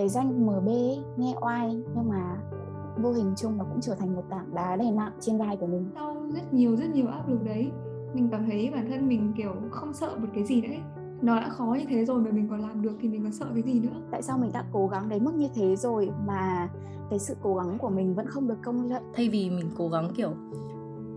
cái 0.00 0.08
danh 0.08 0.46
MB 0.46 0.68
ấy, 0.68 1.02
nghe 1.16 1.34
oai 1.40 1.82
nhưng 1.94 2.08
mà 2.08 2.36
vô 2.96 3.12
hình 3.12 3.32
chung 3.36 3.58
nó 3.58 3.64
cũng 3.64 3.80
trở 3.80 3.94
thành 3.94 4.16
một 4.16 4.22
tảng 4.30 4.54
đá 4.54 4.76
đè 4.76 4.90
nặng 4.90 5.12
trên 5.20 5.38
vai 5.38 5.56
của 5.56 5.66
mình. 5.66 5.90
Sau 5.94 6.16
rất 6.34 6.54
nhiều 6.54 6.76
rất 6.76 6.90
nhiều 6.94 7.06
áp 7.06 7.28
lực 7.28 7.44
đấy. 7.44 7.70
Mình 8.14 8.28
cảm 8.30 8.46
thấy 8.50 8.70
bản 8.74 8.90
thân 8.90 9.08
mình 9.08 9.32
kiểu 9.36 9.52
không 9.70 9.92
sợ 9.92 10.16
một 10.20 10.28
cái 10.34 10.44
gì 10.44 10.60
nữa 10.60 10.68
ấy. 10.68 10.80
nó 11.22 11.40
đã 11.40 11.48
khó 11.48 11.76
như 11.78 11.84
thế 11.88 12.04
rồi 12.04 12.20
mà 12.20 12.30
mình 12.30 12.48
còn 12.50 12.60
làm 12.60 12.82
được 12.82 12.92
thì 13.00 13.08
mình 13.08 13.22
còn 13.22 13.32
sợ 13.32 13.46
cái 13.54 13.62
gì 13.62 13.80
nữa? 13.80 14.00
Tại 14.10 14.22
sao 14.22 14.38
mình 14.38 14.50
đã 14.52 14.64
cố 14.72 14.86
gắng 14.86 15.08
đến 15.08 15.24
mức 15.24 15.34
như 15.34 15.48
thế 15.54 15.76
rồi 15.76 16.10
mà 16.26 16.68
cái 17.10 17.18
sự 17.18 17.36
cố 17.42 17.54
gắng 17.54 17.78
của 17.78 17.90
mình 17.90 18.14
vẫn 18.14 18.26
không 18.26 18.48
được 18.48 18.58
công 18.64 18.86
nhận? 18.86 19.02
Thay 19.14 19.28
vì 19.28 19.50
mình 19.50 19.70
cố 19.76 19.88
gắng 19.88 20.10
kiểu 20.16 20.30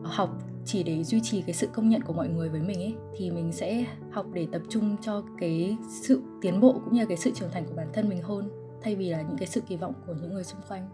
học 0.04 0.30
chỉ 0.66 0.84
để 0.84 1.04
duy 1.04 1.20
trì 1.24 1.42
cái 1.42 1.54
sự 1.54 1.68
công 1.74 1.90
nhận 1.90 2.02
của 2.02 2.14
mọi 2.14 2.30
người 2.30 2.50
với 2.50 2.62
mình 2.62 2.80
ấy 2.80 2.96
thì 3.18 3.32
mình 3.32 3.52
sẽ 3.52 3.86
học 4.12 4.26
để 4.34 4.48
tập 4.52 4.62
trung 4.70 4.96
cho 5.02 5.24
cái 5.40 5.78
sự 5.90 6.22
tiến 6.42 6.60
bộ 6.60 6.74
cũng 6.74 6.94
như 6.94 7.00
là 7.00 7.06
cái 7.06 7.18
sự 7.18 7.32
trưởng 7.32 7.52
thành 7.52 7.66
của 7.66 7.76
bản 7.76 7.88
thân 7.94 8.10
mình 8.10 8.22
hơn 8.24 8.63
thay 8.84 8.96
vì 8.96 9.10
là 9.10 9.22
những 9.22 9.38
cái 9.38 9.48
sự 9.48 9.62
kỳ 9.62 9.76
vọng 9.76 9.94
của 10.08 10.14
những 10.22 10.34
người 10.34 10.44
xung 10.44 10.62
quanh. 10.70 10.90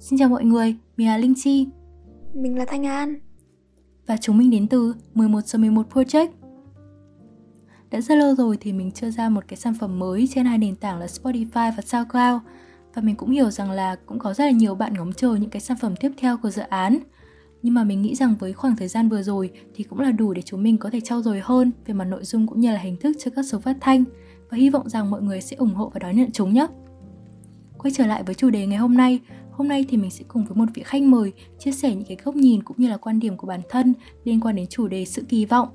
Xin 0.00 0.18
chào 0.18 0.28
mọi 0.28 0.44
người, 0.44 0.76
mình 0.96 1.06
là 1.06 1.18
Linh 1.18 1.34
Chi. 1.36 1.66
Mình 2.38 2.58
là 2.58 2.64
Thanh 2.64 2.86
An. 2.86 3.14
Và 4.06 4.16
chúng 4.16 4.38
mình 4.38 4.50
đến 4.50 4.68
từ 4.68 4.94
11 5.14 5.46
giờ 5.46 5.58
11 5.58 5.86
Project. 5.92 6.28
Đã 7.90 8.00
rất 8.00 8.14
lâu 8.14 8.34
rồi 8.34 8.56
thì 8.60 8.72
mình 8.72 8.90
chưa 8.92 9.10
ra 9.10 9.28
một 9.28 9.44
cái 9.48 9.56
sản 9.56 9.74
phẩm 9.80 9.98
mới 9.98 10.28
trên 10.34 10.46
hai 10.46 10.58
nền 10.58 10.76
tảng 10.76 10.98
là 10.98 11.06
Spotify 11.06 11.72
và 11.76 11.82
SoundCloud. 11.82 12.42
Và 12.94 13.02
mình 13.02 13.16
cũng 13.16 13.30
hiểu 13.30 13.50
rằng 13.50 13.70
là 13.70 13.96
cũng 14.06 14.18
có 14.18 14.34
rất 14.34 14.44
là 14.44 14.50
nhiều 14.50 14.74
bạn 14.74 14.94
ngóng 14.94 15.12
chờ 15.12 15.34
những 15.34 15.50
cái 15.50 15.60
sản 15.60 15.76
phẩm 15.80 15.96
tiếp 15.96 16.10
theo 16.18 16.36
của 16.36 16.50
dự 16.50 16.62
án. 16.62 16.98
Nhưng 17.62 17.74
mà 17.74 17.84
mình 17.84 18.02
nghĩ 18.02 18.14
rằng 18.14 18.34
với 18.38 18.52
khoảng 18.52 18.76
thời 18.76 18.88
gian 18.88 19.08
vừa 19.08 19.22
rồi 19.22 19.50
thì 19.74 19.84
cũng 19.84 20.00
là 20.00 20.10
đủ 20.10 20.32
để 20.32 20.42
chúng 20.42 20.62
mình 20.62 20.78
có 20.78 20.90
thể 20.90 21.00
trau 21.00 21.22
dồi 21.22 21.40
hơn 21.44 21.70
về 21.86 21.94
mặt 21.94 22.04
nội 22.04 22.24
dung 22.24 22.46
cũng 22.46 22.60
như 22.60 22.72
là 22.72 22.78
hình 22.78 22.96
thức 22.96 23.16
cho 23.18 23.30
các 23.36 23.42
số 23.42 23.58
phát 23.58 23.76
thanh. 23.80 24.04
Và 24.50 24.56
hy 24.56 24.70
vọng 24.70 24.88
rằng 24.88 25.10
mọi 25.10 25.22
người 25.22 25.40
sẽ 25.40 25.56
ủng 25.56 25.74
hộ 25.74 25.90
và 25.94 25.98
đón 25.98 26.16
nhận 26.16 26.30
chúng 26.32 26.54
nhé. 26.54 26.66
Quay 27.78 27.92
trở 27.94 28.06
lại 28.06 28.22
với 28.22 28.34
chủ 28.34 28.50
đề 28.50 28.66
ngày 28.66 28.78
hôm 28.78 28.94
nay, 28.94 29.20
Hôm 29.58 29.68
nay 29.68 29.84
thì 29.88 29.96
mình 29.96 30.10
sẽ 30.10 30.24
cùng 30.28 30.44
với 30.44 30.56
một 30.56 30.64
vị 30.74 30.82
khách 30.82 31.02
mời 31.02 31.32
chia 31.58 31.72
sẻ 31.72 31.94
những 31.94 32.04
cái 32.08 32.16
góc 32.24 32.36
nhìn 32.36 32.62
cũng 32.62 32.76
như 32.80 32.88
là 32.88 32.96
quan 32.96 33.20
điểm 33.20 33.36
của 33.36 33.46
bản 33.46 33.60
thân 33.68 33.94
liên 34.24 34.40
quan 34.40 34.56
đến 34.56 34.66
chủ 34.66 34.88
đề 34.88 35.04
sự 35.04 35.22
kỳ 35.28 35.44
vọng. 35.44 35.68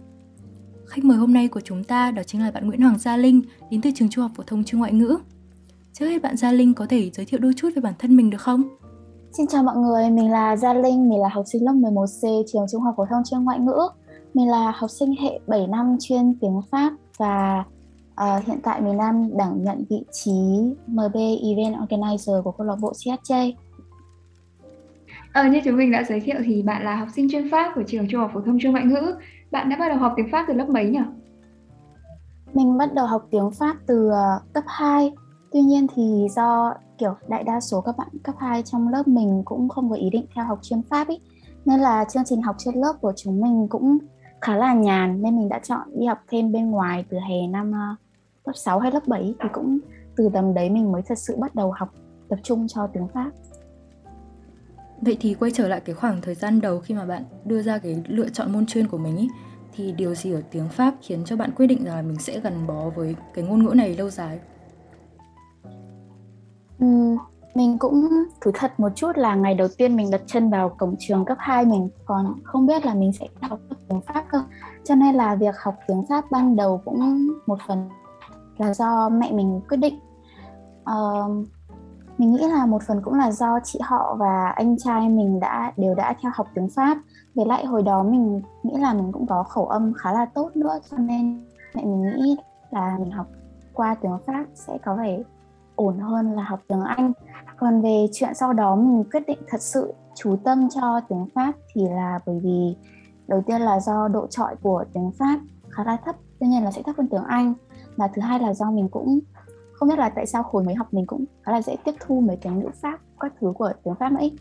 Khách 0.85 1.05
mời 1.05 1.17
hôm 1.17 1.33
nay 1.33 1.47
của 1.47 1.61
chúng 1.61 1.83
ta 1.83 2.11
đó 2.11 2.23
chính 2.23 2.41
là 2.41 2.51
bạn 2.51 2.67
Nguyễn 2.67 2.81
Hoàng 2.81 2.99
Gia 2.99 3.17
Linh 3.17 3.41
đến 3.69 3.81
từ 3.81 3.89
trường 3.95 4.09
Trung 4.09 4.21
học 4.21 4.31
phổ 4.35 4.43
thông 4.47 4.63
chuyên 4.63 4.79
ngoại 4.79 4.93
ngữ. 4.93 5.17
Trước 5.93 6.05
hết 6.05 6.21
bạn 6.21 6.37
Gia 6.37 6.51
Linh 6.51 6.73
có 6.73 6.85
thể 6.89 7.09
giới 7.13 7.25
thiệu 7.25 7.39
đôi 7.39 7.53
chút 7.57 7.69
về 7.75 7.81
bản 7.81 7.93
thân 7.99 8.15
mình 8.15 8.29
được 8.29 8.41
không? 8.41 8.63
Xin 9.31 9.47
chào 9.47 9.63
mọi 9.63 9.77
người, 9.77 10.09
mình 10.09 10.31
là 10.31 10.57
Gia 10.57 10.73
Linh, 10.73 11.09
mình 11.09 11.19
là 11.19 11.29
học 11.29 11.45
sinh 11.47 11.65
lớp 11.65 11.73
11C 11.73 12.43
trường 12.53 12.65
Trung 12.71 12.81
học 12.81 12.93
phổ 12.97 13.05
thông 13.05 13.23
chuyên 13.29 13.43
ngoại 13.43 13.59
ngữ. 13.59 13.79
Mình 14.33 14.47
là 14.47 14.73
học 14.75 14.89
sinh 14.89 15.15
hệ 15.21 15.39
7 15.47 15.67
năm 15.67 15.97
chuyên 15.99 16.35
tiếng 16.41 16.61
Pháp 16.71 16.93
và 17.17 17.63
uh, 18.21 18.45
hiện 18.45 18.59
tại 18.63 18.81
mình 18.81 18.97
đang 18.97 19.37
đảm 19.37 19.63
nhận 19.63 19.83
vị 19.89 20.03
trí 20.11 20.31
MB 20.87 21.15
Event 21.43 21.75
Organizer 21.75 22.41
của 22.43 22.51
câu 22.51 22.67
lạc 22.67 22.75
bộ 22.81 22.91
CSJ. 22.91 23.53
Ờ, 25.33 25.45
như 25.47 25.61
chúng 25.65 25.77
mình 25.77 25.91
đã 25.91 26.03
giới 26.03 26.19
thiệu 26.19 26.35
thì 26.45 26.61
bạn 26.61 26.83
là 26.83 26.95
học 26.95 27.07
sinh 27.15 27.27
chuyên 27.31 27.49
Pháp 27.51 27.71
của 27.75 27.83
trường 27.87 28.07
Trung 28.09 28.21
học 28.21 28.31
phổ 28.33 28.41
thông 28.41 28.59
chuyên 28.59 28.71
ngoại 28.71 28.85
ngữ. 28.85 29.15
Bạn 29.51 29.69
đã 29.69 29.75
bắt 29.79 29.89
đầu 29.89 29.97
học 29.97 30.13
tiếng 30.15 30.31
Pháp 30.31 30.45
từ 30.47 30.53
lớp 30.53 30.69
mấy 30.69 30.85
nhỉ? 30.85 30.99
Mình 32.53 32.77
bắt 32.77 32.93
đầu 32.93 33.05
học 33.05 33.27
tiếng 33.31 33.51
Pháp 33.51 33.75
từ 33.87 34.09
uh, 34.09 34.53
cấp 34.53 34.63
2. 34.67 35.11
Tuy 35.51 35.61
nhiên 35.61 35.87
thì 35.95 36.27
do 36.35 36.73
kiểu 36.97 37.15
đại 37.27 37.43
đa 37.43 37.59
số 37.59 37.81
các 37.81 37.97
bạn 37.97 38.07
cấp 38.23 38.35
2 38.39 38.63
trong 38.63 38.87
lớp 38.87 39.07
mình 39.07 39.41
cũng 39.45 39.69
không 39.69 39.89
có 39.89 39.95
ý 39.95 40.09
định 40.09 40.25
theo 40.35 40.45
học 40.45 40.59
chuyên 40.61 40.81
Pháp 40.89 41.07
ý. 41.07 41.19
Nên 41.65 41.79
là 41.79 42.05
chương 42.05 42.23
trình 42.25 42.41
học 42.41 42.55
trên 42.59 42.75
lớp 42.75 42.93
của 43.01 43.13
chúng 43.15 43.41
mình 43.41 43.67
cũng 43.69 43.97
khá 44.41 44.55
là 44.55 44.73
nhàn 44.73 45.21
nên 45.21 45.37
mình 45.37 45.49
đã 45.49 45.59
chọn 45.59 45.87
đi 45.99 46.05
học 46.05 46.19
thêm 46.31 46.51
bên 46.51 46.71
ngoài 46.71 47.05
từ 47.09 47.17
hè 47.17 47.47
năm 47.47 47.69
uh, 47.69 47.99
lớp 48.45 48.53
6 48.55 48.79
hay 48.79 48.91
lớp 48.91 49.07
7 49.07 49.35
thì 49.39 49.49
cũng 49.53 49.79
từ 50.15 50.29
tầm 50.33 50.53
đấy 50.53 50.69
mình 50.69 50.91
mới 50.91 51.01
thật 51.01 51.17
sự 51.17 51.37
bắt 51.37 51.55
đầu 51.55 51.71
học 51.71 51.89
tập 52.29 52.39
trung 52.43 52.67
cho 52.67 52.87
tiếng 52.87 53.07
Pháp. 53.13 53.31
Vậy 55.05 55.17
thì 55.19 55.33
quay 55.33 55.51
trở 55.51 55.67
lại 55.67 55.81
cái 55.85 55.95
khoảng 55.95 56.21
thời 56.21 56.35
gian 56.35 56.61
đầu 56.61 56.79
khi 56.79 56.95
mà 56.95 57.05
bạn 57.05 57.23
đưa 57.45 57.61
ra 57.61 57.77
cái 57.77 58.03
lựa 58.07 58.29
chọn 58.29 58.51
môn 58.53 58.65
chuyên 58.65 58.87
của 58.87 58.97
mình 58.97 59.17
ý, 59.17 59.29
thì 59.75 59.91
điều 59.91 60.15
gì 60.15 60.33
ở 60.33 60.41
tiếng 60.51 60.69
Pháp 60.69 60.93
khiến 61.01 61.23
cho 61.25 61.35
bạn 61.35 61.51
quyết 61.55 61.67
định 61.67 61.83
rằng 61.85 61.95
là 61.95 62.01
mình 62.01 62.19
sẽ 62.19 62.39
gắn 62.39 62.67
bó 62.67 62.89
với 62.95 63.15
cái 63.33 63.45
ngôn 63.45 63.63
ngữ 63.63 63.73
này 63.75 63.95
lâu 63.95 64.09
dài? 64.09 64.39
Ừ, 66.79 66.87
mình 67.55 67.77
cũng 67.77 68.09
thú 68.41 68.51
thật 68.53 68.79
một 68.79 68.89
chút 68.95 69.11
là 69.17 69.35
ngày 69.35 69.55
đầu 69.55 69.67
tiên 69.77 69.95
mình 69.95 70.11
đặt 70.11 70.21
chân 70.25 70.49
vào 70.49 70.75
cổng 70.77 70.95
trường 70.99 71.25
cấp 71.25 71.37
2 71.39 71.65
mình 71.65 71.89
còn 72.05 72.33
không 72.43 72.65
biết 72.65 72.85
là 72.85 72.93
mình 72.93 73.13
sẽ 73.13 73.27
học 73.41 73.59
tiếng 73.89 74.01
Pháp 74.01 74.25
cơ. 74.31 74.43
Cho 74.83 74.95
nên 74.95 75.15
là 75.15 75.35
việc 75.35 75.55
học 75.57 75.75
tiếng 75.87 76.03
Pháp 76.09 76.31
ban 76.31 76.55
đầu 76.55 76.81
cũng 76.85 77.27
một 77.47 77.59
phần 77.67 77.89
là 78.57 78.73
do 78.73 79.09
mẹ 79.09 79.31
mình 79.31 79.61
quyết 79.69 79.77
định. 79.77 79.99
Uh, 80.81 81.47
mình 82.17 82.31
nghĩ 82.31 82.47
là 82.47 82.65
một 82.65 82.81
phần 82.87 83.01
cũng 83.01 83.13
là 83.13 83.31
do 83.31 83.59
chị 83.63 83.79
họ 83.83 84.15
và 84.19 84.47
anh 84.55 84.77
trai 84.77 85.09
mình 85.09 85.39
đã, 85.39 85.73
đều 85.77 85.95
đã 85.95 86.15
theo 86.21 86.31
học 86.35 86.47
tiếng 86.55 86.69
Pháp. 86.69 86.97
Với 87.35 87.45
lại 87.45 87.65
hồi 87.65 87.83
đó 87.83 88.03
mình 88.03 88.41
nghĩ 88.63 88.73
là 88.77 88.93
mình 88.93 89.11
cũng 89.11 89.27
có 89.27 89.43
khẩu 89.43 89.65
âm 89.65 89.93
khá 89.93 90.13
là 90.13 90.25
tốt 90.25 90.49
nữa, 90.55 90.79
cho 90.91 90.97
nên 90.97 91.45
mẹ 91.75 91.83
mình 91.83 92.01
nghĩ 92.01 92.37
là 92.71 92.97
mình 92.99 93.11
học 93.11 93.27
qua 93.73 93.95
tiếng 94.01 94.17
Pháp 94.25 94.45
sẽ 94.53 94.77
có 94.85 94.95
vẻ 94.95 95.19
ổn 95.75 95.99
hơn 95.99 96.33
là 96.33 96.43
học 96.43 96.59
tiếng 96.67 96.81
Anh. 96.81 97.13
Còn 97.57 97.81
về 97.81 98.05
chuyện 98.13 98.33
sau 98.35 98.53
đó 98.53 98.75
mình 98.75 99.03
quyết 99.11 99.27
định 99.27 99.39
thật 99.47 99.61
sự 99.61 99.93
chú 100.15 100.35
tâm 100.43 100.69
cho 100.69 100.99
tiếng 101.09 101.25
Pháp 101.35 101.53
thì 101.73 101.87
là 101.89 102.19
bởi 102.25 102.39
vì 102.43 102.75
đầu 103.27 103.41
tiên 103.47 103.61
là 103.61 103.79
do 103.79 104.07
độ 104.07 104.27
trọi 104.27 104.55
của 104.55 104.83
tiếng 104.93 105.11
Pháp 105.19 105.39
khá 105.69 105.83
là 105.83 105.97
thấp, 106.05 106.15
tuy 106.39 106.47
nhiên 106.47 106.63
là 106.63 106.71
sẽ 106.71 106.81
thấp 106.81 106.95
hơn 106.97 107.07
tiếng 107.11 107.23
Anh. 107.23 107.53
Và 107.97 108.07
thứ 108.07 108.21
hai 108.21 108.39
là 108.39 108.53
do 108.53 108.71
mình 108.71 108.89
cũng 108.89 109.19
không 109.73 109.89
biết 109.89 109.99
là 109.99 110.09
tại 110.09 110.25
sao 110.25 110.43
hồi 110.51 110.63
mới 110.63 110.75
học 110.75 110.93
mình 110.93 111.05
cũng 111.05 111.25
khá 111.43 111.51
là 111.51 111.61
dễ 111.61 111.75
tiếp 111.85 111.91
thu 111.99 112.19
mấy 112.19 112.37
cái 112.37 112.53
ngữ 112.53 112.69
pháp 112.81 112.99
các 113.19 113.33
thứ 113.41 113.53
của 113.57 113.71
tiếng 113.83 113.95
pháp 113.99 114.17
ấy 114.17 114.37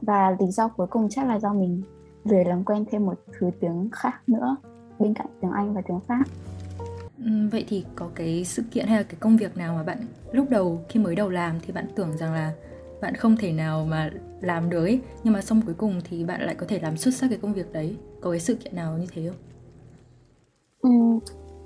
và 0.00 0.36
lý 0.40 0.46
do 0.46 0.68
cuối 0.68 0.86
cùng 0.90 1.08
chắc 1.10 1.26
là 1.26 1.38
do 1.38 1.52
mình 1.52 1.82
lười 2.24 2.44
làm 2.44 2.64
quen 2.64 2.84
thêm 2.90 3.06
một 3.06 3.14
thứ 3.38 3.50
tiếng 3.60 3.88
khác 3.92 4.20
nữa 4.26 4.56
bên 4.98 5.14
cạnh 5.14 5.26
tiếng 5.40 5.50
anh 5.50 5.74
và 5.74 5.82
tiếng 5.88 6.00
pháp. 6.08 6.24
Vậy 7.50 7.64
thì 7.68 7.84
có 7.94 8.08
cái 8.14 8.44
sự 8.44 8.62
kiện 8.70 8.86
hay 8.86 8.96
là 8.96 9.02
cái 9.02 9.16
công 9.20 9.36
việc 9.36 9.56
nào 9.56 9.74
mà 9.74 9.82
bạn 9.82 9.98
lúc 10.32 10.50
đầu 10.50 10.80
khi 10.88 11.00
mới 11.00 11.14
đầu 11.14 11.28
làm 11.28 11.60
thì 11.62 11.72
bạn 11.72 11.86
tưởng 11.94 12.16
rằng 12.16 12.32
là 12.32 12.52
bạn 13.00 13.14
không 13.14 13.36
thể 13.36 13.52
nào 13.52 13.86
mà 13.88 14.10
làm 14.40 14.70
được 14.70 14.84
ấy 14.84 15.00
nhưng 15.24 15.32
mà 15.32 15.42
xong 15.42 15.62
cuối 15.66 15.74
cùng 15.74 16.00
thì 16.04 16.24
bạn 16.24 16.40
lại 16.40 16.54
có 16.54 16.66
thể 16.68 16.78
làm 16.78 16.96
xuất 16.96 17.14
sắc 17.14 17.28
cái 17.28 17.38
công 17.42 17.54
việc 17.54 17.72
đấy? 17.72 17.96
Có 18.20 18.30
cái 18.30 18.40
sự 18.40 18.54
kiện 18.54 18.76
nào 18.76 18.98
như 18.98 19.06
thế 19.12 19.28
không? 19.28 19.36
Ừ, 20.80 20.90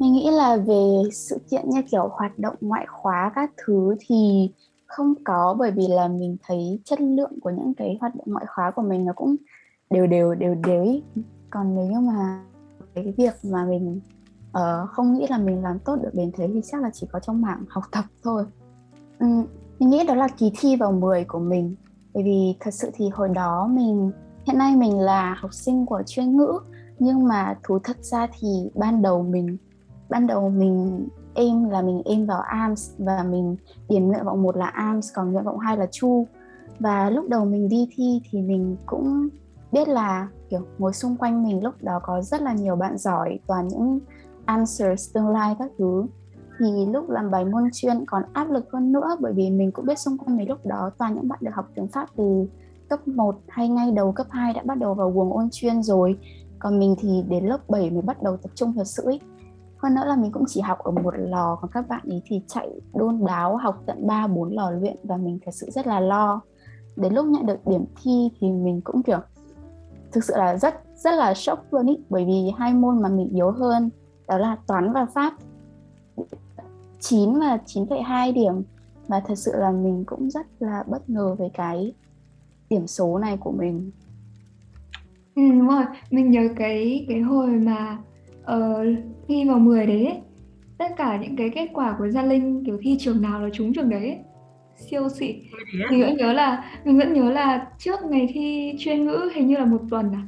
mình 0.00 0.12
nghĩ 0.12 0.30
là 0.30 0.56
về 0.56 1.02
sự 1.12 1.38
kiện 1.50 1.70
như 1.70 1.82
kiểu 1.90 2.08
hoạt 2.12 2.38
động 2.38 2.54
ngoại 2.60 2.86
khóa 2.88 3.32
các 3.34 3.50
thứ 3.66 3.94
thì 4.00 4.50
không 4.86 5.14
có 5.24 5.56
bởi 5.58 5.70
vì 5.70 5.88
là 5.88 6.08
mình 6.08 6.36
thấy 6.46 6.80
chất 6.84 7.00
lượng 7.00 7.40
của 7.40 7.50
những 7.50 7.74
cái 7.74 7.96
hoạt 8.00 8.14
động 8.14 8.26
ngoại 8.26 8.46
khóa 8.54 8.70
của 8.70 8.82
mình 8.82 9.04
nó 9.04 9.12
cũng 9.16 9.36
đều 9.90 10.06
đều 10.06 10.34
đều 10.34 10.54
đều 10.54 10.82
ý. 10.84 11.02
còn 11.50 11.74
nếu 11.74 11.86
như 11.86 12.00
mà 12.00 12.44
cái 12.94 13.14
việc 13.16 13.34
mà 13.42 13.64
mình 13.64 14.00
uh, 14.50 14.90
không 14.90 15.14
nghĩ 15.14 15.26
là 15.30 15.38
mình 15.38 15.62
làm 15.62 15.78
tốt 15.78 15.96
được 16.02 16.10
đến 16.12 16.30
thế 16.36 16.48
thì 16.54 16.60
chắc 16.64 16.82
là 16.82 16.90
chỉ 16.92 17.06
có 17.12 17.20
trong 17.20 17.42
mảng 17.42 17.64
học 17.68 17.84
tập 17.92 18.04
thôi 18.22 18.44
uhm, 19.24 19.46
mình 19.78 19.90
nghĩ 19.90 20.04
đó 20.06 20.14
là 20.14 20.28
kỳ 20.38 20.52
thi 20.58 20.76
vào 20.76 20.92
10 20.92 21.24
của 21.24 21.38
mình 21.38 21.74
bởi 22.14 22.24
vì 22.24 22.56
thật 22.60 22.74
sự 22.74 22.90
thì 22.94 23.08
hồi 23.08 23.28
đó 23.28 23.66
mình 23.66 24.10
hiện 24.46 24.58
nay 24.58 24.76
mình 24.76 25.00
là 25.00 25.34
học 25.34 25.54
sinh 25.54 25.86
của 25.86 26.02
chuyên 26.06 26.36
ngữ 26.36 26.58
nhưng 26.98 27.24
mà 27.24 27.58
thú 27.62 27.78
thật 27.84 27.96
ra 28.04 28.26
thì 28.38 28.48
ban 28.74 29.03
đầu 29.03 29.22
mình 29.22 29.56
ban 30.10 30.27
đầu 30.27 30.51
mình 30.51 31.09
aim 31.34 31.68
là 31.68 31.83
mình 31.83 32.03
aim 32.04 32.27
vào 32.27 32.41
ARMS 32.41 32.91
và 32.98 33.22
mình 33.22 33.57
điểm 33.89 34.09
nguyện 34.09 34.24
vọng 34.24 34.42
một 34.42 34.57
là 34.57 34.66
ARMS, 34.66 35.09
còn 35.15 35.33
nguyện 35.33 35.45
vọng 35.45 35.59
hai 35.59 35.77
là 35.77 35.86
Chu. 35.91 36.27
Và 36.78 37.10
lúc 37.10 37.28
đầu 37.28 37.45
mình 37.45 37.68
đi 37.68 37.89
thi 37.95 38.22
thì 38.30 38.42
mình 38.42 38.77
cũng 38.86 39.28
biết 39.72 39.89
là, 39.89 40.28
kiểu, 40.48 40.60
ngồi 40.78 40.92
xung 40.92 41.16
quanh 41.16 41.42
mình 41.42 41.62
lúc 41.62 41.74
đó 41.80 42.01
có 42.03 42.22
rất 42.22 42.42
là 42.42 42.53
nhiều 42.53 42.77
bạn 42.77 42.98
giỏi, 42.98 43.39
toàn 43.47 43.68
những 43.68 44.01
answers 44.47 45.15
tương 45.15 45.28
lai 45.28 45.57
các 45.59 45.71
thứ. 45.78 46.07
Thì 46.59 46.86
lúc 46.86 47.10
làm 47.10 47.30
bài 47.30 47.45
môn 47.45 47.71
chuyên 47.72 48.04
còn 48.06 48.22
áp 48.33 48.51
lực 48.51 48.72
hơn 48.72 48.92
nữa 48.92 49.16
bởi 49.21 49.33
vì 49.33 49.51
mình 49.51 49.72
cũng 49.72 49.86
biết 49.86 49.98
xung 49.98 50.18
quanh 50.18 50.36
mình 50.36 50.48
lúc 50.48 50.66
đó 50.66 50.91
toàn 50.98 51.15
những 51.15 51.28
bạn 51.28 51.39
được 51.42 51.51
học 51.54 51.68
tiếng 51.74 51.89
Pháp 51.89 52.09
từ 52.16 52.47
cấp 52.89 53.09
1 53.09 53.36
hay 53.48 53.68
ngay 53.68 53.91
đầu 53.91 54.13
cấp 54.13 54.27
2 54.30 54.53
đã 54.53 54.63
bắt 54.65 54.78
đầu 54.78 54.95
vào 54.95 55.10
guồng 55.10 55.33
ôn 55.33 55.48
chuyên 55.53 55.83
rồi. 55.83 56.18
Còn 56.59 56.78
mình 56.78 56.95
thì 57.01 57.22
đến 57.28 57.45
lớp 57.45 57.68
7 57.68 57.91
mới 57.91 58.03
bắt 58.03 58.22
đầu 58.22 58.36
tập 58.36 58.51
trung 58.54 58.72
thật 58.72 58.86
sự 58.86 59.03
ấy 59.03 59.21
hơn 59.82 59.94
nữa 59.94 60.04
là 60.06 60.16
mình 60.16 60.32
cũng 60.32 60.44
chỉ 60.48 60.60
học 60.60 60.78
ở 60.78 60.91
một 60.91 61.15
lò 61.16 61.59
còn 61.60 61.71
các 61.71 61.88
bạn 61.88 62.03
ấy 62.09 62.22
thì 62.27 62.42
chạy 62.47 62.68
đôn 62.94 63.24
đáo 63.27 63.56
học 63.56 63.82
tận 63.86 64.06
3 64.06 64.27
4 64.27 64.53
lò 64.53 64.71
luyện 64.71 64.97
và 65.03 65.16
mình 65.16 65.38
thật 65.44 65.50
sự 65.54 65.71
rất 65.71 65.86
là 65.86 66.00
lo. 66.00 66.41
Đến 66.97 67.15
lúc 67.15 67.27
nhận 67.27 67.47
được 67.47 67.66
điểm 67.66 67.84
thi 68.03 68.30
thì 68.41 68.50
mình 68.50 68.80
cũng 68.84 69.03
kiểu 69.03 69.18
thực 70.12 70.24
sự 70.24 70.34
là 70.36 70.56
rất 70.56 70.74
rất 70.97 71.15
là 71.15 71.34
sốc 71.34 71.65
luôn 71.71 71.86
ý 71.86 71.98
bởi 72.09 72.24
vì 72.24 72.53
hai 72.59 72.74
môn 72.74 73.03
mà 73.03 73.09
mình 73.09 73.28
yếu 73.28 73.50
hơn 73.50 73.91
đó 74.28 74.38
là 74.38 74.56
toán 74.66 74.92
và 74.92 75.06
pháp. 75.15 75.32
9 77.00 77.41
và 77.41 77.59
9,2 77.66 78.32
điểm 78.32 78.62
và 79.09 79.21
thật 79.21 79.34
sự 79.34 79.53
là 79.54 79.71
mình 79.71 80.04
cũng 80.06 80.30
rất 80.30 80.47
là 80.59 80.84
bất 80.86 81.10
ngờ 81.10 81.34
về 81.38 81.50
cái 81.54 81.94
điểm 82.71 82.86
số 82.86 83.18
này 83.18 83.36
của 83.36 83.53
mình. 83.53 83.91
Ừ, 85.34 85.42
đúng 85.50 85.68
rồi 85.68 85.84
mình 86.10 86.30
nhớ 86.30 86.48
cái 86.56 87.06
cái 87.09 87.21
hồi 87.21 87.48
mà 87.48 87.98
uh, 88.42 88.87
thi 89.28 89.45
vào 89.48 89.59
10 89.59 89.87
đấy 89.87 90.07
ấy, 90.07 90.21
tất 90.78 90.97
cả 90.97 91.19
những 91.22 91.37
cái 91.37 91.51
kết 91.51 91.69
quả 91.72 91.97
của 91.98 92.09
Gia 92.09 92.22
Linh 92.22 92.65
kiểu 92.65 92.78
thi 92.83 92.97
trường 92.98 93.22
nào 93.22 93.41
là 93.41 93.48
trúng 93.53 93.72
trường 93.72 93.89
đấy 93.89 94.01
ấy. 94.01 94.19
siêu 94.77 95.09
xịn 95.09 95.37
mình 95.91 96.01
vẫn 96.01 96.16
nhớ 96.16 96.33
là 96.33 96.65
mình 96.84 96.98
vẫn 96.98 97.13
nhớ 97.13 97.31
là 97.31 97.66
trước 97.78 98.03
ngày 98.10 98.31
thi 98.34 98.75
chuyên 98.78 99.04
ngữ 99.04 99.31
hình 99.34 99.47
như 99.47 99.57
là 99.57 99.65
một 99.65 99.81
tuần 99.91 100.13
à. 100.13 100.22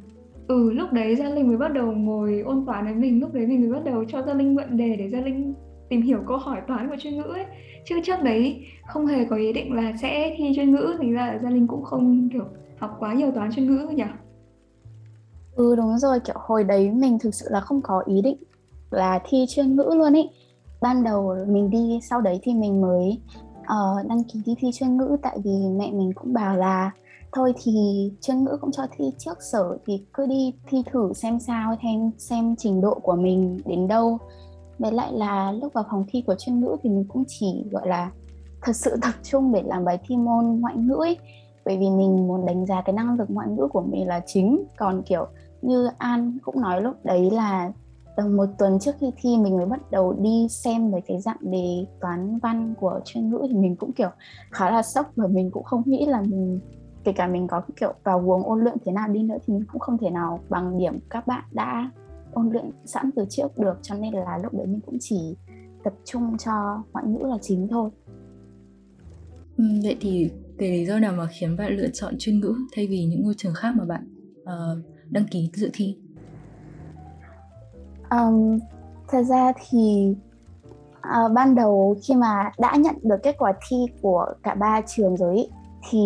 Ừ 0.49 0.73
lúc 0.73 0.93
đấy 0.93 1.17
Gia 1.17 1.29
Linh 1.29 1.49
mới 1.49 1.56
bắt 1.56 1.73
đầu 1.73 1.93
ngồi 1.93 2.41
ôn 2.41 2.64
toán 2.67 2.85
với 2.85 2.94
mình 2.94 3.20
lúc 3.20 3.35
đấy 3.35 3.47
mình 3.47 3.61
mới 3.61 3.70
bắt 3.70 3.85
đầu 3.85 4.05
cho 4.05 4.23
Gia 4.23 4.35
Linh 4.35 4.55
mượn 4.55 4.76
đề 4.76 4.97
để 4.97 5.09
Gia 5.09 5.20
Linh 5.20 5.55
tìm 5.88 6.03
hiểu 6.03 6.19
câu 6.26 6.37
hỏi 6.37 6.61
toán 6.69 6.88
của 6.88 6.97
chuyên 6.99 7.17
ngữ 7.17 7.23
ấy. 7.23 7.44
Chứ 7.85 8.00
trước 8.05 8.23
đấy 8.23 8.67
không 8.87 9.06
hề 9.06 9.25
có 9.25 9.37
ý 9.37 9.53
định 9.53 9.73
là 9.73 9.93
sẽ 10.03 10.35
thi 10.38 10.53
chuyên 10.56 10.70
ngữ 10.70 10.94
thành 10.99 11.12
ra 11.12 11.26
là 11.26 11.38
Gia 11.38 11.50
Linh 11.50 11.67
cũng 11.67 11.82
không 11.82 12.29
kiểu 12.32 12.44
học 12.79 12.97
quá 12.99 13.14
nhiều 13.14 13.31
toán 13.31 13.53
chuyên 13.53 13.67
ngữ 13.67 13.88
nhỉ 13.94 14.05
Ừ 15.56 15.76
đúng 15.76 15.99
rồi, 15.99 16.20
kiểu 16.20 16.37
hồi 16.38 16.64
đấy 16.64 16.90
mình 16.90 17.19
thực 17.19 17.34
sự 17.34 17.46
là 17.50 17.60
không 17.60 17.81
có 17.82 18.02
ý 18.06 18.22
định 18.22 18.37
là 18.90 19.20
thi 19.25 19.44
chuyên 19.49 19.76
ngữ 19.76 19.90
luôn 19.94 20.12
ý. 20.12 20.31
Ban 20.81 21.04
đầu 21.04 21.37
mình 21.49 21.70
đi 21.70 22.00
sau 22.10 22.20
đấy 22.20 22.40
thì 22.43 22.54
mình 22.54 22.81
mới 22.81 23.20
uh, 23.60 24.06
đăng 24.08 24.25
ký 24.25 24.43
đi 24.46 24.54
thi 24.58 24.70
chuyên 24.75 24.96
ngữ 24.96 25.16
tại 25.22 25.38
vì 25.44 25.50
mẹ 25.78 25.90
mình 25.93 26.12
cũng 26.14 26.32
bảo 26.32 26.56
là 26.56 26.90
thôi 27.32 27.54
thì 27.62 27.72
chuyên 28.20 28.44
ngữ 28.44 28.56
cũng 28.60 28.72
cho 28.72 28.87
thi 28.96 29.04
trước 29.19 29.43
sở 29.52 29.78
thì 29.87 30.04
cứ 30.12 30.26
đi 30.26 30.54
thi 30.66 30.82
thử 30.93 31.12
xem 31.12 31.40
sao 31.40 31.76
thêm 31.82 32.10
xem 32.19 32.56
trình 32.58 32.81
độ 32.81 32.94
của 32.94 33.16
mình 33.16 33.60
đến 33.64 33.88
đâu. 33.88 34.19
Với 34.78 34.93
lại 34.93 35.12
là 35.12 35.52
lúc 35.52 35.72
vào 35.72 35.84
phòng 35.90 36.04
thi 36.08 36.22
của 36.26 36.34
chuyên 36.34 36.60
ngữ 36.60 36.76
thì 36.82 36.90
mình 36.90 37.04
cũng 37.08 37.25
chỉ 37.28 37.64
gọi 37.70 37.88
là 37.88 38.10
thật 38.62 38.76
sự 38.76 38.96
tập 39.02 39.14
trung 39.22 39.52
để 39.52 39.62
làm 39.66 39.84
bài 39.84 39.99
thi 40.06 40.16
môn 40.16 40.44
ngoại 40.60 40.76
ngữ 40.76 40.94
ấy 40.94 41.19
bởi 41.64 41.76
vì 41.76 41.90
mình 41.90 42.28
muốn 42.28 42.46
đánh 42.46 42.66
giá 42.66 42.82
cái 42.82 42.93
năng 42.93 43.19
lực 43.19 43.31
ngoại 43.31 43.49
ngữ 43.49 43.69
của 43.72 43.81
mình 43.81 44.08
là 44.08 44.20
chính 44.26 44.64
còn 44.76 45.02
kiểu 45.02 45.26
như 45.62 45.88
An 45.99 46.38
cũng 46.43 46.61
nói 46.61 46.82
lúc 46.82 47.05
đấy 47.05 47.31
là 47.31 47.73
tầm 48.17 48.37
một 48.37 48.47
tuần 48.59 48.79
trước 48.81 48.93
khi 49.00 49.06
thi 49.17 49.37
mình 49.38 49.56
mới 49.56 49.67
bắt 49.67 49.91
đầu 49.91 50.17
đi 50.20 50.47
xem 50.50 50.91
về 50.91 51.00
cái 51.06 51.20
dạng 51.20 51.37
đề 51.41 51.87
toán 52.00 52.38
văn 52.38 52.75
của 52.81 53.00
chuyên 53.05 53.31
ngữ 53.31 53.47
thì 53.49 53.55
mình 53.55 53.76
cũng 53.76 53.93
kiểu 53.93 54.11
khá 54.50 54.70
là 54.70 54.82
sốc 54.82 55.12
và 55.17 55.26
mình 55.26 55.50
cũng 55.50 55.64
không 55.64 55.82
nghĩ 55.87 56.06
là 56.06 56.20
mình 56.20 56.61
kể 57.05 57.12
cả 57.12 57.26
mình 57.26 57.47
có 57.47 57.62
kiểu 57.76 57.94
vào 58.05 58.20
guồng 58.20 58.43
ôn 58.43 58.61
luyện 58.61 58.76
thế 58.85 58.93
nào 58.93 59.09
đi 59.09 59.23
nữa 59.23 59.37
thì 59.47 59.55
mình 59.55 59.64
cũng 59.73 59.81
không 59.81 59.99
thể 59.99 60.11
nào 60.11 60.41
bằng 60.49 60.79
điểm 60.79 60.99
các 61.11 61.26
bạn 61.26 61.44
đã 61.53 61.91
ôn 62.32 62.50
luyện 62.53 62.70
sẵn 62.85 63.11
từ 63.17 63.25
trước 63.31 63.59
được. 63.59 63.79
Cho 63.82 63.94
nên 63.94 64.14
là 64.14 64.38
lúc 64.43 64.55
đấy 64.55 64.67
mình 64.67 64.81
cũng 64.87 64.97
chỉ 65.00 65.37
tập 65.85 65.93
trung 66.05 66.38
cho 66.38 66.82
ngoại 66.93 67.06
ngữ 67.06 67.19
là 67.26 67.37
chính 67.43 67.69
thôi. 67.69 67.91
Ừ, 69.56 69.64
vậy 69.82 69.97
thì 70.00 70.31
cái 70.59 70.70
lý 70.70 70.87
do 70.87 70.99
nào 70.99 71.12
mà 71.12 71.26
khiến 71.26 71.56
bạn 71.56 71.76
lựa 71.76 71.88
chọn 71.93 72.14
chuyên 72.19 72.41
ngữ 72.41 72.55
thay 72.76 72.87
vì 72.87 73.05
những 73.05 73.23
ngôi 73.23 73.35
trường 73.37 73.55
khác 73.55 73.75
mà 73.79 73.85
bạn 73.85 74.09
uh, 74.43 74.91
đăng 75.12 75.26
ký 75.31 75.50
dự 75.55 75.70
thi? 75.73 75.97
Um, 78.11 78.59
thật 79.09 79.23
ra 79.23 79.53
thì 79.56 80.14
uh, 80.99 81.32
ban 81.32 81.55
đầu 81.55 81.97
khi 82.03 82.14
mà 82.14 82.50
đã 82.59 82.76
nhận 82.76 82.94
được 83.03 83.17
kết 83.23 83.37
quả 83.38 83.53
thi 83.69 83.76
của 84.03 84.26
cả 84.43 84.55
ba 84.55 84.81
trường 84.87 85.17
rồi 85.17 85.37
ý, 85.37 85.49
thì 85.91 85.99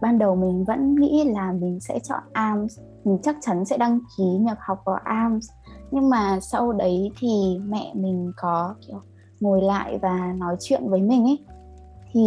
ban 0.00 0.18
đầu 0.18 0.36
mình 0.36 0.64
vẫn 0.64 0.94
nghĩ 0.94 1.24
là 1.24 1.52
mình 1.52 1.80
sẽ 1.80 1.98
chọn 1.98 2.22
ARMS 2.32 2.78
mình 3.04 3.18
chắc 3.22 3.36
chắn 3.40 3.64
sẽ 3.64 3.76
đăng 3.76 4.00
ký 4.16 4.24
nhập 4.24 4.58
học 4.60 4.82
vào 4.84 4.98
ARMS 5.04 5.50
nhưng 5.90 6.08
mà 6.08 6.40
sau 6.40 6.72
đấy 6.72 7.10
thì 7.18 7.58
mẹ 7.66 7.92
mình 7.94 8.32
có 8.36 8.74
kiểu 8.86 9.00
ngồi 9.40 9.62
lại 9.62 9.98
và 10.02 10.32
nói 10.36 10.56
chuyện 10.60 10.88
với 10.88 11.02
mình 11.02 11.24
ấy 11.24 11.44
thì 12.12 12.20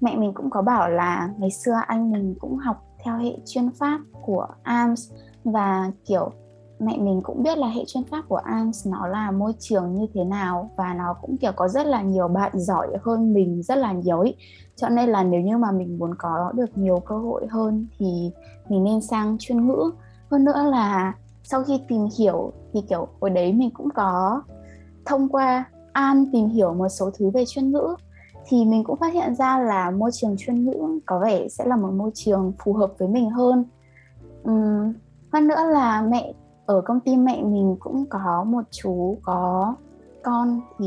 mẹ 0.00 0.16
mình 0.16 0.32
cũng 0.34 0.50
có 0.50 0.62
bảo 0.62 0.90
là 0.90 1.30
ngày 1.38 1.50
xưa 1.50 1.74
anh 1.86 2.12
mình 2.12 2.34
cũng 2.40 2.56
học 2.56 2.87
theo 3.08 3.18
hệ 3.18 3.36
chuyên 3.46 3.70
pháp 3.70 4.00
của 4.22 4.46
AMS 4.62 5.12
và 5.44 5.90
kiểu, 6.06 6.30
mẹ 6.80 6.98
mình 6.98 7.20
cũng 7.22 7.42
biết 7.42 7.58
là 7.58 7.66
hệ 7.66 7.84
chuyên 7.86 8.04
pháp 8.04 8.24
của 8.28 8.36
AMS 8.36 8.86
nó 8.86 9.06
là 9.06 9.30
môi 9.30 9.52
trường 9.58 9.94
như 9.94 10.06
thế 10.14 10.24
nào 10.24 10.70
và 10.76 10.94
nó 10.94 11.14
cũng, 11.22 11.36
kiểu, 11.36 11.52
có 11.56 11.68
rất 11.68 11.86
là 11.86 12.02
nhiều 12.02 12.28
bạn 12.28 12.52
giỏi 12.54 12.88
hơn 13.02 13.34
mình 13.34 13.62
rất 13.62 13.78
là 13.78 13.92
nhiều 13.92 14.20
ý. 14.20 14.34
cho 14.76 14.88
nên 14.88 15.08
là 15.08 15.22
nếu 15.22 15.40
như 15.40 15.58
mà 15.58 15.70
mình 15.70 15.98
muốn 15.98 16.14
có 16.18 16.52
được 16.54 16.78
nhiều 16.78 17.00
cơ 17.00 17.18
hội 17.18 17.46
hơn 17.50 17.86
thì 17.98 18.30
mình 18.68 18.84
nên 18.84 19.00
sang 19.00 19.36
chuyên 19.38 19.66
ngữ. 19.66 19.90
Hơn 20.30 20.44
nữa 20.44 20.62
là 20.70 21.14
sau 21.42 21.64
khi 21.64 21.80
tìm 21.88 22.08
hiểu 22.18 22.52
thì, 22.72 22.80
kiểu, 22.88 23.08
hồi 23.20 23.30
đấy 23.30 23.52
mình 23.52 23.70
cũng 23.70 23.88
có 23.94 24.42
thông 25.06 25.28
qua 25.28 25.64
An 25.92 26.26
tìm 26.32 26.48
hiểu 26.48 26.74
một 26.74 26.88
số 26.88 27.10
thứ 27.18 27.30
về 27.30 27.44
chuyên 27.46 27.70
ngữ 27.70 27.94
thì 28.48 28.64
mình 28.64 28.84
cũng 28.84 28.98
phát 28.98 29.14
hiện 29.14 29.34
ra 29.34 29.58
là 29.58 29.90
môi 29.90 30.10
trường 30.12 30.36
chuyên 30.38 30.64
ngữ 30.64 31.00
có 31.06 31.18
vẻ 31.18 31.48
sẽ 31.48 31.64
là 31.64 31.76
một 31.76 31.90
môi 31.90 32.10
trường 32.14 32.52
phù 32.58 32.72
hợp 32.72 32.92
với 32.98 33.08
mình 33.08 33.30
hơn 33.30 33.64
uhm, 34.50 34.92
hơn 35.32 35.48
nữa 35.48 35.64
là 35.72 36.02
mẹ 36.02 36.32
ở 36.66 36.80
công 36.84 37.00
ty 37.00 37.16
mẹ 37.16 37.42
mình 37.42 37.76
cũng 37.80 38.06
có 38.06 38.44
một 38.44 38.62
chú 38.70 39.18
có 39.22 39.74
con 40.22 40.60
thì 40.78 40.86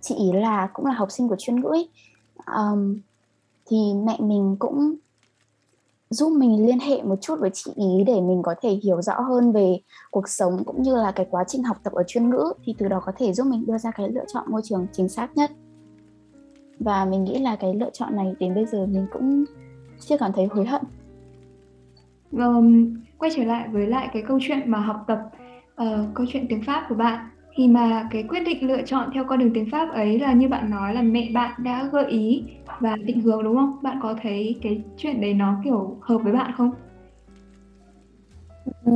chị 0.00 0.14
ý 0.14 0.32
là 0.32 0.70
cũng 0.72 0.86
là 0.86 0.92
học 0.92 1.10
sinh 1.10 1.28
của 1.28 1.36
chuyên 1.38 1.60
ngữ 1.60 1.68
ấy. 1.68 1.88
Um, 2.56 3.00
thì 3.66 3.94
mẹ 4.04 4.16
mình 4.20 4.56
cũng 4.58 4.94
giúp 6.10 6.28
mình 6.28 6.66
liên 6.66 6.78
hệ 6.78 7.02
một 7.02 7.16
chút 7.20 7.36
với 7.40 7.50
chị 7.54 7.72
ý 7.74 8.04
để 8.06 8.20
mình 8.20 8.42
có 8.42 8.54
thể 8.62 8.70
hiểu 8.70 9.02
rõ 9.02 9.20
hơn 9.20 9.52
về 9.52 9.80
cuộc 10.10 10.28
sống 10.28 10.64
cũng 10.64 10.82
như 10.82 10.96
là 10.96 11.12
cái 11.12 11.26
quá 11.30 11.44
trình 11.48 11.62
học 11.62 11.76
tập 11.82 11.92
ở 11.92 12.02
chuyên 12.06 12.30
ngữ 12.30 12.52
thì 12.64 12.74
từ 12.78 12.88
đó 12.88 13.02
có 13.06 13.12
thể 13.16 13.32
giúp 13.32 13.46
mình 13.46 13.66
đưa 13.66 13.78
ra 13.78 13.90
cái 13.90 14.08
lựa 14.08 14.24
chọn 14.34 14.44
môi 14.48 14.60
trường 14.64 14.86
chính 14.92 15.08
xác 15.08 15.36
nhất 15.36 15.50
và 16.86 17.04
mình 17.04 17.24
nghĩ 17.24 17.38
là 17.38 17.56
cái 17.56 17.74
lựa 17.74 17.90
chọn 17.92 18.16
này 18.16 18.34
đến 18.40 18.54
bây 18.54 18.66
giờ 18.66 18.86
mình 18.86 19.06
cũng 19.12 19.44
chưa 20.00 20.18
cảm 20.18 20.32
thấy 20.32 20.46
hối 20.46 20.66
hận 20.66 20.82
um, 22.32 22.94
quay 23.18 23.30
trở 23.36 23.44
lại 23.44 23.68
với 23.68 23.86
lại 23.86 24.08
cái 24.12 24.22
câu 24.28 24.38
chuyện 24.42 24.70
mà 24.70 24.78
học 24.78 25.04
tập 25.06 25.18
uh, 25.82 26.14
câu 26.14 26.26
chuyện 26.28 26.46
tiếng 26.48 26.62
Pháp 26.62 26.86
của 26.88 26.94
bạn 26.94 27.28
thì 27.54 27.68
mà 27.68 28.08
cái 28.10 28.22
quyết 28.22 28.40
định 28.40 28.66
lựa 28.66 28.82
chọn 28.82 29.10
theo 29.14 29.24
con 29.24 29.38
đường 29.38 29.50
tiếng 29.54 29.70
Pháp 29.70 29.92
ấy 29.92 30.18
là 30.18 30.32
như 30.32 30.48
bạn 30.48 30.70
nói 30.70 30.94
là 30.94 31.02
mẹ 31.02 31.30
bạn 31.34 31.52
đã 31.58 31.88
gợi 31.92 32.06
ý 32.06 32.44
và 32.80 32.96
định 32.96 33.20
hướng 33.20 33.44
đúng 33.44 33.56
không? 33.56 33.76
Bạn 33.82 33.98
có 34.02 34.14
thấy 34.22 34.58
cái 34.62 34.82
chuyện 34.96 35.20
đấy 35.20 35.34
nó 35.34 35.60
kiểu 35.64 35.96
hợp 36.00 36.18
với 36.18 36.32
bạn 36.32 36.52
không? 36.56 36.70
Ừ, 38.84 38.92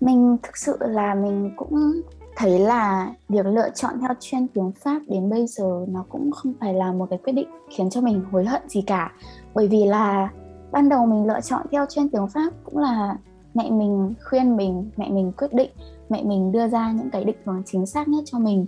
mình 0.00 0.36
thực 0.42 0.56
sự 0.56 0.76
là 0.80 1.14
mình 1.14 1.50
cũng 1.56 2.02
thấy 2.36 2.58
là 2.58 3.14
việc 3.28 3.46
lựa 3.46 3.70
chọn 3.74 4.00
theo 4.00 4.10
chuyên 4.20 4.48
tiếng 4.48 4.72
Pháp 4.72 5.02
đến 5.08 5.30
bây 5.30 5.46
giờ 5.46 5.86
nó 5.88 6.04
cũng 6.08 6.30
không 6.30 6.52
phải 6.60 6.74
là 6.74 6.92
một 6.92 7.06
cái 7.10 7.18
quyết 7.24 7.32
định 7.32 7.48
khiến 7.70 7.90
cho 7.90 8.00
mình 8.00 8.24
hối 8.32 8.44
hận 8.44 8.68
gì 8.68 8.82
cả. 8.82 9.12
Bởi 9.54 9.68
vì 9.68 9.84
là 9.84 10.28
ban 10.72 10.88
đầu 10.88 11.06
mình 11.06 11.26
lựa 11.26 11.40
chọn 11.40 11.66
theo 11.70 11.86
chuyên 11.86 12.08
tiếng 12.08 12.28
Pháp 12.28 12.52
cũng 12.64 12.78
là 12.78 13.16
mẹ 13.54 13.70
mình 13.70 14.14
khuyên 14.24 14.56
mình, 14.56 14.90
mẹ 14.96 15.08
mình 15.10 15.32
quyết 15.38 15.52
định, 15.52 15.70
mẹ 16.08 16.22
mình 16.22 16.52
đưa 16.52 16.68
ra 16.68 16.92
những 16.92 17.10
cái 17.10 17.24
định 17.24 17.36
hướng 17.44 17.62
chính 17.66 17.86
xác 17.86 18.08
nhất 18.08 18.22
cho 18.26 18.38
mình. 18.38 18.66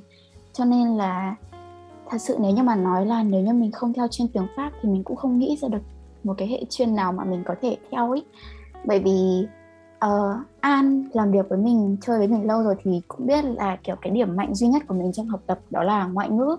Cho 0.52 0.64
nên 0.64 0.97
là 0.97 1.37
thật 2.11 2.18
sự 2.18 2.37
nếu 2.40 2.50
như 2.50 2.62
mà 2.62 2.76
nói 2.76 3.06
là 3.06 3.23
nếu 3.23 3.40
như 3.40 3.52
mình 3.52 3.73
không 3.73 3.92
theo 3.92 4.09
chuyên 4.09 4.28
tiếng 4.28 4.47
Pháp 4.56 4.73
thì 4.83 4.88
mình 4.88 5.04
cũng 5.04 5.16
không 5.16 5.38
nghĩ 5.38 5.56
ra 5.61 5.68
được 5.68 5.83
một 6.25 6.35
cái 6.38 6.49
hệ 6.49 6.64
chuyên 6.71 6.94
nào 6.94 7.12
mà 7.12 7.25
mình 7.25 7.42
có 7.47 7.54
thể 7.62 7.76
theo 7.90 8.11
ấy. 8.11 8.25
Bởi 8.85 8.99
vì 8.99 9.47
uh, 10.04 10.37
An 10.61 11.04
làm 11.12 11.32
việc 11.32 11.49
với 11.49 11.58
mình 11.58 11.96
chơi 12.00 12.18
với 12.18 12.28
mình 12.28 12.46
lâu 12.46 12.62
rồi 12.62 12.75
thì 12.82 13.02
cũng 13.08 13.26
biết 13.26 13.44
là 13.44 13.76
kiểu 13.84 13.96
cái 14.02 14.11
điểm 14.11 14.37
mạnh 14.37 14.54
duy 14.54 14.68
nhất 14.68 14.82
của 14.88 14.94
mình 14.94 15.12
trong 15.12 15.26
học 15.26 15.40
tập 15.46 15.58
đó 15.70 15.82
là 15.82 16.06
ngoại 16.06 16.30
ngữ. 16.30 16.56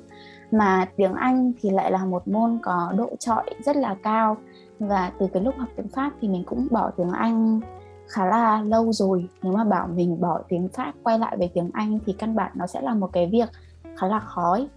Mà 0.51 0.87
tiếng 0.95 1.13
Anh 1.13 1.51
thì 1.61 1.69
lại 1.69 1.91
là 1.91 2.05
một 2.05 2.27
môn 2.27 2.59
có 2.63 2.93
độ 2.97 3.15
trọi 3.19 3.43
rất 3.65 3.75
là 3.75 3.95
cao. 4.03 4.37
Và 4.79 5.11
từ 5.19 5.27
cái 5.33 5.43
lúc 5.43 5.55
học 5.57 5.69
tiếng 5.75 5.87
Pháp 5.87 6.11
thì 6.21 6.27
mình 6.27 6.43
cũng 6.45 6.67
bỏ 6.71 6.91
tiếng 6.97 7.11
Anh 7.11 7.61
khá 8.07 8.25
là 8.25 8.61
lâu 8.61 8.93
rồi. 8.93 9.29
Nếu 9.43 9.53
mà 9.53 9.63
bảo 9.63 9.87
mình 9.87 10.21
bỏ 10.21 10.41
tiếng 10.49 10.67
Pháp 10.67 10.93
quay 11.03 11.19
lại 11.19 11.37
về 11.37 11.49
tiếng 11.53 11.69
Anh 11.73 11.99
thì 12.05 12.13
căn 12.13 12.35
bản 12.35 12.51
nó 12.55 12.67
sẽ 12.67 12.81
là 12.81 12.93
một 12.93 13.09
cái 13.13 13.29
việc 13.31 13.49
khá 13.97 14.07
là 14.07 14.19
khó. 14.19 14.51
Ấy. 14.51 14.67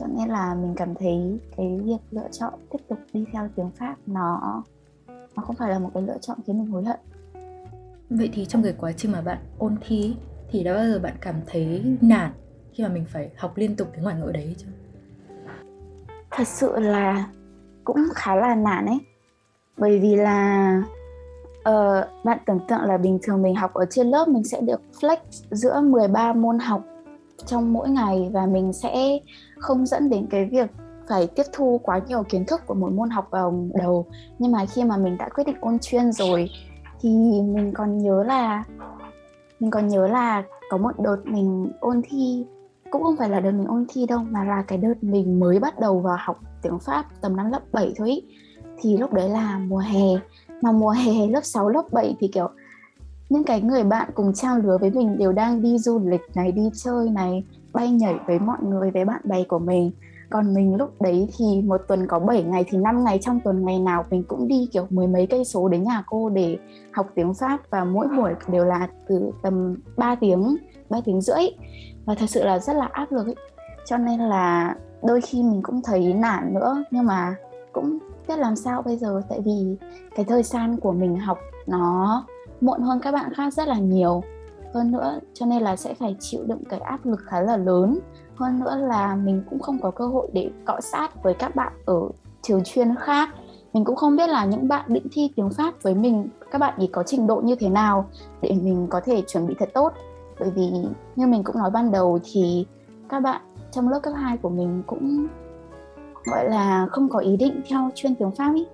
cho 0.00 0.06
nên 0.06 0.28
là 0.28 0.54
mình 0.54 0.74
cảm 0.76 0.94
thấy 0.94 1.38
cái 1.56 1.80
việc 1.84 1.98
lựa 2.10 2.28
chọn 2.32 2.54
tiếp 2.70 2.78
tục 2.88 2.98
đi 3.12 3.24
theo 3.32 3.48
tiếng 3.56 3.70
Pháp 3.70 3.96
nó 4.06 4.62
nó 5.36 5.42
không 5.42 5.56
phải 5.56 5.70
là 5.70 5.78
một 5.78 5.90
cái 5.94 6.02
lựa 6.02 6.18
chọn 6.20 6.38
khiến 6.46 6.58
mình 6.58 6.70
hối 6.70 6.84
hận. 6.84 7.00
Vậy 8.18 8.30
thì 8.32 8.44
trong 8.44 8.62
cái 8.62 8.74
quá 8.78 8.92
trình 8.92 9.12
mà 9.12 9.20
bạn 9.20 9.38
ôn 9.58 9.76
thi 9.88 10.16
thì 10.50 10.64
đã 10.64 10.74
bao 10.74 10.86
giờ 10.86 10.98
bạn 10.98 11.14
cảm 11.20 11.34
thấy 11.46 11.96
nản 12.00 12.30
khi 12.72 12.82
mà 12.84 12.88
mình 12.88 13.04
phải 13.12 13.30
học 13.36 13.52
liên 13.56 13.76
tục 13.76 13.88
cái 13.92 14.02
ngoại 14.02 14.16
ngữ 14.16 14.30
đấy 14.32 14.56
chưa? 14.58 14.68
Thật 16.30 16.48
sự 16.48 16.80
là 16.80 17.28
cũng 17.84 17.98
khá 18.14 18.34
là 18.34 18.54
nản 18.54 18.86
ấy. 18.86 18.98
Bởi 19.76 19.98
vì 19.98 20.16
là 20.16 20.82
uh, 21.68 22.24
bạn 22.24 22.38
tưởng 22.46 22.60
tượng 22.68 22.80
là 22.82 22.96
bình 22.96 23.18
thường 23.22 23.42
mình 23.42 23.54
học 23.54 23.74
ở 23.74 23.84
trên 23.90 24.06
lớp 24.10 24.28
mình 24.28 24.44
sẽ 24.44 24.60
được 24.60 24.80
flex 25.00 25.16
giữa 25.50 25.80
13 25.80 26.32
môn 26.32 26.58
học 26.58 26.84
trong 27.46 27.72
mỗi 27.72 27.90
ngày 27.90 28.30
và 28.32 28.46
mình 28.46 28.72
sẽ 28.72 29.18
không 29.58 29.86
dẫn 29.86 30.10
đến 30.10 30.26
cái 30.30 30.44
việc 30.44 30.70
phải 31.08 31.26
tiếp 31.26 31.42
thu 31.52 31.80
quá 31.82 32.00
nhiều 32.08 32.22
kiến 32.22 32.44
thức 32.44 32.60
của 32.66 32.74
một 32.74 32.92
môn 32.92 33.10
học 33.10 33.28
vào 33.30 33.68
đầu 33.74 34.06
nhưng 34.38 34.52
mà 34.52 34.66
khi 34.66 34.84
mà 34.84 34.96
mình 34.96 35.16
đã 35.18 35.28
quyết 35.28 35.44
định 35.44 35.56
ôn 35.60 35.78
chuyên 35.78 36.12
rồi 36.12 36.50
thì 37.02 37.10
mình 37.42 37.72
còn 37.74 37.98
nhớ 37.98 38.22
là, 38.22 38.64
mình 39.60 39.70
còn 39.70 39.88
nhớ 39.88 40.08
là 40.08 40.42
có 40.70 40.76
một 40.76 41.00
đợt 41.00 41.16
mình 41.24 41.72
ôn 41.80 42.02
thi 42.08 42.44
cũng 42.90 43.02
không 43.02 43.16
phải 43.16 43.28
là 43.28 43.40
đợt 43.40 43.52
mình 43.52 43.66
ôn 43.66 43.86
thi 43.88 44.06
đâu, 44.06 44.18
mà 44.30 44.44
là 44.44 44.62
cái 44.62 44.78
đợt 44.78 44.94
mình 45.00 45.40
mới 45.40 45.58
bắt 45.58 45.80
đầu 45.80 46.00
vào 46.00 46.16
học 46.20 46.40
tiếng 46.62 46.78
Pháp 46.78 47.04
tầm 47.20 47.36
năm 47.36 47.50
lớp 47.50 47.60
7 47.72 47.92
thôi 47.96 48.08
ý. 48.08 48.22
thì 48.80 48.96
lúc 48.96 49.12
đấy 49.12 49.28
là 49.28 49.58
mùa 49.58 49.78
hè, 49.78 50.06
mà 50.62 50.72
mùa 50.72 50.90
hè 50.90 51.26
lớp 51.26 51.44
6 51.44 51.68
lớp 51.68 51.82
7 51.92 52.16
thì, 52.20 52.28
kiểu, 52.28 52.48
những 53.28 53.44
cái 53.44 53.60
người 53.60 53.84
bạn 53.84 54.10
cùng 54.14 54.32
trang 54.34 54.56
lứa 54.56 54.78
với 54.80 54.90
mình 54.90 55.18
đều 55.18 55.32
đang 55.32 55.62
đi 55.62 55.78
du 55.78 55.98
lịch 55.98 56.20
này, 56.34 56.52
đi 56.52 56.70
chơi 56.74 57.10
này, 57.10 57.44
bay 57.72 57.90
nhảy 57.90 58.14
với 58.26 58.38
mọi 58.38 58.58
người, 58.62 58.90
với 58.90 59.04
bạn 59.04 59.20
bè 59.24 59.44
của 59.44 59.58
mình 59.58 59.90
còn 60.32 60.54
mình 60.54 60.76
lúc 60.76 61.02
đấy 61.02 61.28
thì 61.38 61.62
một 61.62 61.80
tuần 61.88 62.06
có 62.06 62.18
7 62.18 62.42
ngày 62.42 62.64
thì 62.68 62.78
5 62.78 63.04
ngày 63.04 63.18
trong 63.22 63.40
tuần 63.44 63.64
ngày 63.64 63.78
nào 63.78 64.04
mình 64.10 64.24
cũng 64.28 64.48
đi 64.48 64.68
kiểu 64.72 64.86
mười 64.90 65.06
mấy 65.06 65.26
cây 65.26 65.44
số 65.44 65.68
đến 65.68 65.82
nhà 65.82 66.02
cô 66.06 66.28
để 66.28 66.58
học 66.92 67.06
tiếng 67.14 67.34
Pháp 67.34 67.60
và 67.70 67.84
mỗi 67.84 68.08
buổi 68.16 68.32
đều 68.48 68.64
là 68.64 68.88
từ 69.08 69.30
tầm 69.42 69.76
3 69.96 70.14
tiếng 70.14 70.56
3 70.90 70.98
tiếng 71.04 71.20
rưỡi. 71.20 71.42
Và 72.04 72.14
thật 72.14 72.26
sự 72.30 72.44
là 72.44 72.58
rất 72.58 72.76
là 72.76 72.88
áp 72.92 73.12
lực 73.12 73.26
ấy. 73.26 73.34
cho 73.86 73.96
nên 73.98 74.20
là 74.20 74.76
đôi 75.02 75.20
khi 75.20 75.42
mình 75.42 75.62
cũng 75.62 75.80
thấy 75.82 76.14
nản 76.14 76.54
nữa 76.54 76.84
nhưng 76.90 77.06
mà 77.06 77.34
cũng 77.72 77.98
biết 78.28 78.38
làm 78.38 78.56
sao 78.56 78.82
bây 78.82 78.96
giờ. 78.96 79.22
Tại 79.28 79.40
vì 79.44 79.76
cái 80.16 80.24
thời 80.24 80.42
gian 80.42 80.76
của 80.76 80.92
mình 80.92 81.16
học 81.16 81.38
nó 81.66 82.24
muộn 82.60 82.80
hơn 82.80 83.00
các 83.02 83.12
bạn 83.12 83.32
khác 83.34 83.54
rất 83.54 83.68
là 83.68 83.78
nhiều. 83.78 84.22
Hơn 84.74 84.92
nữa 84.92 85.20
cho 85.34 85.46
nên 85.46 85.62
là 85.62 85.76
sẽ 85.76 85.94
phải 85.94 86.16
chịu 86.20 86.44
đựng 86.46 86.62
cái 86.68 86.80
áp 86.80 87.06
lực 87.06 87.20
khá 87.24 87.40
là 87.40 87.56
lớn 87.56 87.98
hơn 88.42 88.60
nữa 88.60 88.76
là 88.76 89.14
mình 89.14 89.42
cũng 89.50 89.58
không 89.58 89.78
có 89.78 89.90
cơ 89.90 90.06
hội 90.06 90.28
để 90.32 90.50
cọ 90.64 90.80
sát 90.80 91.22
với 91.22 91.34
các 91.34 91.56
bạn 91.56 91.72
ở 91.84 92.00
trường 92.42 92.64
chuyên 92.64 92.94
khác. 92.94 93.28
Mình 93.72 93.84
cũng 93.84 93.96
không 93.96 94.16
biết 94.16 94.26
là 94.26 94.44
những 94.44 94.68
bạn 94.68 94.84
định 94.88 95.06
thi 95.12 95.30
tiếng 95.36 95.50
pháp 95.50 95.82
với 95.82 95.94
mình, 95.94 96.28
các 96.50 96.58
bạn 96.58 96.74
ấy 96.76 96.88
có 96.92 97.02
trình 97.02 97.26
độ 97.26 97.40
như 97.44 97.54
thế 97.54 97.68
nào 97.68 98.08
để 98.42 98.54
mình 98.62 98.86
có 98.90 99.00
thể 99.04 99.22
chuẩn 99.26 99.46
bị 99.46 99.54
thật 99.58 99.68
tốt. 99.74 99.92
Bởi 100.40 100.50
vì 100.50 100.70
như 101.16 101.26
mình 101.26 101.44
cũng 101.44 101.58
nói 101.58 101.70
ban 101.70 101.90
đầu 101.90 102.18
thì 102.32 102.66
các 103.08 103.20
bạn 103.20 103.40
trong 103.70 103.88
lớp 103.88 104.00
cấp 104.02 104.12
2 104.16 104.36
của 104.36 104.48
mình 104.48 104.82
cũng, 104.86 105.26
gọi 106.24 106.50
là, 106.50 106.86
không 106.90 107.08
có 107.08 107.18
ý 107.18 107.36
định 107.36 107.60
theo 107.68 107.90
chuyên 107.94 108.14
tiếng 108.14 108.30
Pháp 108.30 108.54
ý. 108.54 108.66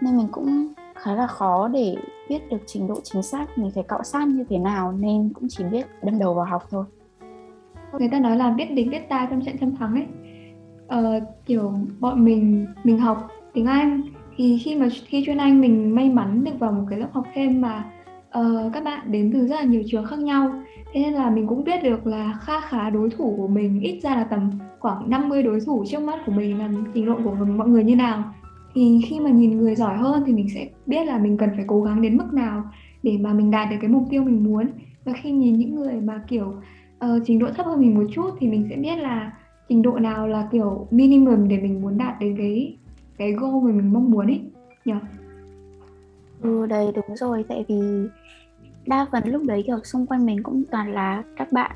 Nên 0.00 0.16
mình 0.16 0.28
cũng 0.32 0.68
khá 0.94 1.14
là 1.14 1.26
khó 1.26 1.68
để 1.68 1.96
biết 2.28 2.50
được 2.50 2.58
trình 2.66 2.86
độ 2.86 2.94
chính 3.02 3.22
xác 3.22 3.58
mình 3.58 3.70
phải 3.70 3.82
cọ 3.82 3.98
sát 4.04 4.28
như 4.28 4.44
thế 4.48 4.58
nào, 4.58 4.92
nên 4.92 5.32
cũng 5.34 5.48
chỉ 5.50 5.64
biết 5.64 5.86
đâm 6.02 6.18
đầu 6.18 6.34
vào 6.34 6.44
học 6.44 6.66
thôi 6.70 6.84
người 7.98 8.08
ta 8.08 8.18
nói 8.20 8.36
là 8.36 8.50
biết 8.50 8.74
địch 8.74 8.88
biết 8.90 9.08
ta 9.08 9.26
trong 9.30 9.44
trận 9.44 9.56
trăm 9.60 9.76
thắng 9.76 9.94
ấy. 9.94 10.06
Ờ, 10.88 11.20
kiểu 11.46 11.72
bọn 12.00 12.24
mình 12.24 12.66
mình 12.84 12.98
học 12.98 13.28
tiếng 13.54 13.66
Anh. 13.66 14.02
Thì 14.36 14.58
khi 14.58 14.76
mà 14.76 14.88
thi 15.08 15.22
chuyên 15.26 15.38
Anh 15.38 15.60
mình 15.60 15.94
may 15.94 16.10
mắn 16.10 16.44
được 16.44 16.58
vào 16.58 16.72
một 16.72 16.84
cái 16.90 16.98
lớp 16.98 17.08
học 17.12 17.26
thêm 17.34 17.60
mà 17.60 17.84
uh, 18.38 18.72
các 18.72 18.84
bạn 18.84 19.12
đến 19.12 19.30
từ 19.34 19.46
rất 19.46 19.56
là 19.56 19.62
nhiều 19.62 19.82
trường 19.86 20.04
khác 20.04 20.18
nhau. 20.18 20.52
Thế 20.92 21.02
nên 21.02 21.12
là 21.12 21.30
mình 21.30 21.46
cũng 21.46 21.64
biết 21.64 21.82
được 21.82 22.06
là 22.06 22.38
kha 22.40 22.60
khá 22.60 22.90
đối 22.90 23.10
thủ 23.10 23.34
của 23.36 23.48
mình 23.48 23.80
ít 23.80 24.00
ra 24.02 24.16
là 24.16 24.24
tầm 24.24 24.50
khoảng 24.78 25.10
50 25.10 25.42
đối 25.42 25.60
thủ 25.60 25.84
trước 25.86 26.02
mắt 26.02 26.20
của 26.26 26.32
mình 26.32 26.58
là 26.58 26.70
trình 26.94 27.06
độ 27.06 27.14
của 27.24 27.34
mọi 27.34 27.68
người 27.68 27.84
như 27.84 27.96
nào. 27.96 28.24
Thì 28.74 29.00
khi 29.06 29.20
mà 29.20 29.30
nhìn 29.30 29.58
người 29.58 29.74
giỏi 29.74 29.96
hơn 29.96 30.22
thì 30.26 30.32
mình 30.32 30.48
sẽ 30.54 30.68
biết 30.86 31.04
là 31.06 31.18
mình 31.18 31.36
cần 31.36 31.50
phải 31.56 31.64
cố 31.66 31.82
gắng 31.82 32.02
đến 32.02 32.16
mức 32.16 32.32
nào 32.32 32.62
để 33.02 33.18
mà 33.20 33.32
mình 33.32 33.50
đạt 33.50 33.70
được 33.70 33.76
cái 33.80 33.90
mục 33.90 34.04
tiêu 34.10 34.24
mình 34.24 34.44
muốn. 34.44 34.66
Và 35.04 35.12
khi 35.12 35.30
nhìn 35.30 35.56
những 35.56 35.74
người 35.74 36.00
mà 36.00 36.22
kiểu 36.28 36.54
uh, 37.04 37.22
trình 37.24 37.38
độ 37.38 37.46
thấp 37.56 37.66
hơn 37.66 37.80
mình 37.80 37.94
một 37.94 38.04
chút 38.12 38.30
thì 38.40 38.48
mình 38.48 38.66
sẽ 38.70 38.76
biết 38.76 38.96
là 38.96 39.32
trình 39.68 39.82
độ 39.82 39.98
nào 39.98 40.28
là 40.28 40.48
kiểu 40.52 40.86
minimum 40.90 41.48
để 41.48 41.58
mình 41.58 41.82
muốn 41.82 41.98
đạt 41.98 42.14
đến 42.20 42.36
cái 42.38 42.76
cái 43.18 43.32
goal 43.32 43.64
mà 43.64 43.72
mình 43.72 43.92
mong 43.92 44.10
muốn 44.10 44.26
ấy 44.26 44.40
nhỉ? 44.84 44.94
Ừ 46.42 46.66
đây 46.66 46.92
đúng 46.94 47.16
rồi. 47.16 47.44
Tại 47.48 47.64
vì 47.68 48.08
đa 48.86 49.06
phần 49.12 49.22
lúc 49.26 49.42
đấy 49.42 49.64
kiểu 49.66 49.78
xung 49.84 50.06
quanh 50.06 50.26
mình 50.26 50.42
cũng 50.42 50.62
toàn 50.70 50.92
là 50.92 51.22
các 51.36 51.52
bạn 51.52 51.70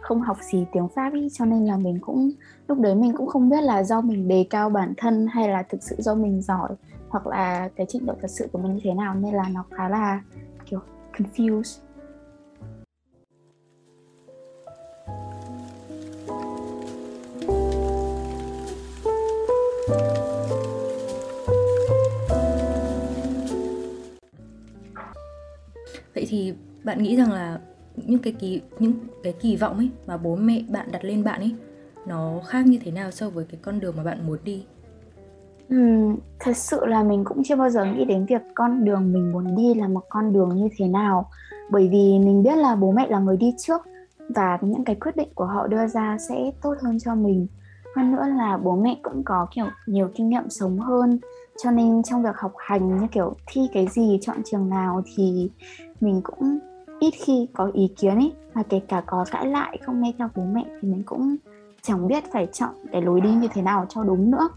không 0.00 0.20
học 0.20 0.36
gì 0.52 0.66
tiếng 0.72 0.88
Pháp 0.88 1.14
ý 1.14 1.28
cho 1.32 1.44
nên 1.44 1.66
là 1.66 1.76
mình 1.76 1.98
cũng 2.00 2.30
lúc 2.68 2.78
đấy 2.78 2.94
mình 2.94 3.12
cũng 3.16 3.26
không 3.26 3.48
biết 3.48 3.62
là 3.62 3.82
do 3.82 4.00
mình 4.00 4.28
đề 4.28 4.46
cao 4.50 4.70
bản 4.70 4.94
thân 4.96 5.26
hay 5.30 5.48
là 5.48 5.62
thực 5.62 5.82
sự 5.82 5.96
do 5.98 6.14
mình 6.14 6.42
giỏi 6.42 6.70
hoặc 7.08 7.26
là 7.26 7.68
cái 7.76 7.86
trình 7.88 8.06
độ 8.06 8.14
thật 8.20 8.30
sự 8.30 8.48
của 8.52 8.58
mình 8.58 8.74
như 8.74 8.80
thế 8.84 8.94
nào 8.94 9.14
nên 9.14 9.34
là 9.34 9.48
nó 9.54 9.64
khá 9.70 9.88
là 9.88 10.20
kiểu 10.70 10.80
confused. 11.16 11.85
Vậy 26.26 26.30
thì 26.30 26.54
bạn 26.84 27.02
nghĩ 27.02 27.16
rằng 27.16 27.32
là 27.32 27.58
những 27.96 28.18
cái 28.18 28.32
kỳ 28.32 28.60
những 28.78 28.92
cái 29.22 29.32
kỳ 29.32 29.56
vọng 29.56 29.76
ấy 29.76 29.90
mà 30.06 30.16
bố 30.16 30.36
mẹ 30.36 30.62
bạn 30.68 30.88
đặt 30.92 31.04
lên 31.04 31.24
bạn 31.24 31.40
ấy 31.40 31.54
nó 32.06 32.40
khác 32.46 32.66
như 32.66 32.78
thế 32.84 32.90
nào 32.90 33.10
so 33.10 33.30
với 33.30 33.44
cái 33.44 33.60
con 33.62 33.80
đường 33.80 33.94
mà 33.96 34.04
bạn 34.04 34.26
muốn 34.26 34.38
đi? 34.44 34.64
Ừ, 35.68 35.76
thật 36.40 36.56
sự 36.56 36.86
là 36.86 37.02
mình 37.02 37.24
cũng 37.24 37.42
chưa 37.44 37.56
bao 37.56 37.70
giờ 37.70 37.84
nghĩ 37.84 38.04
đến 38.04 38.26
việc 38.26 38.42
con 38.54 38.84
đường 38.84 39.12
mình 39.12 39.32
muốn 39.32 39.56
đi 39.56 39.74
là 39.74 39.88
một 39.88 40.02
con 40.08 40.32
đường 40.32 40.56
như 40.56 40.68
thế 40.76 40.88
nào. 40.88 41.30
Bởi 41.70 41.88
vì 41.88 42.18
mình 42.18 42.42
biết 42.42 42.56
là 42.56 42.74
bố 42.74 42.92
mẹ 42.92 43.06
là 43.08 43.18
người 43.18 43.36
đi 43.36 43.54
trước 43.58 43.80
và 44.28 44.58
những 44.60 44.84
cái 44.84 44.96
quyết 44.96 45.16
định 45.16 45.28
của 45.34 45.46
họ 45.46 45.66
đưa 45.66 45.86
ra 45.86 46.16
sẽ 46.28 46.50
tốt 46.62 46.74
hơn 46.82 46.98
cho 46.98 47.14
mình. 47.14 47.46
Hơn 47.96 48.12
nữa 48.12 48.24
là 48.38 48.56
bố 48.56 48.76
mẹ 48.76 48.96
cũng 49.02 49.22
có 49.24 49.46
kiểu 49.54 49.66
nhiều 49.86 50.10
kinh 50.14 50.28
nghiệm 50.28 50.50
sống 50.50 50.78
hơn. 50.78 51.18
Cho 51.62 51.70
nên 51.70 52.02
trong 52.02 52.22
việc 52.22 52.36
học 52.36 52.52
hành 52.58 53.00
như 53.00 53.06
kiểu 53.12 53.34
thi 53.46 53.60
cái 53.72 53.86
gì 53.86 54.18
chọn 54.22 54.36
trường 54.44 54.68
nào 54.68 55.02
thì 55.16 55.50
mình 56.00 56.20
cũng 56.24 56.58
ít 57.00 57.14
khi 57.24 57.48
có 57.54 57.70
ý 57.74 57.88
kiến 57.96 58.14
ấy 58.14 58.32
và 58.54 58.62
kể 58.62 58.80
cả 58.88 59.02
có 59.06 59.24
cãi 59.30 59.46
lại, 59.46 59.78
không 59.82 60.02
nghe 60.02 60.12
theo 60.18 60.28
bố 60.36 60.42
mẹ 60.52 60.64
thì 60.80 60.88
mình 60.88 61.02
cũng 61.06 61.36
chẳng 61.82 62.08
biết 62.08 62.24
phải 62.32 62.46
chọn 62.52 62.70
cái 62.92 63.02
lối 63.02 63.20
đi 63.20 63.30
như 63.30 63.48
thế 63.54 63.62
nào 63.62 63.86
cho 63.88 64.04
đúng 64.04 64.30
nữa. 64.30 64.48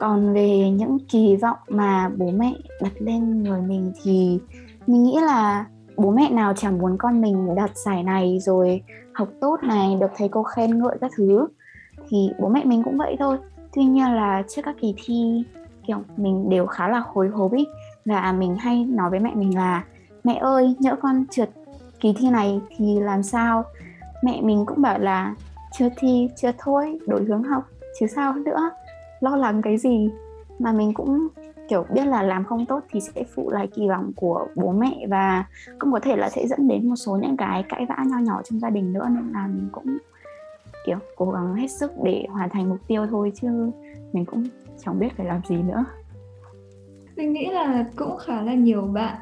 Còn 0.00 0.34
về 0.34 0.70
những 0.70 0.98
kỳ 1.08 1.36
vọng 1.36 1.58
mà 1.68 2.10
bố 2.16 2.30
mẹ 2.30 2.54
đặt 2.82 2.92
lên 2.98 3.42
người 3.42 3.60
mình 3.60 3.92
thì 4.02 4.38
mình 4.86 5.02
nghĩ 5.02 5.18
là 5.22 5.66
bố 5.96 6.10
mẹ 6.10 6.30
nào 6.30 6.54
chẳng 6.56 6.78
muốn 6.78 6.96
con 6.98 7.20
mình 7.20 7.54
đạt 7.54 7.76
giải 7.76 8.02
này, 8.02 8.38
rồi 8.40 8.82
học 9.12 9.28
tốt 9.40 9.56
này, 9.62 9.96
được 10.00 10.10
thầy 10.16 10.28
cô 10.28 10.42
khen 10.42 10.78
ngợi 10.78 10.98
các 11.00 11.10
thứ, 11.16 11.46
thì 12.08 12.30
bố 12.40 12.48
mẹ 12.48 12.64
mình 12.64 12.82
cũng 12.82 12.98
vậy 12.98 13.16
thôi. 13.18 13.38
Tuy 13.72 13.84
nhiên 13.84 14.12
là 14.12 14.42
trước 14.48 14.62
các 14.64 14.76
kỳ 14.80 14.94
thi, 15.04 15.44
kiểu, 15.86 15.98
mình 16.16 16.48
đều 16.48 16.66
khá 16.66 16.88
là 16.88 17.02
hồi 17.06 17.28
hộp 17.28 17.52
ý, 17.52 17.66
và 18.04 18.32
mình 18.32 18.56
hay 18.56 18.84
nói 18.84 19.10
với 19.10 19.20
mẹ 19.20 19.34
mình 19.34 19.56
là 19.56 19.84
mẹ 20.24 20.34
ơi, 20.34 20.74
nhỡ 20.78 20.96
con 21.02 21.24
trượt 21.30 21.50
kỳ 22.00 22.14
thi 22.18 22.30
này 22.30 22.60
thì 22.76 23.00
làm 23.00 23.22
sao? 23.22 23.64
Mẹ 24.22 24.40
mình 24.42 24.64
cũng 24.66 24.82
bảo 24.82 24.98
là, 24.98 25.34
chưa 25.78 25.88
thi, 25.96 26.28
chưa 26.36 26.50
thôi, 26.58 26.98
đổi 27.06 27.24
hướng 27.24 27.42
học, 27.42 27.64
chứ 28.00 28.06
sao 28.06 28.34
nữa, 28.34 28.70
lo 29.20 29.36
lắng 29.36 29.62
cái 29.62 29.78
gì? 29.78 30.10
Mà 30.58 30.72
mình 30.72 30.94
cũng, 30.94 31.28
kiểu, 31.68 31.86
biết 31.94 32.04
là 32.04 32.22
làm 32.22 32.44
không 32.44 32.66
tốt 32.66 32.80
thì 32.90 33.00
sẽ 33.00 33.24
phụ 33.34 33.50
lại 33.50 33.68
kỳ 33.74 33.88
vọng 33.88 34.12
của 34.16 34.46
bố 34.56 34.72
mẹ 34.72 35.06
và 35.08 35.44
cũng 35.78 35.92
có 35.92 36.00
thể 36.00 36.16
là 36.16 36.30
sẽ 36.30 36.46
dẫn 36.46 36.68
đến 36.68 36.88
một 36.88 36.96
số 36.96 37.16
những 37.16 37.36
cái 37.36 37.64
cãi 37.68 37.86
vã 37.88 37.96
nho 38.06 38.18
nhỏ 38.18 38.42
trong 38.44 38.60
gia 38.60 38.70
đình 38.70 38.92
nữa, 38.92 39.06
nên 39.10 39.32
là 39.32 39.46
mình 39.46 39.68
cũng, 39.72 39.98
kiểu, 40.86 40.98
cố 41.16 41.30
gắng 41.30 41.54
hết 41.54 41.68
sức 41.68 41.92
để 42.04 42.26
hoàn 42.30 42.50
thành 42.50 42.68
mục 42.68 42.78
tiêu 42.86 43.06
thôi, 43.10 43.32
chứ 43.34 43.70
mình 44.12 44.24
cũng 44.24 44.44
chẳng 44.84 44.98
biết 44.98 45.08
phải 45.16 45.26
làm 45.26 45.40
gì 45.48 45.56
nữa. 45.56 45.84
Mình 47.16 47.32
nghĩ 47.32 47.46
là 47.46 47.84
cũng 47.96 48.16
khá 48.18 48.42
là 48.42 48.54
nhiều 48.54 48.82
bạn 48.82 49.16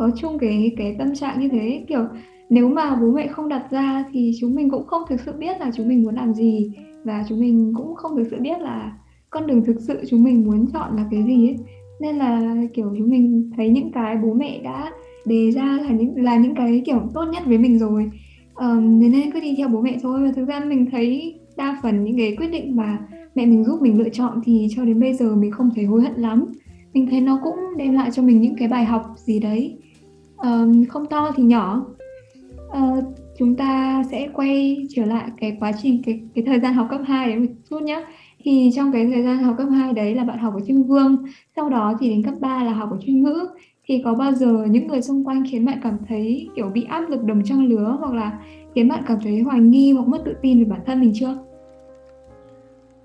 có 0.00 0.10
chung 0.16 0.38
cái 0.38 0.72
cái 0.76 0.96
tâm 0.98 1.14
trạng 1.14 1.40
như 1.40 1.48
thế. 1.48 1.84
Kiểu 1.88 2.04
nếu 2.50 2.68
mà 2.68 2.96
bố 3.00 3.10
mẹ 3.10 3.26
không 3.26 3.48
đặt 3.48 3.70
ra 3.70 4.04
thì 4.12 4.32
chúng 4.40 4.54
mình 4.54 4.70
cũng 4.70 4.86
không 4.86 5.02
thực 5.08 5.20
sự 5.20 5.32
biết 5.38 5.60
là 5.60 5.70
chúng 5.76 5.88
mình 5.88 6.02
muốn 6.02 6.14
làm 6.14 6.34
gì. 6.34 6.72
Và 7.04 7.24
chúng 7.28 7.40
mình 7.40 7.72
cũng 7.76 7.94
không 7.94 8.16
thực 8.16 8.26
sự 8.30 8.36
biết 8.40 8.60
là 8.60 8.92
con 9.30 9.46
đường 9.46 9.64
thực 9.64 9.80
sự 9.80 9.98
chúng 10.08 10.22
mình 10.22 10.44
muốn 10.44 10.66
chọn 10.72 10.96
là 10.96 11.04
cái 11.10 11.22
gì 11.22 11.48
ấy. 11.48 11.56
Nên 12.00 12.16
là 12.16 12.56
kiểu 12.74 12.94
chúng 12.98 13.10
mình 13.10 13.50
thấy 13.56 13.68
những 13.68 13.92
cái 13.92 14.16
bố 14.22 14.34
mẹ 14.34 14.60
đã 14.64 14.92
đề 15.26 15.50
ra 15.50 15.78
là 15.82 15.90
những 15.90 16.24
là 16.24 16.36
những 16.36 16.54
cái 16.54 16.82
kiểu 16.86 17.00
tốt 17.14 17.24
nhất 17.32 17.42
với 17.46 17.58
mình 17.58 17.78
rồi. 17.78 18.10
Um, 18.54 19.00
nên 19.00 19.30
cứ 19.30 19.40
đi 19.40 19.54
theo 19.58 19.68
bố 19.68 19.80
mẹ 19.80 19.98
thôi. 20.02 20.20
Và 20.22 20.32
thực 20.36 20.48
ra 20.48 20.60
mình 20.60 20.86
thấy 20.90 21.34
đa 21.56 21.78
phần 21.82 22.04
những 22.04 22.16
cái 22.16 22.36
quyết 22.36 22.48
định 22.52 22.76
mà 22.76 22.98
mẹ 23.34 23.46
mình 23.46 23.64
giúp 23.64 23.82
mình 23.82 23.98
lựa 23.98 24.08
chọn 24.08 24.40
thì 24.44 24.66
cho 24.76 24.84
đến 24.84 25.00
bây 25.00 25.14
giờ 25.14 25.36
mình 25.36 25.50
không 25.50 25.70
thấy 25.74 25.84
hối 25.84 26.02
hận 26.02 26.14
lắm. 26.14 26.44
Mình 26.94 27.06
thấy 27.10 27.20
nó 27.20 27.40
cũng 27.42 27.56
đem 27.76 27.94
lại 27.94 28.10
cho 28.12 28.22
mình 28.22 28.40
những 28.40 28.54
cái 28.58 28.68
bài 28.68 28.84
học 28.84 29.02
gì 29.16 29.40
đấy 29.40 29.76
um, 30.42 30.84
không 30.84 31.06
to 31.06 31.32
thì 31.36 31.42
nhỏ. 31.42 31.86
Uh, 32.78 33.04
chúng 33.38 33.56
ta 33.56 34.02
sẽ 34.10 34.28
quay 34.34 34.86
trở 34.90 35.04
lại 35.04 35.30
cái 35.40 35.56
quá 35.60 35.72
trình 35.82 36.02
cái 36.06 36.20
cái 36.34 36.44
thời 36.46 36.60
gian 36.60 36.74
học 36.74 36.86
cấp 36.90 37.00
2 37.06 37.28
đấy 37.28 37.38
một 37.38 37.46
chút 37.70 37.82
nhé 37.82 38.04
thì 38.44 38.70
trong 38.76 38.92
cái 38.92 39.10
thời 39.14 39.22
gian 39.22 39.38
học 39.38 39.54
cấp 39.58 39.68
2 39.70 39.92
đấy 39.92 40.14
là 40.14 40.24
bạn 40.24 40.38
học 40.38 40.54
ở 40.54 40.60
chuyên 40.66 40.82
vương 40.82 41.24
sau 41.56 41.68
đó 41.68 41.94
thì 42.00 42.08
đến 42.08 42.22
cấp 42.22 42.34
3 42.40 42.64
là 42.64 42.72
học 42.72 42.90
ở 42.90 42.98
chuyên 43.06 43.22
ngữ. 43.22 43.46
Thì 43.84 44.02
có 44.04 44.14
bao 44.14 44.32
giờ 44.32 44.66
những 44.70 44.86
người 44.86 45.02
xung 45.02 45.24
quanh 45.24 45.44
khiến 45.50 45.64
bạn 45.64 45.80
cảm 45.82 45.98
thấy 46.08 46.48
kiểu 46.56 46.68
bị 46.68 46.84
áp 46.84 47.00
lực 47.08 47.24
đồng 47.24 47.42
trang 47.44 47.66
lứa 47.66 47.96
hoặc 48.00 48.12
là 48.12 48.38
khiến 48.74 48.88
bạn 48.88 49.02
cảm 49.06 49.18
thấy 49.22 49.40
hoài 49.40 49.60
nghi 49.60 49.92
hoặc 49.92 50.08
mất 50.08 50.22
tự 50.24 50.34
tin 50.42 50.58
về 50.58 50.64
bản 50.64 50.80
thân 50.86 51.00
mình 51.00 51.12
chưa? 51.14 51.38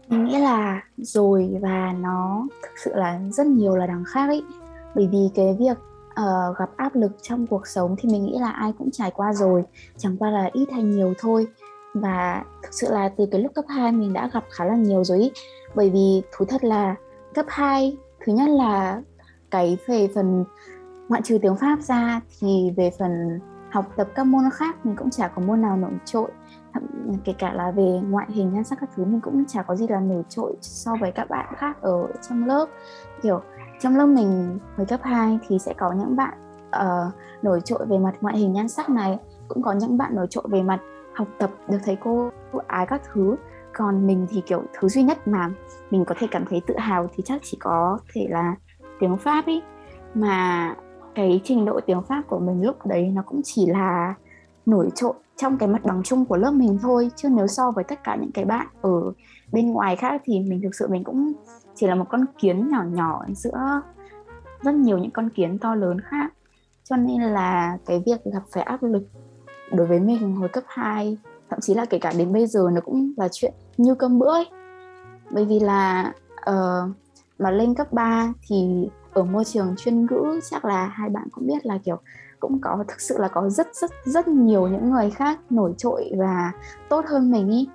Mình 0.09 0.25
nghĩ 0.25 0.37
là 0.37 0.83
rồi 0.97 1.57
và 1.61 1.93
nó 1.99 2.47
thực 2.63 2.71
sự 2.83 2.91
là 2.95 3.19
rất 3.31 3.47
nhiều 3.47 3.75
là 3.75 3.87
đằng 3.87 4.03
khác 4.07 4.27
ấy. 4.27 4.43
Bởi 4.95 5.07
vì 5.11 5.29
cái 5.35 5.55
việc 5.59 5.77
uh, 6.22 6.57
gặp 6.57 6.69
áp 6.77 6.95
lực 6.95 7.12
trong 7.22 7.48
cuộc 7.48 7.67
sống 7.67 7.95
thì 8.00 8.10
mình 8.10 8.25
nghĩ 8.25 8.38
là 8.39 8.50
ai 8.50 8.74
cũng 8.77 8.91
trải 8.91 9.12
qua 9.12 9.34
rồi. 9.34 9.63
Chẳng 9.98 10.17
qua 10.17 10.29
là 10.29 10.50
ít 10.53 10.67
hay 10.72 10.84
nhiều 10.84 11.13
thôi. 11.19 11.48
Và 11.93 12.43
thực 12.63 12.74
sự 12.74 12.91
là 12.91 13.10
từ 13.10 13.25
cái 13.31 13.41
lúc 13.41 13.51
cấp 13.55 13.65
2 13.67 13.91
mình 13.91 14.13
đã 14.13 14.29
gặp 14.34 14.43
khá 14.51 14.65
là 14.65 14.75
nhiều 14.75 15.03
rồi 15.03 15.19
ý. 15.19 15.31
bởi 15.75 15.89
vì 15.89 16.22
thú 16.31 16.45
thật 16.45 16.63
là 16.63 16.95
cấp 17.34 17.45
2 17.50 17.98
thứ 18.25 18.34
nhất 18.34 18.50
là 18.50 19.01
cái 19.51 19.77
về 19.88 20.07
phần 20.15 20.45
ngoại 21.10 21.22
trừ 21.22 21.38
tiếng 21.41 21.55
Pháp 21.55 21.79
ra 21.81 22.22
thì 22.39 22.72
về 22.77 22.91
phần 23.00 23.39
học 23.72 23.86
tập 23.95 24.07
các 24.15 24.24
môn 24.24 24.43
khác 24.53 24.86
mình 24.86 24.95
cũng 24.95 25.10
chả 25.10 25.27
có 25.27 25.41
môn 25.41 25.62
nào 25.62 25.77
nổi 25.77 25.91
trội. 26.05 26.31
Kể 27.24 27.34
cả 27.38 27.53
là 27.53 27.72
về 27.72 28.01
ngoại 28.10 28.27
hình 28.29 28.53
nhan 28.53 28.63
sắc 28.63 28.77
các 28.81 28.89
thứ 28.95 29.05
mình 29.05 29.22
cũng 29.22 29.45
chả 29.45 29.63
có 29.63 29.75
gì 29.75 29.88
là 29.88 30.00
nổi 30.00 30.24
trội 30.29 30.55
so 30.62 30.95
với 31.01 31.12
các 31.12 31.29
bạn 31.29 31.53
khác 31.57 31.81
ở 31.81 32.07
trong 32.29 32.45
lớp. 32.45 32.65
Kiểu 33.22 33.41
trong 33.79 33.96
lớp 33.96 34.05
mình 34.05 34.60
hồi 34.77 34.86
cấp 34.86 35.00
2 35.03 35.39
thì 35.48 35.60
sẽ 35.60 35.74
có 35.74 35.94
những 35.94 36.15
bạn 36.15 36.34
uh, 36.67 37.13
nổi 37.44 37.62
trội 37.62 37.86
về 37.86 37.98
mặt 37.98 38.15
ngoại 38.22 38.38
hình 38.38 38.53
nhan 38.53 38.67
sắc 38.67 38.89
này 38.89 39.17
cũng 39.48 39.63
có 39.63 39.74
những 39.74 39.98
bạn 39.98 40.15
nổi 40.15 40.27
trội 40.29 40.44
về 40.48 40.62
mặt 40.62 40.79
học 41.13 41.27
tập 41.38 41.51
được 41.70 41.77
thầy 41.86 41.98
cô 42.03 42.29
ái 42.67 42.86
các 42.86 43.01
thứ. 43.13 43.36
Còn 43.74 44.08
mình 44.08 44.27
thì 44.29 44.41
kiểu 44.46 44.63
thứ 44.74 44.89
duy 44.89 45.03
nhất 45.03 45.27
mà 45.27 45.50
mình 45.91 46.05
có 46.05 46.15
thể 46.20 46.27
cảm 46.32 46.46
thấy 46.50 46.62
tự 46.67 46.74
hào 46.77 47.08
thì 47.15 47.24
chắc 47.25 47.41
chỉ 47.44 47.58
có 47.62 48.00
thể 48.13 48.27
là 48.29 48.55
tiếng 49.00 49.17
pháp 49.17 49.46
ý. 49.46 49.62
Mà 50.13 50.75
cái 51.15 51.41
trình 51.44 51.65
độ 51.65 51.79
tiếng 51.86 52.01
pháp 52.01 52.24
của 52.27 52.39
mình 52.39 52.62
lúc 52.65 52.86
đấy 52.86 53.12
nó 53.15 53.22
cũng 53.25 53.41
chỉ 53.44 53.65
là 53.65 54.13
nổi 54.65 54.89
trội 54.96 55.13
trong 55.36 55.58
cái 55.58 55.70
mặt 55.70 55.84
bằng 55.84 56.03
chung 56.03 56.25
của 56.25 56.38
lớp 56.38 56.51
mình 56.51 56.79
thôi. 56.82 57.12
Chứ 57.15 57.29
nếu 57.29 57.48
so 57.48 57.72
với 57.72 57.84
tất 57.84 58.03
cả 58.03 58.15
những 58.15 58.32
cái 58.32 58.46
bạn 58.46 58.67
ở 58.82 59.12
bên 59.51 59.72
ngoài 59.72 59.96
khác 59.96 60.22
thì 60.25 60.39
mình 60.39 60.62
thực 60.63 60.75
sự 60.75 60.88
mình 60.88 61.03
cũng 61.03 61.34
chỉ 61.75 61.88
là 61.88 61.96
một 61.96 62.05
con 62.10 62.25
kiến 62.39 62.70
nhỏ 62.70 62.84
nhỏ 62.84 63.25
giữa 63.36 63.82
rất 64.62 64.75
nhiều 64.75 64.98
những 64.98 65.12
con 65.12 65.29
kiến 65.29 65.60
to 65.60 65.75
lớn 65.75 66.01
khác. 66.01 66.34
Cho 66.84 66.96
nên 66.96 67.22
là 67.22 67.77
cái 67.86 68.03
việc 68.05 68.24
gặp 68.34 68.44
phải 68.51 68.63
áp 68.63 68.84
lực 68.84 69.03
đối 69.72 69.88
với 69.88 70.00
mình 70.00 70.36
hồi 70.36 70.50
cấp 70.50 70.63
2 70.67 71.17
thậm 71.50 71.60
chí 71.62 71.74
là 71.74 71.86
kể 71.86 72.00
cả 72.00 72.13
đến 72.17 72.34
bây 72.34 72.48
giờ 72.48 72.70
nó 72.74 72.82
cũng 72.82 73.13
là 73.17 73.27
chuyện 73.32 73.53
như 73.77 73.96
cơm 73.96 74.20
bữa 74.20 74.32
ấy. 74.32 74.46
Bởi 75.32 75.46
vì 75.46 75.60
là 75.60 76.13
uh, 76.50 76.96
mà 77.39 77.51
lên 77.51 77.75
cấp 77.75 77.94
3 77.94 78.34
thì 78.48 78.89
ở 79.13 79.24
môi 79.24 79.46
trường 79.46 79.75
chuyên 79.77 80.05
ngữ 80.05 80.39
chắc 80.50 80.65
là 80.65 80.86
hai 80.86 81.10
bạn 81.10 81.27
cũng 81.32 81.48
biết 81.48 81.65
là 81.65 81.77
kiểu 81.84 81.98
cũng 82.39 82.62
có 82.62 82.84
thực 82.88 83.01
sự 83.01 83.17
là 83.17 83.27
có 83.27 83.50
rất 83.50 83.75
rất 83.75 83.91
rất 84.05 84.27
nhiều 84.27 84.67
những 84.67 84.91
người 84.91 85.10
khác 85.10 85.39
nổi 85.50 85.74
trội 85.77 86.12
và 86.17 86.51
tốt 86.89 87.05
hơn 87.08 87.32
mình 87.32 87.50
ý. 87.50 87.70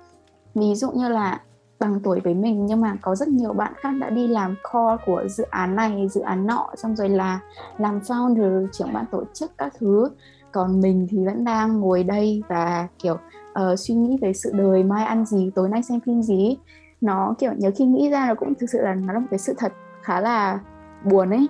Ví 0.55 0.75
dụ 0.75 0.91
như 0.91 1.09
là 1.09 1.41
bằng 1.81 1.99
tuổi 2.03 2.19
với 2.19 2.33
mình. 2.33 2.65
Nhưng 2.65 2.81
mà 2.81 2.95
có 3.01 3.15
rất 3.15 3.27
nhiều 3.27 3.53
bạn 3.53 3.73
khác 3.75 3.91
đã 4.01 4.09
đi 4.09 4.27
làm 4.27 4.55
core 4.71 5.03
của 5.05 5.27
dự 5.27 5.43
án 5.49 5.75
này 5.75 6.07
dự 6.11 6.21
án 6.21 6.47
nọ 6.47 6.69
xong 6.75 6.95
rồi 6.95 7.09
là 7.09 7.39
làm 7.77 7.99
founder 7.99 8.67
trưởng 8.71 8.93
ban 8.93 9.05
tổ 9.11 9.23
chức 9.33 9.57
các 9.57 9.73
thứ. 9.79 10.09
Còn 10.51 10.81
mình 10.81 11.07
thì 11.09 11.25
vẫn 11.25 11.43
đang 11.43 11.79
ngồi 11.79 12.03
đây 12.03 12.43
và 12.47 12.87
kiểu 12.99 13.13
uh, 13.13 13.79
suy 13.79 13.95
nghĩ 13.95 14.17
về 14.21 14.33
sự 14.33 14.51
đời 14.53 14.83
mai 14.83 15.05
ăn 15.05 15.25
gì 15.25 15.51
tối 15.55 15.69
nay 15.69 15.83
xem 15.83 15.99
phim 15.99 16.21
gì 16.21 16.57
nó 17.01 17.35
kiểu 17.39 17.51
nhớ 17.57 17.71
khi 17.75 17.85
nghĩ 17.85 18.09
ra 18.09 18.27
nó 18.27 18.35
cũng 18.35 18.53
thực 18.55 18.69
sự 18.69 18.81
là 18.81 18.95
nó 18.95 19.13
là 19.13 19.19
một 19.19 19.27
cái 19.31 19.39
sự 19.39 19.53
thật 19.57 19.73
khá 20.01 20.21
là 20.21 20.59
buồn 21.03 21.29
ấy. 21.29 21.47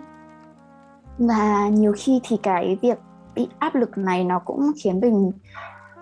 Và 1.18 1.70
nhiều 1.70 1.94
khi 1.98 2.22
thì 2.24 2.38
cái 2.44 2.78
việc 2.82 3.00
bị 3.36 3.48
áp 3.60 3.76
lực 3.76 3.98
này 3.98 4.24
nó 4.24 4.40
cũng 4.40 4.72
khiến 4.84 5.00
mình 5.00 5.32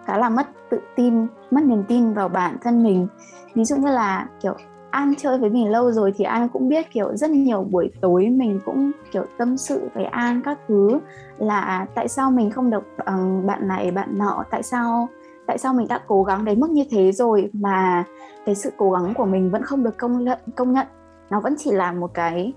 khá 0.10 0.18
là 0.18 0.30
mất 0.30 0.48
tự 0.70 0.80
tin, 0.96 1.28
mất 1.52 1.64
niềm 1.64 1.84
tin 1.88 2.14
vào 2.14 2.30
bản 2.30 2.58
thân 2.62 2.84
mình. 2.84 3.08
Ví 3.56 3.66
dụ 3.66 3.76
như 3.76 3.88
là, 3.88 4.28
kiểu, 4.42 4.54
An 4.90 5.14
chơi 5.18 5.38
với 5.38 5.50
mình 5.50 5.72
lâu 5.72 5.92
rồi 5.92 6.14
thì 6.16 6.26
An 6.26 6.50
cũng 6.50 6.70
biết, 6.70 6.92
kiểu, 6.92 7.16
rất 7.16 7.30
nhiều 7.30 7.68
buổi 7.72 7.92
tối 8.02 8.28
mình 8.30 8.60
cũng, 8.66 8.92
kiểu, 9.12 9.26
tâm 9.38 9.58
sự 9.58 9.90
với 9.94 10.06
An 10.06 10.42
các 10.46 10.60
thứ 10.68 11.00
là 11.38 11.60
à, 11.60 11.88
tại 11.96 12.08
sao 12.08 12.32
mình 12.32 12.52
không 12.52 12.70
được 12.70 12.84
bằng 13.06 13.48
bạn 13.48 13.68
này, 13.68 13.92
bạn 13.92 14.18
nọ, 14.18 14.44
tại 14.52 14.64
sao 14.64 15.10
tại 15.48 15.58
sao 15.58 15.74
mình 15.74 15.88
đã 15.88 16.00
cố 16.08 16.24
gắng 16.24 16.46
đến 16.46 16.60
mức 16.60 16.70
như 16.70 16.84
thế 16.92 17.12
rồi 17.12 17.50
mà 17.54 18.04
cái 18.46 18.56
sự 18.56 18.72
cố 18.78 18.92
gắng 18.92 19.14
của 19.14 19.26
mình 19.26 19.52
vẫn 19.52 19.64
không 19.64 19.84
được 19.84 19.98
công 19.98 20.24
nhận 20.24 20.40
công 20.56 20.74
nhận. 20.74 20.88
Nó 21.30 21.40
vẫn 21.40 21.56
chỉ 21.58 21.72
là 21.72 21.92
một 21.92 22.12
cái 22.14 22.54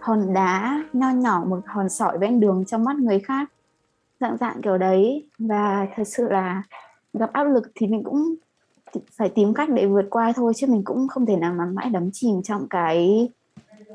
hòn 0.00 0.34
đá 0.34 0.82
nho 0.92 1.10
nhỏ, 1.10 1.44
một 1.46 1.60
hòn 1.66 1.88
sỏi 1.88 2.18
ven 2.18 2.40
đường 2.40 2.64
trong 2.66 2.84
mắt 2.84 2.96
người 2.96 3.18
khác. 3.18 3.50
Dạng 4.20 4.36
dạng 4.36 4.62
kiểu 4.62 4.78
đấy. 4.78 5.28
Và 5.38 5.86
thật 5.96 6.04
sự 6.04 6.28
là 6.28 6.62
gặp 7.14 7.32
áp 7.32 7.44
lực 7.44 7.64
thì 7.74 7.86
mình 7.86 8.04
cũng 8.04 8.34
phải 9.12 9.28
tìm 9.28 9.54
cách 9.54 9.68
để 9.70 9.86
vượt 9.86 10.06
qua 10.10 10.32
thôi 10.36 10.52
chứ 10.56 10.66
mình 10.66 10.82
cũng 10.84 11.08
không 11.08 11.26
thể 11.26 11.36
nào 11.36 11.54
mà 11.54 11.64
mãi 11.64 11.90
đắm 11.90 12.10
chìm 12.12 12.42
trong 12.42 12.66
cái 12.70 13.28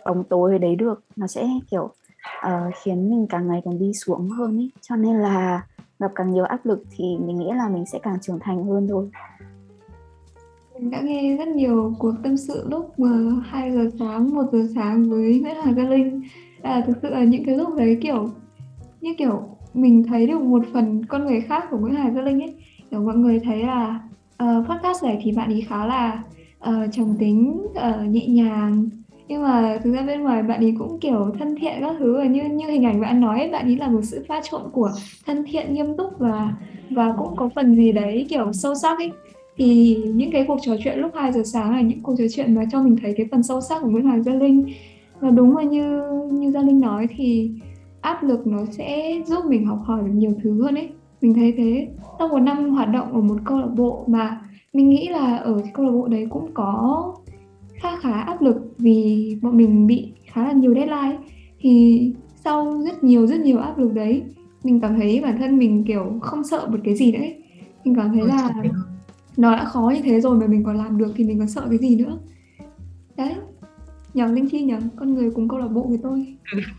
bóng 0.05 0.23
tối 0.23 0.59
đấy 0.59 0.75
được. 0.75 1.03
Nó 1.15 1.27
sẽ 1.27 1.47
kiểu 1.71 1.83
uh, 2.45 2.73
khiến 2.83 3.09
mình 3.09 3.27
càng 3.29 3.47
ngày 3.47 3.61
càng 3.65 3.79
đi 3.79 3.93
xuống 3.93 4.29
hơn 4.29 4.57
ý. 4.57 4.71
Cho 4.81 4.95
nên 4.95 5.15
là 5.15 5.65
gặp 5.99 6.11
càng 6.15 6.33
nhiều 6.33 6.43
áp 6.43 6.65
lực 6.65 6.83
thì 6.97 7.17
mình 7.25 7.39
nghĩ 7.39 7.49
là 7.55 7.69
mình 7.69 7.85
sẽ 7.85 7.99
càng 8.03 8.17
trưởng 8.21 8.39
thành 8.39 8.65
hơn 8.65 8.87
thôi. 8.87 9.09
Mình 10.73 10.91
đã 10.91 11.01
nghe 11.01 11.37
rất 11.37 11.47
nhiều 11.47 11.93
cuộc 11.99 12.13
tâm 12.23 12.37
sự 12.37 12.67
lúc 12.69 12.95
2 13.43 13.71
giờ 13.71 13.89
sáng, 13.99 14.35
1 14.35 14.43
giờ 14.51 14.67
sáng 14.75 15.09
với 15.09 15.39
Nguyễn 15.43 15.55
Hoàng 15.55 15.75
Gia 15.75 15.83
Linh. 15.83 16.21
À, 16.61 16.83
thực 16.87 16.97
sự 17.01 17.09
là 17.09 17.23
những 17.23 17.45
cái 17.45 17.55
lúc 17.55 17.75
đấy 17.75 17.97
kiểu 18.01 18.29
như 19.01 19.13
kiểu 19.17 19.43
mình 19.73 20.03
thấy 20.03 20.27
được 20.27 20.41
một 20.41 20.63
phần 20.73 21.05
con 21.05 21.25
người 21.25 21.41
khác 21.41 21.67
của 21.71 21.77
Nguyễn 21.77 21.95
hải 21.95 22.11
Gia 22.15 22.21
Linh 22.21 22.41
ấy 22.41 22.55
kiểu 22.91 22.99
mọi 22.99 23.15
người 23.15 23.39
thấy 23.39 23.63
là 23.63 23.99
uh, 24.43 24.67
podcast 24.69 25.03
này 25.03 25.21
thì 25.23 25.31
bạn 25.31 25.49
ấy 25.49 25.61
khá 25.61 25.85
là 25.85 26.23
uh, 26.69 26.91
trầm 26.91 27.15
tính 27.19 27.67
uh, 27.71 28.09
nhẹ 28.09 28.27
nhàng. 28.27 28.89
Nhưng 29.27 29.43
mà 29.43 29.79
thực 29.83 29.93
ra 29.93 30.01
bên 30.01 30.21
ngoài 30.21 30.43
bạn 30.43 30.59
ấy 30.59 30.75
cũng 30.79 30.99
kiểu 30.99 31.31
thân 31.39 31.55
thiện 31.55 31.73
các 31.81 31.95
thứ 31.99 32.17
và 32.17 32.25
như 32.25 32.43
như 32.43 32.67
hình 32.67 32.85
ảnh 32.85 33.01
bạn 33.01 33.21
nói 33.21 33.49
bạn 33.51 33.65
ấy 33.65 33.75
là 33.75 33.87
một 33.87 34.01
sự 34.03 34.25
pha 34.27 34.41
trộn 34.51 34.61
của 34.71 34.91
thân 35.25 35.45
thiện 35.47 35.73
nghiêm 35.73 35.97
túc 35.97 36.19
và 36.19 36.53
và 36.89 37.13
cũng 37.17 37.35
có 37.35 37.49
phần 37.55 37.75
gì 37.75 37.91
đấy 37.91 38.25
kiểu 38.29 38.53
sâu 38.53 38.75
sắc 38.75 38.97
ấy. 38.97 39.11
Thì 39.57 39.97
những 40.13 40.31
cái 40.31 40.45
cuộc 40.47 40.57
trò 40.61 40.73
chuyện 40.83 40.99
lúc 40.99 41.11
2 41.15 41.31
giờ 41.31 41.41
sáng 41.45 41.71
là 41.71 41.81
những 41.81 42.03
cuộc 42.03 42.15
trò 42.17 42.23
chuyện 42.35 42.55
mà 42.55 42.63
cho 42.71 42.83
mình 42.83 42.95
thấy 43.01 43.13
cái 43.17 43.27
phần 43.31 43.43
sâu 43.43 43.61
sắc 43.61 43.81
của 43.81 43.89
Nguyễn 43.89 44.05
Hoàng 44.05 44.23
Gia 44.23 44.33
Linh. 44.33 44.65
Và 45.19 45.29
đúng 45.29 45.57
là 45.57 45.63
như 45.63 46.03
như 46.31 46.51
Gia 46.51 46.61
Linh 46.61 46.79
nói 46.79 47.07
thì 47.15 47.51
áp 48.01 48.23
lực 48.23 48.47
nó 48.47 48.59
sẽ 48.71 49.21
giúp 49.25 49.45
mình 49.45 49.65
học 49.65 49.79
hỏi 49.83 50.01
được 50.05 50.11
nhiều 50.13 50.33
thứ 50.43 50.63
hơn 50.63 50.75
ấy 50.75 50.89
mình 51.21 51.33
thấy 51.33 51.53
thế. 51.57 51.87
Sau 52.19 52.27
một 52.27 52.39
năm 52.39 52.69
hoạt 52.69 52.89
động 52.89 53.13
ở 53.13 53.21
một 53.21 53.37
câu 53.45 53.59
lạc 53.59 53.69
bộ 53.75 54.03
mà 54.07 54.41
mình 54.73 54.89
nghĩ 54.89 55.07
là 55.07 55.37
ở 55.37 55.61
câu 55.73 55.85
lạc 55.85 55.91
bộ 55.91 56.07
đấy 56.07 56.27
cũng 56.29 56.53
có 56.53 57.13
khá 57.73 57.89
khá 58.01 58.13
áp 58.13 58.41
lực 58.41 58.55
vì 58.77 59.37
bọn 59.41 59.57
mình 59.57 59.87
bị 59.87 60.11
khá 60.25 60.43
là 60.43 60.51
nhiều 60.51 60.73
deadline 60.73 61.17
thì 61.59 62.13
sau 62.35 62.81
rất 62.85 63.03
nhiều 63.03 63.27
rất 63.27 63.39
nhiều 63.39 63.57
áp 63.57 63.77
lực 63.77 63.93
đấy 63.93 64.23
mình 64.63 64.79
cảm 64.79 64.95
thấy 64.99 65.21
bản 65.21 65.37
thân 65.37 65.57
mình 65.57 65.83
kiểu 65.83 66.19
không 66.21 66.43
sợ 66.43 66.67
một 66.71 66.79
cái 66.83 66.95
gì 66.95 67.11
nữa 67.11 67.19
ấy. 67.19 67.43
mình 67.85 67.95
cảm 67.95 68.13
thấy 68.13 68.27
là 68.27 68.53
nó 69.37 69.55
đã 69.55 69.65
khó 69.65 69.91
như 69.95 70.01
thế 70.01 70.21
rồi 70.21 70.39
mà 70.39 70.47
mình 70.47 70.63
còn 70.63 70.77
làm 70.77 70.97
được 70.97 71.11
thì 71.15 71.23
mình 71.23 71.39
còn 71.39 71.47
sợ 71.47 71.65
cái 71.69 71.77
gì 71.77 71.95
nữa. 71.95 72.17
Đấy. 73.17 73.33
Nhờ 74.13 74.25
linh 74.25 74.49
chi 74.49 74.61
nhờ 74.61 74.79
con 74.95 75.13
người 75.13 75.31
cùng 75.31 75.47
câu 75.47 75.59
lạc 75.59 75.67
bộ 75.67 75.85
với 75.89 75.99
tôi 76.03 76.35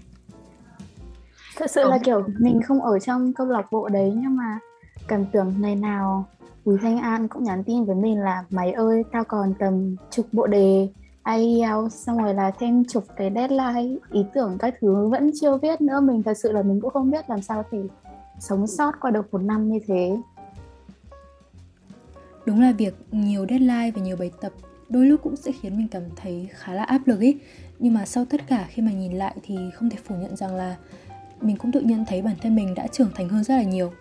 thật 1.56 1.70
sự 1.70 1.84
là 1.84 1.98
kiểu 2.04 2.24
mình 2.38 2.60
không 2.62 2.82
ở 2.82 2.98
trong 2.98 3.32
câu 3.32 3.46
lạc 3.46 3.72
bộ 3.72 3.88
đấy 3.88 4.12
nhưng 4.16 4.36
mà 4.36 4.58
cảm 5.08 5.24
tưởng 5.32 5.54
ngày 5.58 5.76
nào 5.76 6.26
Bùi 6.64 6.78
Thanh 6.82 6.98
An 6.98 7.28
cũng 7.28 7.44
nhắn 7.44 7.64
tin 7.64 7.84
với 7.84 7.96
mình 7.96 8.20
là 8.20 8.44
mày 8.50 8.72
ơi 8.72 9.04
tao 9.12 9.24
còn 9.24 9.54
tầm 9.58 9.96
chục 10.10 10.26
bộ 10.32 10.46
đề 10.46 10.88
IELTS 11.24 11.94
xong 11.94 12.22
rồi 12.22 12.34
là 12.34 12.50
thêm 12.58 12.84
chục 12.84 13.04
cái 13.16 13.30
deadline. 13.34 13.96
Ý 14.12 14.24
tưởng 14.34 14.56
các 14.58 14.74
thứ 14.80 15.08
vẫn 15.08 15.30
chưa 15.40 15.56
viết 15.56 15.80
nữa 15.80 16.00
mình 16.00 16.22
thật 16.22 16.34
sự 16.42 16.52
là 16.52 16.62
mình 16.62 16.80
cũng 16.80 16.90
không 16.90 17.10
biết 17.10 17.30
làm 17.30 17.42
sao 17.42 17.64
thì 17.70 17.78
sống 18.38 18.66
sót 18.66 18.92
qua 19.00 19.10
được 19.10 19.32
một 19.32 19.42
năm 19.42 19.68
như 19.68 19.78
thế. 19.86 20.16
Đúng 22.46 22.60
là 22.60 22.72
việc 22.72 22.94
nhiều 23.10 23.46
deadline 23.48 23.90
và 23.94 24.02
nhiều 24.02 24.16
bài 24.16 24.30
tập 24.40 24.52
đôi 24.88 25.06
lúc 25.06 25.20
cũng 25.22 25.36
sẽ 25.36 25.52
khiến 25.52 25.76
mình 25.76 25.88
cảm 25.90 26.02
thấy 26.16 26.48
khá 26.52 26.72
là 26.72 26.84
áp 26.84 27.00
lực 27.06 27.20
ý 27.20 27.38
nhưng 27.78 27.94
mà 27.94 28.04
sau 28.06 28.24
tất 28.24 28.40
cả 28.46 28.66
khi 28.68 28.82
mà 28.82 28.92
nhìn 28.92 29.12
lại 29.12 29.36
thì 29.42 29.56
không 29.74 29.90
thể 29.90 29.98
phủ 30.04 30.14
nhận 30.14 30.36
rằng 30.36 30.54
là 30.54 30.76
mình 31.40 31.56
cũng 31.56 31.72
tự 31.72 31.80
nhiên 31.80 32.04
thấy 32.08 32.22
bản 32.22 32.34
thân 32.42 32.56
mình 32.56 32.74
đã 32.74 32.86
trưởng 32.86 33.10
thành 33.14 33.28
hơn 33.28 33.44
rất 33.44 33.54
là 33.54 33.62
nhiều. 33.62 33.92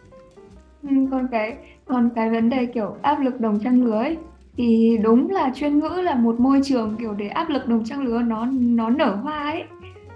Ừ, 0.84 0.90
còn 1.12 1.28
cái 1.32 1.58
còn 1.86 2.10
cái 2.16 2.30
vấn 2.30 2.50
đề 2.50 2.66
kiểu 2.66 2.96
áp 3.02 3.20
lực 3.20 3.40
đồng 3.40 3.60
trang 3.60 3.84
lứa 3.84 3.98
ấy, 3.98 4.18
thì 4.58 4.98
đúng 5.04 5.30
là 5.30 5.52
chuyên 5.56 5.80
ngữ 5.80 5.90
là 5.90 6.16
một 6.16 6.40
môi 6.40 6.62
trường 6.64 6.96
kiểu 7.00 7.14
để 7.14 7.28
áp 7.28 7.50
lực 7.50 7.68
đồng 7.68 7.86
trang 7.86 8.02
lứa 8.02 8.22
nó 8.22 8.46
nó 8.52 8.90
nở 8.90 9.16
hoa 9.16 9.40
ấy 9.40 9.64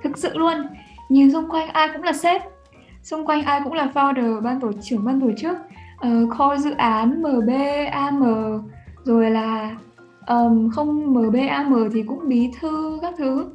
thực 0.03 0.17
sự 0.17 0.37
luôn. 0.37 0.53
Nhìn 1.09 1.31
xung 1.31 1.49
quanh 1.49 1.69
ai 1.69 1.87
cũng 1.93 2.03
là 2.03 2.13
sếp 2.13 2.41
xung 3.03 3.25
quanh 3.25 3.43
ai 3.43 3.61
cũng 3.63 3.73
là 3.73 3.91
founder 3.93 4.41
ban 4.41 4.59
tổ 4.59 4.71
trưởng 4.81 5.05
ban 5.05 5.21
tổ 5.21 5.31
chức 5.37 5.57
uh, 6.07 6.29
kho 6.29 6.57
dự 6.57 6.71
án 6.71 7.21
mb 7.21 7.49
am 7.91 8.23
rồi 9.03 9.31
là 9.31 9.77
um, 10.27 10.69
không 10.69 11.13
mb 11.13 11.35
am 11.49 11.89
thì 11.93 12.03
cũng 12.03 12.29
bí 12.29 12.49
thư 12.59 12.99
các 13.01 13.13
thứ 13.17 13.45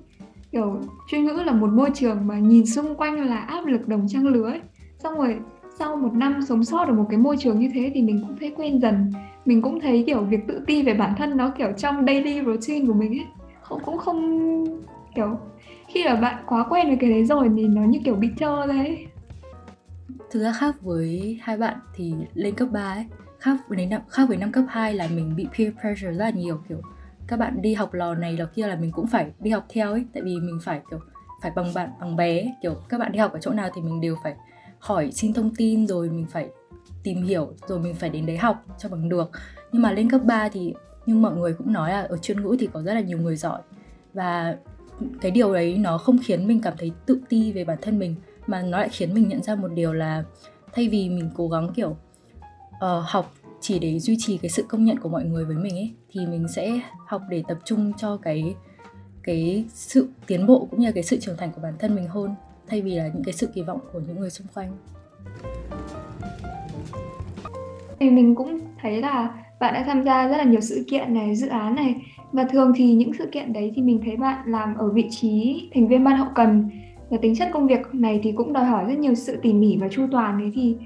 kiểu, 0.53 0.81
chuyên 1.09 1.25
ngữ 1.25 1.43
là 1.47 1.53
một 1.53 1.71
môi 1.73 1.91
trường 1.95 2.27
mà 2.27 2.39
nhìn 2.39 2.67
xung 2.67 2.95
quanh 2.95 3.29
là 3.29 3.37
áp 3.37 3.67
lực 3.67 3.89
đồng 3.89 4.07
trang 4.09 4.27
lứa 4.27 4.47
ấy. 4.51 4.61
xong 4.99 5.19
rồi, 5.19 5.37
sau 5.79 5.97
một 5.97 6.13
năm 6.13 6.41
sống 6.49 6.65
sót 6.65 6.89
ở 6.89 6.95
một 6.95 7.07
cái 7.11 7.19
môi 7.19 7.37
trường 7.37 7.61
như 7.61 7.71
thế 7.75 7.91
thì 7.95 8.03
mình 8.03 8.25
cũng 8.29 8.37
thấy 8.41 8.55
quen 8.57 8.81
dần 8.81 9.13
mình 9.45 9.63
cũng 9.63 9.81
thấy, 9.81 10.05
kiểu, 10.07 10.23
việc 10.23 10.41
tự 10.49 10.61
ti 10.67 10.83
về 10.83 10.95
bản 10.95 11.15
thân 11.19 11.37
nó, 11.37 11.53
kiểu, 11.59 11.73
trong 11.77 12.07
daily 12.07 12.43
routine 12.45 12.87
của 12.87 12.93
mình 12.93 13.11
ấy, 13.11 13.27
không, 13.63 13.81
cũng 13.85 13.99
không, 13.99 14.65
kiểu, 15.15 15.39
khi 15.89 16.05
mà 16.05 16.17
bạn 16.17 16.43
quá 16.47 16.67
quen 16.71 16.89
với 16.89 16.97
cái 17.01 17.11
đấy 17.11 17.25
rồi 17.25 17.51
thì 17.57 17.67
nó 17.67 17.83
như 17.83 17.99
kiểu 18.05 18.15
bị 18.15 18.29
trơ 18.39 18.67
đấy 18.67 19.07
thực 20.31 20.43
ra 20.43 20.53
khác 20.53 20.83
với 20.83 21.39
hai 21.43 21.57
bạn 21.57 21.77
thì 21.95 22.15
lên 22.35 22.55
cấp 22.55 22.69
3 22.73 22.81
ấy, 22.81 23.07
khác 23.39 23.57
với 23.69 23.87
năm, 23.87 24.01
khác 24.09 24.25
với 24.29 24.37
năm 24.37 24.53
cấp 24.53 24.65
2 24.69 24.95
là 24.95 25.09
mình 25.15 25.37
bị 25.37 25.47
peer 25.59 25.73
pressure 25.81 26.13
rất 26.13 26.25
là 26.25 26.31
nhiều, 26.31 26.61
kiểu 26.69 26.81
các 27.29 27.39
bạn 27.39 27.63
đi 27.63 27.75
học 27.75 27.95
lò 27.95 28.15
này 28.15 28.37
lò 28.37 28.47
kia 28.55 28.67
là 28.67 28.77
mình 28.77 28.93
cũng 28.93 29.07
phải 29.07 29.31
đi 29.41 29.51
học 29.51 29.67
theo 29.69 29.93
ấy. 29.93 30.05
Tại 30.15 30.23
vì 30.23 30.41
mình 30.41 30.59
phải 30.63 30.81
kiểu 30.91 31.01
phải 31.43 31.53
bằng 31.57 31.75
bạn 31.75 31.91
bằng 32.01 32.17
bé 32.17 32.55
kiểu 32.63 32.75
các 32.89 32.99
bạn 32.99 33.13
đi 33.13 33.19
học 33.19 33.33
ở 33.33 33.39
chỗ 33.39 33.51
nào 33.51 33.71
thì 33.75 33.83
mình 33.83 34.01
đều 34.01 34.17
phải 34.23 34.35
hỏi 34.79 35.11
xin 35.13 35.33
thông 35.33 35.55
tin 35.55 35.87
rồi 35.87 36.11
mình 36.11 36.27
phải 36.31 36.49
tìm 37.03 37.23
hiểu 37.23 37.53
rồi 37.67 37.79
mình 37.79 37.95
phải 37.95 38.11
đến 38.11 38.27
đấy 38.27 38.37
học 38.37 38.65
cho 38.79 38.89
bằng 38.89 39.09
được. 39.09 39.31
Nhưng 39.73 39.83
mà 39.83 39.93
lên 39.93 40.11
cấp 40.11 40.21
3 40.25 40.49
thì 40.49 40.75
nhưng 41.07 41.23
mọi 41.23 41.37
người 41.37 41.55
cũng 41.55 41.73
nói 41.73 41.91
là 41.91 42.01
ở 42.01 42.19
chuyên 42.19 42.43
ngữ 42.43 42.57
thì 42.61 42.69
có 42.73 42.83
rất 42.83 42.95
là 42.95 43.01
nhiều 43.01 43.19
người 43.19 43.37
giỏi. 43.37 43.61
Và 44.15 44.57
cái 45.21 45.31
điều 45.31 45.55
đấy 45.55 45.79
nó 45.79 45.99
không 45.99 46.19
khiến 46.25 46.47
mình 46.47 46.61
cảm 46.61 46.75
thấy 46.79 46.93
tự 47.07 47.21
ti 47.29 47.53
về 47.53 47.65
bản 47.65 47.79
thân 47.83 47.99
mình 47.99 48.15
mà 48.47 48.63
nó 48.63 48.79
lại 48.79 48.89
khiến 48.89 49.15
mình 49.15 49.29
nhận 49.29 49.43
ra 49.43 49.55
một 49.55 49.69
điều 49.69 49.93
là 49.93 50.25
thay 50.73 50.89
vì 50.89 51.09
mình 51.09 51.31
cố 51.37 51.49
gắng 51.49 51.73
kiểu 51.75 51.91
uh, 51.91 53.05
học 53.05 53.33
chỉ 53.61 53.79
để 53.79 53.99
duy 53.99 54.17
trì 54.19 54.39
cái 54.39 54.51
sự 54.51 54.65
công 54.69 54.85
nhận 54.85 54.99
của 54.99 55.09
mọi 55.09 55.25
người 55.25 55.45
với 55.45 55.57
mình 55.57 55.77
ấy, 55.77 55.93
thì 56.13 56.27
mình 56.27 56.47
sẽ 56.49 56.81
học 57.07 57.23
để 57.31 57.43
tập 57.49 57.59
trung 57.65 57.93
cho 57.97 58.17
cái 58.17 58.55
cái 59.23 59.65
sự 59.69 60.09
tiến 60.27 60.47
bộ 60.47 60.67
cũng 60.71 60.81
như 60.81 60.87
là 60.87 60.93
cái 60.93 61.03
sự 61.03 61.17
trưởng 61.21 61.37
thành 61.37 61.51
của 61.55 61.61
bản 61.63 61.75
thân 61.79 61.95
mình 61.95 62.07
hơn, 62.09 62.35
thay 62.67 62.83
vì 62.83 62.95
là 62.95 63.11
những 63.15 63.25
cái 63.25 63.33
sự 63.33 63.47
kỳ 63.55 63.63
vọng 63.63 63.81
của 63.93 64.01
những 64.09 64.21
người 64.21 64.31
xung 64.31 64.47
quanh. 64.55 64.77
Thì 68.01 68.11
mình 68.11 68.35
cũng 68.35 68.61
thấy 68.83 69.01
là 69.01 69.45
bạn 69.61 69.75
đã 69.75 69.85
tham 69.87 70.05
gia 70.05 70.29
rất 70.29 70.37
là 70.37 70.45
nhiều 70.45 70.61
sự 70.61 70.85
kiện 70.91 71.15
này, 71.15 71.37
dự 71.37 71.49
án 71.49 71.75
này. 71.75 71.95
Và 72.33 72.45
thường 72.51 72.73
thì 72.77 72.95
những 72.95 73.13
sự 73.19 73.29
kiện 73.33 73.53
đấy 73.53 73.73
thì 73.77 73.83
mình 73.83 74.01
thấy 74.05 74.17
bạn 74.17 74.39
làm 74.47 74.75
ở 74.75 74.91
vị 74.91 75.05
trí 75.11 75.63
thành 75.75 75.89
viên 75.89 76.05
ban 76.05 76.17
hậu 76.17 76.29
cần. 76.35 76.71
Và 77.11 77.19
tính 77.23 77.37
chất 77.37 77.49
công 77.53 77.67
việc 77.67 77.81
này 77.93 78.21
thì 78.23 78.33
cũng 78.33 78.53
đòi 78.53 78.65
hỏi 78.65 78.85
rất 78.89 78.99
nhiều 78.99 79.15
sự 79.15 79.39
tỉ 79.43 79.53
mỉ 79.53 79.77
và 79.77 79.89
chu 79.89 80.07
toàn. 80.13 80.39
Đấy 80.39 80.53
thì 80.55 80.77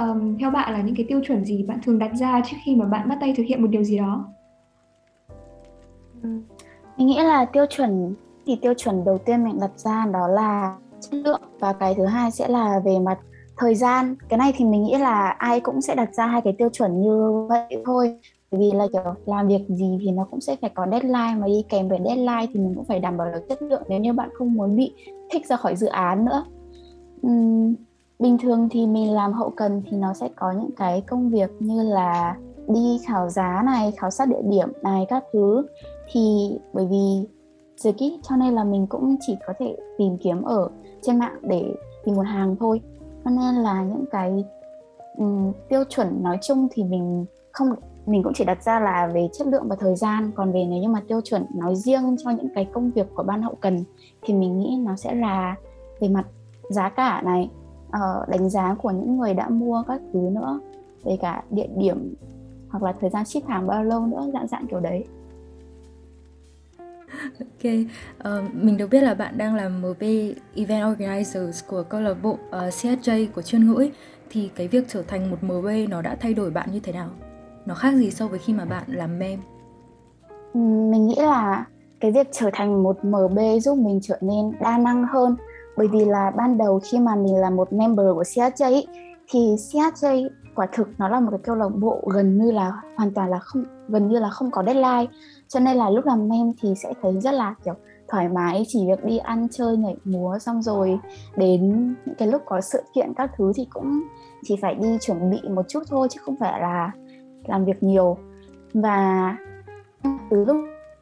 um, 0.00 0.38
theo 0.38 0.50
bạn 0.50 0.72
là 0.72 0.80
những 0.80 0.94
cái 0.96 1.06
tiêu 1.08 1.20
chuẩn 1.26 1.44
gì 1.44 1.62
bạn 1.62 1.78
thường 1.84 1.98
đặt 1.98 2.10
ra 2.14 2.40
trước 2.46 2.56
khi 2.64 2.76
mà 2.76 2.84
bạn 2.84 3.08
bắt 3.08 3.18
tay 3.20 3.34
thực 3.36 3.42
hiện 3.42 3.62
một 3.62 3.68
điều 3.70 3.84
gì 3.84 3.98
đó? 3.98 4.24
Ừ, 6.22 6.28
mình 6.96 7.06
nghĩ 7.06 7.18
là 7.18 7.44
tiêu 7.44 7.66
chuẩn 7.70 8.14
thì 8.46 8.58
tiêu 8.62 8.74
chuẩn 8.74 9.04
đầu 9.04 9.18
tiên 9.18 9.44
mình 9.44 9.60
đặt 9.60 9.70
ra 9.76 10.06
đó 10.12 10.28
là 10.28 10.76
chất 11.00 11.14
lượng 11.14 11.42
và 11.60 11.72
cái 11.72 11.94
thứ 11.94 12.04
hai 12.04 12.30
sẽ 12.30 12.48
là 12.48 12.80
về 12.84 12.98
mặt 12.98 13.18
thời 13.56 13.74
gian. 13.74 14.16
Cái 14.28 14.38
này 14.38 14.52
thì 14.56 14.64
mình 14.64 14.84
nghĩ 14.84 14.96
là 14.98 15.28
ai 15.28 15.60
cũng 15.60 15.80
sẽ 15.80 15.94
đặt 15.94 16.14
ra 16.14 16.26
hai 16.26 16.40
cái 16.40 16.52
tiêu 16.58 16.68
chuẩn 16.72 17.02
như 17.02 17.46
vậy 17.48 17.82
thôi. 17.84 18.18
Bởi 18.50 18.60
vì 18.60 18.70
là 18.74 18.86
kiểu 18.92 19.14
làm 19.26 19.48
việc 19.48 19.64
gì 19.68 19.98
thì 20.00 20.10
nó 20.10 20.24
cũng 20.30 20.40
sẽ 20.40 20.56
phải 20.60 20.70
có 20.74 20.86
deadline 20.90 21.34
mà 21.38 21.46
đi 21.46 21.64
kèm 21.68 21.88
với 21.88 21.98
deadline 22.04 22.46
thì 22.54 22.60
mình 22.60 22.74
cũng 22.74 22.84
phải 22.84 23.00
đảm 23.00 23.16
bảo 23.16 23.32
được 23.32 23.40
chất 23.48 23.62
lượng 23.62 23.82
nếu 23.88 24.00
như 24.00 24.12
bạn 24.12 24.28
không 24.34 24.54
muốn 24.54 24.76
bị 24.76 24.92
thích 25.30 25.46
ra 25.46 25.56
khỏi 25.56 25.76
dự 25.76 25.86
án 25.86 26.24
nữa. 26.24 26.44
Uhm, 27.26 27.74
bình 28.20 28.38
thường 28.38 28.68
thì 28.70 28.86
mình 28.86 29.12
làm 29.12 29.32
hậu 29.32 29.50
cần 29.50 29.82
thì 29.90 29.96
nó 29.96 30.14
sẽ 30.14 30.28
có 30.36 30.52
những 30.52 30.70
cái 30.76 31.00
công 31.00 31.30
việc 31.30 31.50
như 31.60 31.82
là 31.82 32.36
đi 32.68 33.00
khảo 33.06 33.28
giá 33.28 33.62
này 33.66 33.92
khảo 33.96 34.10
sát 34.10 34.28
địa 34.28 34.42
điểm 34.44 34.68
này 34.82 35.06
các 35.08 35.24
thứ. 35.32 35.66
Thì 36.12 36.50
bởi 36.72 36.86
vì 36.86 37.28
dịch 37.76 37.96
ý, 37.96 38.20
cho 38.22 38.36
nên 38.36 38.54
là 38.54 38.64
mình 38.64 38.86
cũng 38.86 39.16
chỉ 39.20 39.36
có 39.46 39.52
thể 39.58 39.76
tìm 39.98 40.16
kiếm 40.18 40.42
ở 40.42 40.68
trên 41.02 41.18
mạng 41.18 41.38
để 41.42 41.74
tìm 42.04 42.14
một 42.14 42.26
hàng 42.26 42.56
thôi. 42.60 42.80
Cho 43.24 43.30
nên 43.30 43.54
là 43.54 43.82
những 43.82 44.04
cái 44.10 44.44
um, 45.16 45.52
tiêu 45.68 45.84
chuẩn 45.88 46.22
nói 46.22 46.38
chung 46.42 46.68
thì 46.70 46.84
mình 46.84 47.24
không 47.52 47.74
mình 48.06 48.22
cũng 48.22 48.32
chỉ 48.34 48.44
đặt 48.44 48.62
ra 48.62 48.80
là 48.80 49.10
về 49.14 49.28
chất 49.32 49.46
lượng 49.46 49.68
và 49.68 49.76
thời 49.76 49.96
gian. 49.96 50.30
Còn 50.34 50.52
về 50.52 50.64
nếu 50.64 50.82
như 50.82 50.88
mà 50.88 51.02
tiêu 51.08 51.20
chuẩn 51.24 51.46
nói 51.54 51.76
riêng 51.76 52.16
cho 52.24 52.30
những 52.30 52.48
cái 52.54 52.64
công 52.64 52.90
việc 52.90 53.06
của 53.14 53.22
ban 53.22 53.42
hậu 53.42 53.54
cần 53.60 53.84
thì 54.22 54.34
mình 54.34 54.58
nghĩ 54.58 54.78
nó 54.80 54.96
sẽ 54.96 55.14
là 55.14 55.54
về 56.00 56.08
mặt 56.08 56.24
giá 56.70 56.88
cả 56.88 57.22
này 57.24 57.50
uh, 57.96 58.28
đánh 58.28 58.50
giá 58.50 58.74
của 58.74 58.90
những 58.90 59.18
người 59.18 59.34
đã 59.34 59.48
mua 59.48 59.82
các 59.88 60.00
thứ 60.12 60.18
nữa 60.18 60.60
về 61.04 61.18
cả 61.20 61.42
địa 61.50 61.68
điểm 61.76 62.14
hoặc 62.68 62.82
là 62.82 62.94
thời 63.00 63.10
gian 63.10 63.24
ship 63.24 63.46
hàng 63.46 63.66
bao 63.66 63.84
lâu 63.84 64.06
nữa 64.06 64.30
dạng 64.32 64.48
dạng 64.48 64.66
kiểu 64.66 64.80
đấy 64.80 65.04
Ok, 67.40 67.72
uh, 68.18 68.54
mình 68.54 68.76
được 68.76 68.86
biết 68.90 69.00
là 69.00 69.14
bạn 69.14 69.38
đang 69.38 69.54
làm 69.54 69.82
MB 69.82 70.02
Event 70.54 70.84
Organizers 70.84 71.62
của 71.66 71.82
câu 71.82 72.00
lạc 72.00 72.14
bộ 72.22 72.30
uh, 72.30 72.38
ờ, 72.50 72.68
CSJ 72.68 73.26
của 73.34 73.42
chuyên 73.42 73.66
ngữ 73.66 73.74
ấy. 73.74 73.92
Thì 74.30 74.50
cái 74.56 74.68
việc 74.68 74.84
trở 74.88 75.02
thành 75.02 75.30
một 75.30 75.36
MB 75.42 75.66
nó 75.88 76.02
đã 76.02 76.16
thay 76.20 76.34
đổi 76.34 76.50
bạn 76.50 76.68
như 76.72 76.80
thế 76.80 76.92
nào? 76.92 77.08
Nó 77.66 77.74
khác 77.74 77.94
gì 77.94 78.10
so 78.10 78.26
với 78.26 78.38
khi 78.38 78.52
mà 78.52 78.64
bạn 78.64 78.82
làm 78.86 79.18
mem? 79.18 79.40
Mình 80.54 81.06
nghĩ 81.06 81.16
là 81.18 81.64
cái 82.00 82.12
việc 82.12 82.28
trở 82.32 82.50
thành 82.52 82.82
một 82.82 83.04
MB 83.04 83.38
giúp 83.62 83.78
mình 83.78 83.98
trở 84.02 84.18
nên 84.20 84.52
đa 84.60 84.78
năng 84.78 85.04
hơn 85.04 85.36
bởi 85.76 85.88
vì 85.88 86.04
là 86.04 86.30
ban 86.36 86.58
đầu 86.58 86.80
khi 86.84 86.98
mà 86.98 87.16
mình 87.16 87.36
là 87.36 87.50
một 87.50 87.72
member 87.72 88.06
của 88.14 88.22
CHJ 88.22 88.64
ấy, 88.64 88.86
thì 89.28 89.56
CHJ 89.56 90.28
quả 90.54 90.66
thực 90.72 90.88
nó 90.98 91.08
là 91.08 91.20
một 91.20 91.30
cái 91.30 91.40
câu 91.42 91.56
lạc 91.56 91.68
bộ 91.68 92.00
gần 92.14 92.38
như 92.38 92.50
là 92.50 92.72
hoàn 92.96 93.10
toàn 93.14 93.30
là 93.30 93.38
không 93.38 93.64
gần 93.88 94.08
như 94.08 94.18
là 94.18 94.30
không 94.30 94.50
có 94.50 94.62
deadline. 94.62 95.06
Cho 95.48 95.60
nên 95.60 95.76
là 95.76 95.90
lúc 95.90 96.06
làm 96.06 96.28
mem 96.28 96.52
thì 96.62 96.74
sẽ 96.82 96.92
thấy 97.02 97.20
rất 97.20 97.34
là 97.34 97.54
kiểu 97.64 97.74
thoải 98.08 98.28
mái 98.28 98.64
chỉ 98.68 98.86
việc 98.86 99.04
đi 99.04 99.18
ăn 99.18 99.48
chơi 99.50 99.76
nhảy 99.76 99.96
múa 100.04 100.38
xong 100.38 100.62
rồi 100.62 100.98
đến 101.36 101.94
những 102.04 102.14
cái 102.18 102.28
lúc 102.28 102.42
có 102.46 102.60
sự 102.60 102.82
kiện 102.94 103.12
các 103.16 103.30
thứ 103.36 103.52
thì 103.56 103.66
cũng 103.70 104.00
chỉ 104.42 104.56
phải 104.62 104.74
đi 104.74 104.98
chuẩn 105.00 105.30
bị 105.30 105.40
một 105.48 105.68
chút 105.68 105.82
thôi 105.88 106.08
chứ 106.10 106.20
không 106.24 106.36
phải 106.36 106.60
là 106.60 106.90
làm 107.44 107.64
việc 107.64 107.82
nhiều. 107.82 108.16
Và 108.74 109.36
từ 110.30 110.44
lúc 110.44 110.56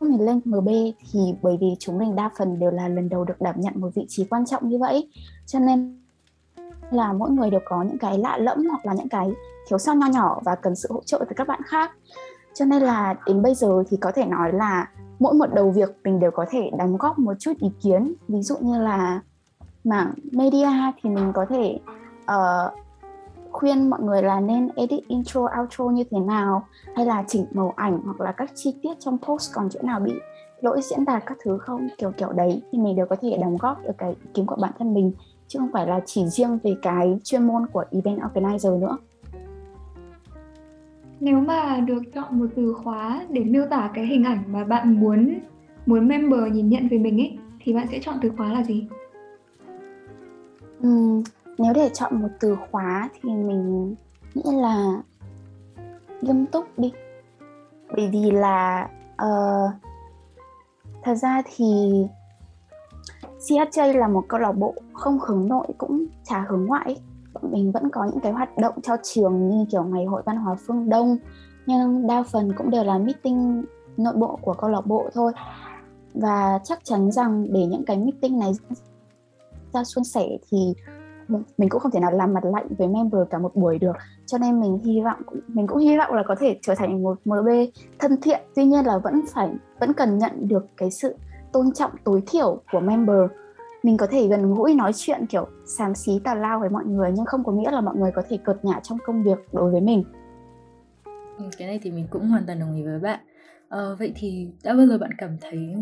mình 0.06 0.26
lên 0.26 0.40
MB 0.44 0.68
thì 1.12 1.34
bởi 1.42 1.58
vì 1.60 1.66
chúng 1.78 1.98
mình 1.98 2.16
đa 2.16 2.30
phần 2.38 2.58
đều 2.58 2.70
là 2.70 2.88
lần 2.88 3.08
đầu 3.08 3.24
được 3.24 3.40
đảm 3.40 3.54
nhận 3.58 3.72
một 3.76 3.88
vị 3.94 4.06
trí 4.08 4.24
quan 4.24 4.46
trọng 4.46 4.68
như 4.68 4.78
vậy. 4.78 5.08
Cho 5.46 5.58
nên 5.58 6.02
là 6.90 7.12
mỗi 7.12 7.30
người 7.30 7.50
đều 7.50 7.60
có 7.64 7.82
những 7.82 7.98
cái 7.98 8.18
lạ 8.18 8.38
lẫm 8.38 8.66
hoặc 8.66 8.86
là 8.86 8.94
những 8.94 9.08
cái 9.08 9.32
thiếu 9.68 9.78
sót 9.78 9.94
nho 9.94 10.06
nhỏ 10.06 10.40
và 10.44 10.54
cần 10.54 10.76
sự 10.76 10.88
hỗ 10.92 11.02
trợ 11.06 11.18
từ 11.28 11.34
các 11.36 11.48
bạn 11.48 11.60
khác. 11.66 11.90
Cho 12.54 12.64
nên 12.64 12.82
là 12.82 13.14
đến 13.26 13.42
bây 13.42 13.54
giờ 13.54 13.82
thì 13.90 13.96
có 13.96 14.12
thể 14.14 14.24
nói 14.24 14.52
là 14.52 14.90
mỗi 15.18 15.34
một 15.34 15.54
đầu 15.54 15.70
việc 15.70 15.96
mình 16.04 16.20
đều 16.20 16.30
có 16.30 16.46
thể 16.50 16.70
đóng 16.78 16.96
góp 16.96 17.18
một 17.18 17.34
chút 17.38 17.52
ý 17.60 17.68
kiến. 17.82 18.14
Ví 18.28 18.42
dụ 18.42 18.56
như 18.60 18.78
là 18.82 19.20
mảng 19.84 20.14
media 20.32 20.68
thì 21.02 21.10
mình 21.10 21.32
có 21.34 21.46
thể 21.48 21.78
uh, 22.22 22.87
khuyên 23.52 23.90
mọi 23.90 24.00
người 24.00 24.22
là 24.22 24.40
nên 24.40 24.68
edit 24.76 25.08
intro 25.08 25.46
outro 25.60 25.84
như 25.84 26.04
thế 26.10 26.18
nào 26.20 26.66
hay 26.96 27.06
là 27.06 27.24
chỉnh 27.26 27.44
màu 27.52 27.72
ảnh 27.76 28.00
hoặc 28.04 28.20
là 28.20 28.32
các 28.32 28.50
chi 28.54 28.74
tiết 28.82 28.94
trong 28.98 29.18
post 29.18 29.54
còn 29.54 29.68
chỗ 29.70 29.80
nào 29.82 30.00
bị 30.00 30.12
lỗi 30.60 30.80
diễn 30.82 31.04
đạt 31.04 31.22
các 31.26 31.38
thứ 31.44 31.58
không 31.58 31.88
kiểu 31.98 32.12
kiểu 32.16 32.32
đấy 32.32 32.62
thì 32.72 32.78
mình 32.78 32.96
đều 32.96 33.06
có 33.06 33.16
thể 33.20 33.38
đóng 33.40 33.56
góp 33.56 33.82
được 33.84 33.92
cái 33.98 34.10
ý 34.10 34.30
kiến 34.34 34.46
của 34.46 34.56
bản 34.60 34.72
thân 34.78 34.94
mình 34.94 35.12
chứ 35.48 35.58
không 35.58 35.72
phải 35.72 35.86
là 35.86 36.00
chỉ 36.06 36.26
riêng 36.26 36.58
về 36.62 36.76
cái 36.82 37.18
chuyên 37.24 37.46
môn 37.46 37.66
của 37.66 37.84
event 37.90 38.20
organizer 38.20 38.80
nữa 38.80 38.96
nếu 41.20 41.40
mà 41.40 41.80
được 41.86 42.02
chọn 42.14 42.38
một 42.38 42.46
từ 42.56 42.74
khóa 42.74 43.26
để 43.30 43.44
miêu 43.44 43.66
tả 43.70 43.90
cái 43.94 44.06
hình 44.06 44.24
ảnh 44.24 44.42
mà 44.52 44.64
bạn 44.64 45.00
muốn 45.00 45.38
muốn 45.86 46.08
member 46.08 46.52
nhìn 46.52 46.68
nhận 46.68 46.88
về 46.88 46.98
mình 46.98 47.20
ấy 47.20 47.38
thì 47.60 47.72
bạn 47.72 47.86
sẽ 47.90 47.98
chọn 48.02 48.14
từ 48.22 48.30
khóa 48.36 48.52
là 48.52 48.64
gì? 48.64 48.86
Uhm, 50.86 51.22
nếu 51.58 51.72
để 51.72 51.90
chọn 51.94 52.22
một 52.22 52.28
từ 52.40 52.56
khóa 52.70 53.08
thì 53.22 53.30
mình 53.30 53.94
nghĩ 54.34 54.42
là 54.44 55.02
nghiêm 56.20 56.46
túc 56.46 56.78
đi. 56.78 56.92
Bởi 57.96 58.08
vì 58.08 58.30
là 58.30 58.88
uh, 59.24 59.70
thật 61.02 61.14
ra 61.14 61.42
thì 61.56 61.92
CHJ 63.38 63.98
là 63.98 64.08
một 64.08 64.24
câu 64.28 64.40
lạc 64.40 64.52
bộ 64.52 64.74
không 64.92 65.18
hướng 65.18 65.48
nội 65.48 65.66
cũng 65.78 66.06
chả 66.24 66.44
hướng 66.48 66.66
ngoại. 66.66 67.00
Bọn 67.34 67.52
mình 67.52 67.72
vẫn 67.72 67.90
có 67.90 68.04
những 68.04 68.20
cái 68.20 68.32
hoạt 68.32 68.58
động 68.58 68.74
cho 68.82 68.96
trường 69.02 69.48
như 69.48 69.64
kiểu 69.70 69.84
ngày 69.84 70.04
hội 70.04 70.22
văn 70.26 70.36
hóa 70.36 70.56
phương 70.66 70.88
đông 70.88 71.16
nhưng 71.66 72.06
đa 72.06 72.22
phần 72.22 72.52
cũng 72.56 72.70
đều 72.70 72.84
là 72.84 72.98
meeting 72.98 73.64
nội 73.96 74.14
bộ 74.16 74.38
của 74.42 74.52
câu 74.52 74.70
lạc 74.70 74.86
bộ 74.86 75.08
thôi. 75.14 75.32
Và 76.14 76.58
chắc 76.64 76.84
chắn 76.84 77.12
rằng 77.12 77.52
để 77.52 77.66
những 77.66 77.84
cái 77.84 77.96
meeting 77.96 78.38
này 78.38 78.52
ra 79.72 79.84
suôn 79.84 80.04
sẻ 80.04 80.28
thì 80.50 80.74
mình 81.28 81.68
cũng 81.68 81.80
không 81.80 81.92
thể 81.92 82.00
nào 82.00 82.10
làm 82.12 82.34
mặt 82.34 82.44
lạnh 82.44 82.66
với 82.78 82.88
member 82.88 83.20
cả 83.30 83.38
một 83.38 83.56
buổi 83.56 83.78
được. 83.78 83.92
Cho 84.26 84.38
nên 84.38 84.60
mình 84.60 84.78
hy 84.84 85.00
vọng 85.00 85.22
mình 85.48 85.66
cũng 85.66 85.78
hy 85.78 85.98
vọng 85.98 86.14
là 86.14 86.22
có 86.22 86.34
thể 86.40 86.58
trở 86.62 86.74
thành 86.74 87.02
một 87.02 87.18
MB 87.24 87.48
thân 87.98 88.20
thiện. 88.22 88.40
Tuy 88.54 88.64
nhiên 88.64 88.86
là 88.86 88.98
vẫn 88.98 89.20
phải 89.34 89.48
vẫn 89.80 89.92
cần 89.92 90.18
nhận 90.18 90.48
được 90.48 90.66
cái 90.76 90.90
sự 90.90 91.16
tôn 91.52 91.72
trọng 91.72 91.90
tối 92.04 92.22
thiểu 92.26 92.60
của 92.72 92.80
member. 92.80 93.20
Mình 93.82 93.96
có 93.96 94.06
thể 94.10 94.28
gần 94.28 94.54
gũi 94.54 94.74
nói 94.74 94.92
chuyện 94.94 95.26
kiểu 95.26 95.46
xàm 95.66 95.94
xí 95.94 96.20
tào 96.24 96.36
lao 96.36 96.60
với 96.60 96.70
mọi 96.70 96.84
người 96.84 97.12
nhưng 97.14 97.24
không 97.24 97.44
có 97.44 97.52
nghĩa 97.52 97.70
là 97.70 97.80
mọi 97.80 97.96
người 97.96 98.10
có 98.14 98.22
thể 98.28 98.38
cợt 98.44 98.64
nhả 98.64 98.80
trong 98.82 98.98
công 99.06 99.22
việc 99.22 99.38
đối 99.52 99.70
với 99.70 99.80
mình. 99.80 100.04
Ừ, 101.38 101.44
cái 101.58 101.68
này 101.68 101.80
thì 101.82 101.90
mình 101.90 102.06
cũng 102.10 102.28
hoàn 102.28 102.46
toàn 102.46 102.60
đồng 102.60 102.76
ý 102.76 102.82
với 102.82 102.98
bạn. 102.98 103.20
À, 103.68 103.78
vậy 103.98 104.12
thì 104.16 104.52
đã 104.64 104.74
bao 104.74 104.86
giờ 104.86 104.98
bạn 104.98 105.10
cảm 105.18 105.36
thấy 105.40 105.74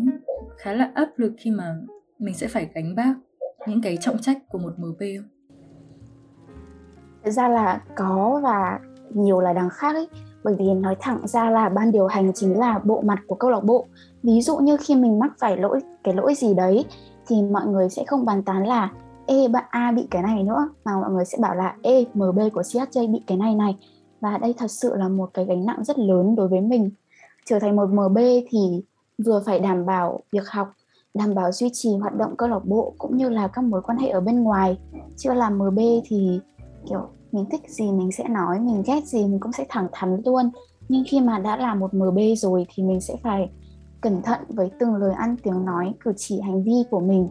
khá 0.57 0.73
là 0.73 0.91
áp 0.95 1.09
lực 1.15 1.33
khi 1.37 1.51
mà 1.51 1.75
mình 2.19 2.33
sẽ 2.33 2.47
phải 2.47 2.69
gánh 2.73 2.95
vác 2.95 3.17
những 3.67 3.81
cái 3.81 3.97
trọng 4.01 4.17
trách 4.17 4.37
của 4.49 4.57
một 4.57 4.73
MP 4.77 4.99
không? 4.99 5.36
Thật 7.27 7.31
ra 7.31 7.47
là 7.47 7.81
có 7.95 8.39
và 8.43 8.79
nhiều 9.09 9.39
là 9.39 9.53
đằng 9.53 9.69
khác 9.69 9.95
ấy. 9.95 10.07
Bởi 10.43 10.55
vì 10.59 10.73
nói 10.73 10.95
thẳng 10.99 11.27
ra 11.27 11.49
là 11.49 11.69
ban 11.69 11.91
điều 11.91 12.07
hành 12.07 12.33
chính 12.33 12.59
là 12.59 12.79
bộ 12.83 13.01
mặt 13.01 13.19
của 13.27 13.35
câu 13.35 13.51
lạc 13.51 13.63
bộ. 13.63 13.85
Ví 14.23 14.41
dụ 14.41 14.57
như 14.57 14.77
khi 14.77 14.95
mình 14.95 15.19
mắc 15.19 15.31
phải 15.39 15.57
lỗi, 15.57 15.79
cái 16.03 16.13
lỗi 16.13 16.35
gì 16.35 16.53
đấy, 16.53 16.85
thì 17.27 17.41
mọi 17.41 17.65
người 17.65 17.89
sẽ 17.89 18.03
không 18.05 18.25
bàn 18.25 18.43
tán 18.43 18.67
là, 18.67 18.91
ê, 19.25 19.47
bạn 19.47 19.63
A 19.69 19.91
bị 19.91 20.07
cái 20.11 20.21
này 20.23 20.43
nữa. 20.43 20.69
Mà 20.85 20.91
mọi 21.01 21.11
người 21.11 21.25
sẽ 21.25 21.37
bảo 21.41 21.55
là, 21.55 21.75
ê 21.81 22.05
MB 22.13 22.39
của 22.53 22.61
CHJ 22.61 23.11
bị 23.11 23.21
cái 23.27 23.37
này 23.37 23.55
này. 23.55 23.77
Và 24.21 24.37
đây 24.37 24.53
thật 24.57 24.71
sự 24.71 24.95
là 24.95 25.07
một 25.07 25.29
cái 25.33 25.45
gánh 25.45 25.65
nặng 25.65 25.83
rất 25.83 25.99
lớn 25.99 26.35
đối 26.35 26.47
với 26.47 26.61
mình. 26.61 26.89
Trở 27.45 27.59
thành 27.59 27.75
một 27.75 27.89
MB 27.89 28.17
thì 28.49 28.83
vừa 29.25 29.43
phải 29.45 29.59
đảm 29.59 29.85
bảo 29.85 30.19
việc 30.31 30.49
học, 30.49 30.73
đảm 31.13 31.35
bảo 31.35 31.51
duy 31.51 31.69
trì 31.73 31.97
hoạt 31.97 32.15
động 32.15 32.35
câu 32.37 32.49
lạc 32.49 32.65
bộ, 32.65 32.93
cũng 32.97 33.17
như 33.17 33.29
là 33.29 33.47
các 33.47 33.63
mối 33.63 33.81
quan 33.81 33.97
hệ 33.97 34.09
ở 34.09 34.21
bên 34.21 34.43
ngoài. 34.43 34.79
Chưa 35.17 35.33
làm 35.33 35.57
MB 35.57 35.79
thì, 36.05 36.39
kiểu 36.89 37.09
mình 37.31 37.45
thích 37.51 37.61
gì 37.67 37.91
mình 37.91 38.11
sẽ 38.11 38.27
nói 38.27 38.59
mình 38.59 38.83
ghét 38.85 39.05
gì 39.05 39.25
mình 39.25 39.39
cũng 39.39 39.51
sẽ 39.51 39.65
thẳng 39.69 39.87
thắn 39.91 40.21
luôn. 40.25 40.49
Nhưng 40.89 41.03
khi 41.07 41.21
mà 41.21 41.39
đã 41.39 41.57
là 41.57 41.75
một 41.75 41.93
MB 41.93 42.17
rồi 42.37 42.65
thì 42.69 42.83
mình 42.83 43.01
sẽ 43.01 43.15
phải 43.23 43.49
cẩn 44.01 44.21
thận 44.21 44.39
với 44.49 44.71
từng 44.79 44.95
lời 44.95 45.13
ăn 45.13 45.35
tiếng 45.43 45.65
nói 45.65 45.93
cử 45.99 46.13
chỉ 46.17 46.41
hành 46.41 46.63
vi 46.63 46.83
của 46.89 46.99
mình. 46.99 47.29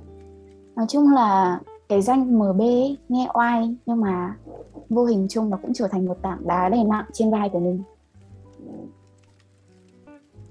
Nói 0.76 0.86
chung 0.88 1.12
là 1.12 1.60
cái 1.88 2.02
danh 2.02 2.38
MB 2.38 2.60
ấy, 2.60 2.96
nghe 3.08 3.28
oai 3.34 3.76
nhưng 3.86 4.00
mà 4.00 4.36
vô 4.88 5.04
hình 5.04 5.26
chung 5.30 5.50
nó 5.50 5.58
cũng 5.62 5.72
trở 5.74 5.88
thành 5.88 6.06
một 6.06 6.16
tảng 6.22 6.46
đá 6.46 6.68
đầy 6.68 6.84
nặng 6.84 7.04
trên 7.12 7.30
vai 7.30 7.48
của 7.48 7.60
mình. 7.60 7.82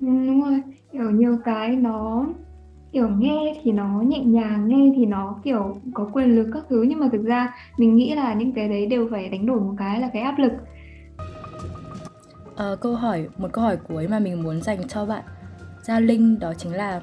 Ừ, 0.01 0.07
đúng 0.27 0.41
rồi. 0.41 0.61
Kiểu 0.91 1.11
nhiều 1.11 1.37
cái 1.45 1.75
nó 1.75 2.25
kiểu 2.95 3.09
nghe 3.09 3.61
thì 3.63 3.71
nó 3.71 4.01
nhẹ 4.01 4.19
nhàng 4.19 4.67
nghe 4.67 4.91
thì 4.95 5.05
nó 5.05 5.35
kiểu 5.43 5.77
có 5.93 6.09
quyền 6.13 6.35
lực 6.35 6.49
các 6.53 6.63
thứ 6.69 6.81
nhưng 6.81 6.99
mà 6.99 7.09
thực 7.11 7.23
ra 7.25 7.53
mình 7.77 7.95
nghĩ 7.95 8.15
là 8.15 8.33
những 8.33 8.51
cái 8.51 8.69
đấy 8.69 8.85
đều 8.85 9.07
phải 9.11 9.29
đánh 9.29 9.45
đổi 9.45 9.59
một 9.59 9.73
cái 9.77 10.01
là 10.01 10.09
cái 10.13 10.21
áp 10.21 10.39
lực 10.39 10.51
Ờ, 12.55 12.75
câu 12.75 12.95
hỏi 12.95 13.27
một 13.37 13.47
câu 13.51 13.63
hỏi 13.63 13.77
cuối 13.77 14.07
mà 14.07 14.19
mình 14.19 14.43
muốn 14.43 14.61
dành 14.61 14.87
cho 14.87 15.05
bạn 15.05 15.23
Gia 15.83 15.99
Linh 15.99 16.39
đó 16.39 16.53
chính 16.57 16.73
là 16.73 17.01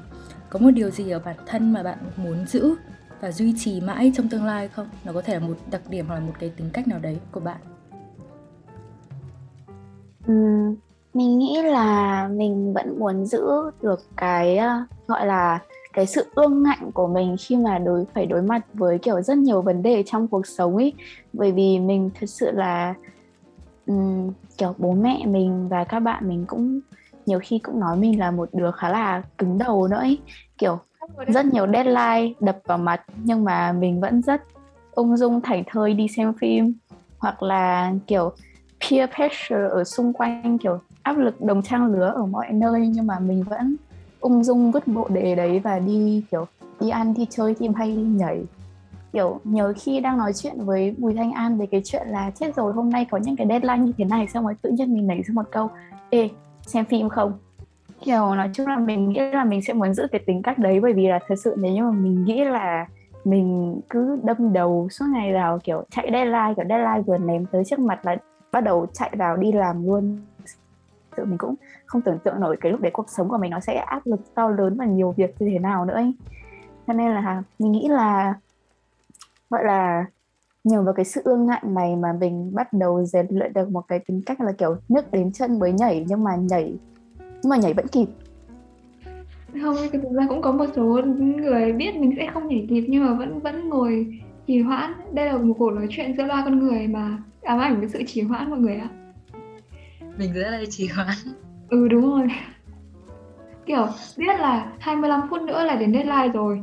có 0.49 0.59
một 0.59 0.71
điều 0.71 0.89
gì 0.89 1.09
ở 1.09 1.19
bản 1.25 1.35
thân 1.45 1.73
mà 1.73 1.83
bạn 1.83 1.97
muốn 2.17 2.45
giữ 2.47 2.75
và 3.21 3.31
duy 3.31 3.53
trì 3.57 3.81
mãi 3.81 4.11
trong 4.15 4.29
tương 4.29 4.45
lai 4.45 4.67
không? 4.67 4.87
Nó 5.05 5.13
có 5.13 5.21
thể 5.21 5.33
là 5.33 5.39
một 5.39 5.57
đặc 5.71 5.81
điểm 5.89 6.05
hoặc 6.07 6.15
là 6.15 6.21
một 6.21 6.33
cái 6.39 6.51
tính 6.57 6.69
cách 6.73 6.87
nào 6.87 6.99
đấy 6.99 7.19
của 7.31 7.39
bạn. 7.39 7.57
Ừm, 10.27 10.75
mình 11.13 11.39
nghĩ 11.39 11.61
là 11.61 12.27
mình 12.27 12.73
vẫn 12.73 12.99
muốn 12.99 13.25
giữ 13.25 13.47
được 13.81 13.99
cái 14.17 14.57
uh, 14.57 15.07
gọi 15.07 15.25
là 15.25 15.59
cái 15.93 16.05
sự 16.05 16.25
ương 16.35 16.63
ngạnh 16.63 16.91
của 16.91 17.07
mình 17.07 17.35
khi 17.39 17.57
mà 17.57 17.77
đối 17.77 18.05
phải 18.13 18.25
đối 18.25 18.41
mặt 18.41 18.61
với 18.73 18.99
kiểu 18.99 19.21
rất 19.21 19.37
nhiều 19.37 19.61
vấn 19.61 19.83
đề 19.83 20.03
trong 20.05 20.27
cuộc 20.27 20.47
sống 20.47 20.75
ấy 20.75 20.93
bởi 21.33 21.51
vì 21.51 21.79
mình 21.79 22.09
thật 22.19 22.27
sự 22.27 22.51
là 22.51 22.93
um, 23.87 24.31
kiểu 24.57 24.75
bố 24.77 24.91
mẹ 24.91 25.25
mình 25.25 25.67
và 25.69 25.83
các 25.83 25.99
bạn 25.99 26.29
mình 26.29 26.45
cũng 26.47 26.79
nhiều 27.25 27.39
khi 27.43 27.59
cũng 27.59 27.79
nói 27.79 27.97
mình 27.97 28.19
là 28.19 28.31
một 28.31 28.49
đứa 28.53 28.71
khá 28.71 28.89
là 28.89 29.23
cứng 29.37 29.57
đầu 29.57 29.87
nữa 29.87 29.97
ấy 29.97 30.19
kiểu 30.57 30.79
rất 31.27 31.45
nhiều 31.45 31.67
deadline 31.73 32.33
đập 32.39 32.57
vào 32.65 32.77
mặt 32.77 33.01
nhưng 33.23 33.43
mà 33.43 33.71
mình 33.71 34.01
vẫn 34.01 34.21
rất 34.21 34.41
ung 34.91 35.17
dung 35.17 35.41
thảnh 35.41 35.63
thơi 35.67 35.93
đi 35.93 36.07
xem 36.07 36.33
phim. 36.33 36.73
Hoặc 37.17 37.43
là 37.43 37.93
kiểu 38.07 38.31
peer 38.81 39.09
pressure 39.15 39.67
ở 39.69 39.83
xung 39.83 40.13
quanh 40.13 40.57
kiểu 40.57 40.79
áp 41.01 41.17
lực 41.17 41.41
đồng 41.41 41.61
trang 41.61 41.85
lứa 41.85 42.13
ở 42.15 42.25
mọi 42.25 42.47
nơi 42.51 42.87
nhưng 42.87 43.07
mà 43.07 43.19
mình 43.19 43.43
vẫn 43.43 43.75
ung 44.23 44.43
dung 44.43 44.71
vứt 44.71 44.87
bộ 44.87 45.07
đề 45.09 45.35
đấy 45.35 45.59
và 45.59 45.79
đi, 45.79 46.23
kiểu, 46.31 46.45
đi 46.79 46.89
ăn, 46.89 47.13
đi 47.13 47.27
chơi, 47.29 47.55
đi 47.59 47.67
hay 47.75 47.87
đi 47.87 48.01
nhảy. 48.01 48.43
Kiểu, 49.13 49.39
nhớ 49.43 49.73
khi 49.77 49.99
đang 49.99 50.17
nói 50.17 50.33
chuyện 50.33 50.65
với 50.65 50.95
Bùi 50.97 51.13
Thanh 51.13 51.31
An 51.31 51.57
về 51.57 51.65
cái 51.65 51.81
chuyện 51.85 52.07
là 52.07 52.31
chết 52.35 52.55
rồi, 52.55 52.73
hôm 52.73 52.89
nay 52.89 53.05
có 53.11 53.17
những 53.17 53.35
cái 53.35 53.47
deadline 53.47 53.77
như 53.77 53.93
thế 53.97 54.05
này, 54.05 54.27
xong 54.27 54.43
rồi 54.43 54.55
tự 54.61 54.69
nhiên 54.69 54.93
mình 54.93 55.07
nảy 55.07 55.21
ra 55.23 55.33
một 55.33 55.45
câu, 55.51 55.69
ê, 56.09 56.29
xem 56.61 56.85
phim 56.85 57.09
không 57.09 57.33
kiểu, 58.05 58.35
nói 58.35 58.49
chung 58.53 58.67
là 58.67 58.77
mình 58.77 59.09
nghĩ 59.09 59.19
là 59.19 59.43
mình 59.43 59.61
sẽ 59.61 59.73
muốn 59.73 59.93
giữ 59.93 60.07
cái 60.11 60.21
tính 60.25 60.41
cách 60.41 60.57
đấy, 60.57 60.79
bởi 60.79 60.93
vì 60.93 61.07
là 61.07 61.19
thật 61.27 61.35
sự 61.35 61.55
nếu 61.57 61.71
như 61.73 61.83
mà 61.83 61.91
mình 61.91 62.25
nghĩ 62.25 62.43
là 62.43 62.87
mình 63.25 63.79
cứ 63.89 64.19
đâm 64.23 64.53
đầu 64.53 64.87
suốt 64.91 65.05
ngày 65.13 65.33
vào, 65.33 65.59
kiểu, 65.63 65.83
chạy 65.91 66.09
deadline, 66.11 66.53
kiểu, 66.55 66.65
deadline 66.69 67.01
vừa 67.01 67.17
ném 67.17 67.45
tới 67.45 67.63
trước 67.65 67.79
mặt 67.79 68.05
là 68.05 68.15
bắt 68.51 68.61
đầu 68.61 68.85
chạy 68.93 69.11
vào 69.17 69.37
đi 69.37 69.51
làm 69.51 69.85
luôn 69.85 70.17
tự 71.17 71.25
mình 71.25 71.37
cũng 71.37 71.55
không 71.85 72.01
tưởng 72.01 72.19
tượng 72.23 72.39
nổi 72.39 72.57
cái 72.61 72.71
lúc 72.71 72.81
đấy 72.81 72.91
cuộc 72.91 73.09
sống 73.09 73.29
của 73.29 73.37
mình 73.37 73.51
nó 73.51 73.59
sẽ 73.59 73.75
áp 73.75 74.01
lực 74.05 74.35
to 74.35 74.49
lớn 74.49 74.75
và 74.77 74.85
nhiều 74.85 75.11
việc 75.17 75.35
như 75.39 75.49
thế 75.51 75.59
nào 75.59 75.85
nữa 75.85 75.93
ấy. 75.93 76.13
cho 76.87 76.93
nên 76.93 77.11
là 77.11 77.43
mình 77.59 77.71
nghĩ 77.71 77.87
là, 77.87 78.35
gọi 79.49 79.63
là, 79.65 80.05
nhờ 80.63 80.81
vào 80.81 80.93
cái 80.93 81.05
sự 81.05 81.21
ương 81.23 81.45
ngạnh 81.45 81.73
này 81.73 81.95
mà 81.95 82.13
mình 82.13 82.51
bắt 82.55 82.73
đầu 82.73 83.05
rèn 83.05 83.27
luyện 83.29 83.53
được 83.53 83.69
một 83.69 83.81
cái 83.87 83.99
tính 83.99 84.21
cách 84.25 84.41
là 84.41 84.51
kiểu 84.51 84.75
nước 84.89 85.11
đến 85.11 85.31
chân 85.31 85.59
mới 85.59 85.73
nhảy, 85.73 86.05
nhưng 86.07 86.23
mà 86.23 86.35
nhảy, 86.35 86.77
nhưng 87.19 87.49
mà 87.49 87.57
nhảy 87.57 87.73
vẫn 87.73 87.87
kịp. 87.87 88.07
Không 89.61 89.75
thực 89.91 90.01
ra 90.11 90.25
cũng 90.29 90.41
có 90.41 90.51
một 90.51 90.65
số 90.75 91.01
người 91.05 91.71
biết 91.71 91.95
mình 91.95 92.13
sẽ 92.17 92.27
không 92.33 92.47
nhảy 92.47 92.65
kịp 92.69 92.85
nhưng 92.89 93.05
mà 93.05 93.13
vẫn 93.13 93.39
vẫn 93.39 93.69
ngồi 93.69 94.21
trì 94.47 94.61
hoãn. 94.61 94.93
Đây 95.13 95.25
là 95.25 95.37
một 95.37 95.55
cuộc 95.57 95.71
nói 95.71 95.87
chuyện 95.89 96.17
giữa 96.17 96.27
ba 96.27 96.41
con 96.45 96.59
người 96.59 96.87
mà 96.87 97.17
ám 97.41 97.59
ảnh 97.59 97.79
với 97.79 97.89
sự 97.89 98.03
trì 98.07 98.21
hoãn 98.21 98.49
mọi 98.49 98.59
người 98.59 98.75
ạ 98.75 98.89
mình 100.17 100.33
rất 100.33 100.49
là 100.49 100.61
trì 100.69 100.87
hoãn. 100.87 101.07
Ừ 101.69 101.87
đúng 101.87 102.01
rồi. 102.01 102.27
Kiểu 103.65 103.87
biết 104.17 104.39
là 104.39 104.71
25 104.79 105.21
phút 105.29 105.41
nữa 105.41 105.63
là 105.63 105.75
đến 105.75 105.93
deadline 105.93 106.27
rồi. 106.33 106.61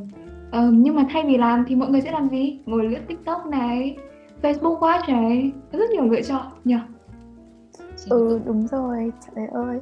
Ờ, 0.51 0.69
nhưng 0.73 0.95
mà 0.95 1.05
thay 1.09 1.23
vì 1.27 1.37
làm 1.37 1.65
thì 1.67 1.75
mọi 1.75 1.89
người 1.89 2.01
sẽ 2.01 2.11
làm 2.11 2.29
gì? 2.29 2.59
Ngồi 2.65 2.83
lướt 2.83 2.99
tiktok 3.07 3.45
này 3.45 3.97
facebook 4.41 4.79
watch 4.79 5.13
này. 5.13 5.51
Có 5.71 5.77
rất 5.79 5.89
nhiều 5.89 6.03
lựa 6.03 6.21
chọn 6.21 6.45
nhỉ? 6.63 6.77
Ừ 8.09 8.39
đúng 8.45 8.67
rồi. 8.67 9.11
Trời 9.35 9.47
ơi. 9.47 9.79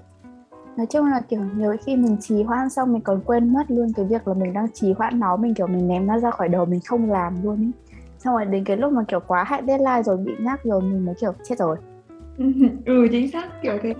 Nói 0.77 0.85
chung 0.89 1.05
là 1.05 1.21
kiểu 1.29 1.41
nhiều 1.55 1.75
khi 1.85 1.95
mình 1.95 2.17
trì 2.21 2.43
hoãn 2.43 2.69
xong 2.69 2.93
mình 2.93 3.01
còn 3.01 3.21
quên 3.25 3.53
mất 3.53 3.63
luôn 3.67 3.93
cái 3.95 4.05
việc 4.05 4.27
là 4.27 4.33
mình 4.33 4.53
đang 4.53 4.71
trì 4.73 4.93
hoãn 4.93 5.19
nó 5.19 5.37
mình 5.37 5.53
kiểu 5.53 5.67
mình 5.67 5.87
ném 5.87 6.07
nó 6.07 6.19
ra 6.19 6.31
khỏi 6.31 6.49
đầu 6.49 6.65
mình 6.65 6.79
không 6.85 7.11
làm 7.11 7.43
luôn 7.43 7.61
ý. 7.61 7.71
Xong 8.19 8.33
rồi 8.33 8.45
đến 8.45 8.63
cái 8.63 8.77
lúc 8.77 8.93
mà 8.93 9.03
kiểu 9.07 9.19
quá 9.27 9.43
hạn 9.43 9.67
deadline 9.67 10.03
rồi 10.03 10.17
bị 10.17 10.31
nhắc 10.39 10.59
rồi 10.63 10.81
mình 10.81 11.05
mới 11.05 11.15
kiểu 11.21 11.33
chết 11.43 11.59
rồi 11.59 11.77
ừ 12.85 13.07
chính 13.11 13.31
xác, 13.31 13.49
kiểu 13.63 13.77
thế 13.83 13.93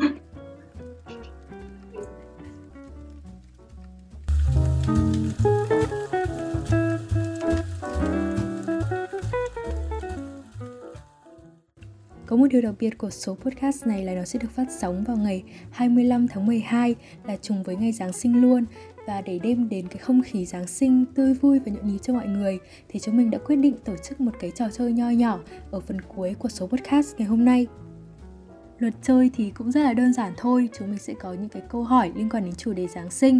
Có 12.25 12.35
một 12.35 12.47
điều 12.49 12.61
đặc 12.61 12.75
biệt 12.79 12.97
của 12.97 13.09
số 13.09 13.35
podcast 13.35 13.87
này 13.87 14.05
là 14.05 14.15
nó 14.15 14.23
sẽ 14.23 14.39
được 14.39 14.51
phát 14.55 14.67
sóng 14.79 15.03
vào 15.03 15.17
ngày 15.17 15.43
25 15.71 16.27
tháng 16.27 16.45
12 16.45 16.95
là 17.27 17.35
trùng 17.35 17.63
với 17.63 17.75
ngày 17.75 17.91
Giáng 17.91 18.13
sinh 18.13 18.41
luôn 18.41 18.65
và 19.07 19.21
để 19.21 19.39
đem 19.43 19.69
đến 19.69 19.87
cái 19.87 19.97
không 19.97 20.21
khí 20.21 20.45
Giáng 20.45 20.67
sinh 20.67 21.05
tươi 21.15 21.33
vui 21.33 21.59
và 21.59 21.71
nhộn 21.71 21.87
nhịp 21.87 21.97
cho 22.01 22.13
mọi 22.13 22.27
người, 22.27 22.59
thì 22.89 22.99
chúng 22.99 23.17
mình 23.17 23.31
đã 23.31 23.37
quyết 23.37 23.55
định 23.55 23.75
tổ 23.85 23.95
chức 23.97 24.21
một 24.21 24.31
cái 24.39 24.51
trò 24.55 24.65
chơi 24.73 24.91
nho 24.91 25.09
nhỏ 25.09 25.39
ở 25.71 25.79
phần 25.79 26.01
cuối 26.01 26.35
của 26.39 26.49
số 26.49 26.67
podcast 26.67 27.17
ngày 27.17 27.27
hôm 27.27 27.45
nay. 27.45 27.67
Luật 28.79 28.93
chơi 29.01 29.31
thì 29.33 29.51
cũng 29.55 29.71
rất 29.71 29.81
là 29.83 29.93
đơn 29.93 30.13
giản 30.13 30.33
thôi, 30.37 30.69
chúng 30.77 30.89
mình 30.89 30.99
sẽ 30.99 31.13
có 31.13 31.33
những 31.33 31.49
cái 31.49 31.61
câu 31.69 31.83
hỏi 31.83 32.11
liên 32.15 32.29
quan 32.29 32.45
đến 32.45 32.55
chủ 32.55 32.73
đề 32.73 32.87
Giáng 32.87 33.11
sinh 33.11 33.39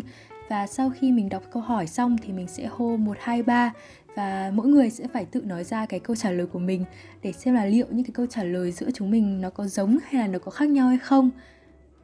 và 0.50 0.68
sau 0.68 0.90
khi 0.90 1.12
mình 1.12 1.30
đọc 1.30 1.44
câu 1.52 1.62
hỏi 1.62 1.88
xong 1.88 2.18
thì 2.24 2.34
mình 2.34 2.48
sẽ 2.48 2.66
hô 2.66 2.98
1 2.98 3.18
2 3.20 3.44
3 3.44 3.74
và 4.16 4.52
mỗi 4.54 4.68
người 4.68 4.90
sẽ 4.90 5.08
phải 5.14 5.26
tự 5.26 5.42
nói 5.42 5.64
ra 5.64 5.86
cái 5.86 6.00
câu 6.00 6.16
trả 6.16 6.32
lời 6.32 6.46
của 6.46 6.60
mình 6.60 6.86
để 7.24 7.32
xem 7.32 7.54
là 7.54 7.66
liệu 7.66 7.86
những 7.92 8.04
cái 8.04 8.12
câu 8.14 8.26
trả 8.26 8.44
lời 8.44 8.72
giữa 8.72 8.92
chúng 8.94 9.12
mình 9.12 9.42
nó 9.42 9.50
có 9.50 9.68
giống 9.68 9.98
hay 10.04 10.22
là 10.22 10.28
nó 10.28 10.40
có 10.40 10.52
khác 10.52 10.70
nhau 10.70 10.88
hay 10.88 10.98
không. 10.98 11.30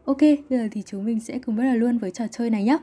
Ok, 0.05 0.21
bây 0.21 0.59
giờ 0.59 0.67
thì 0.71 0.83
chúng 0.85 1.05
mình 1.05 1.19
sẽ 1.19 1.39
cùng 1.39 1.55
bắt 1.55 1.63
đầu 1.63 1.75
luôn 1.75 1.97
với 1.97 2.11
trò 2.11 2.27
chơi 2.31 2.49
này 2.49 2.63
nhé. 2.63 2.77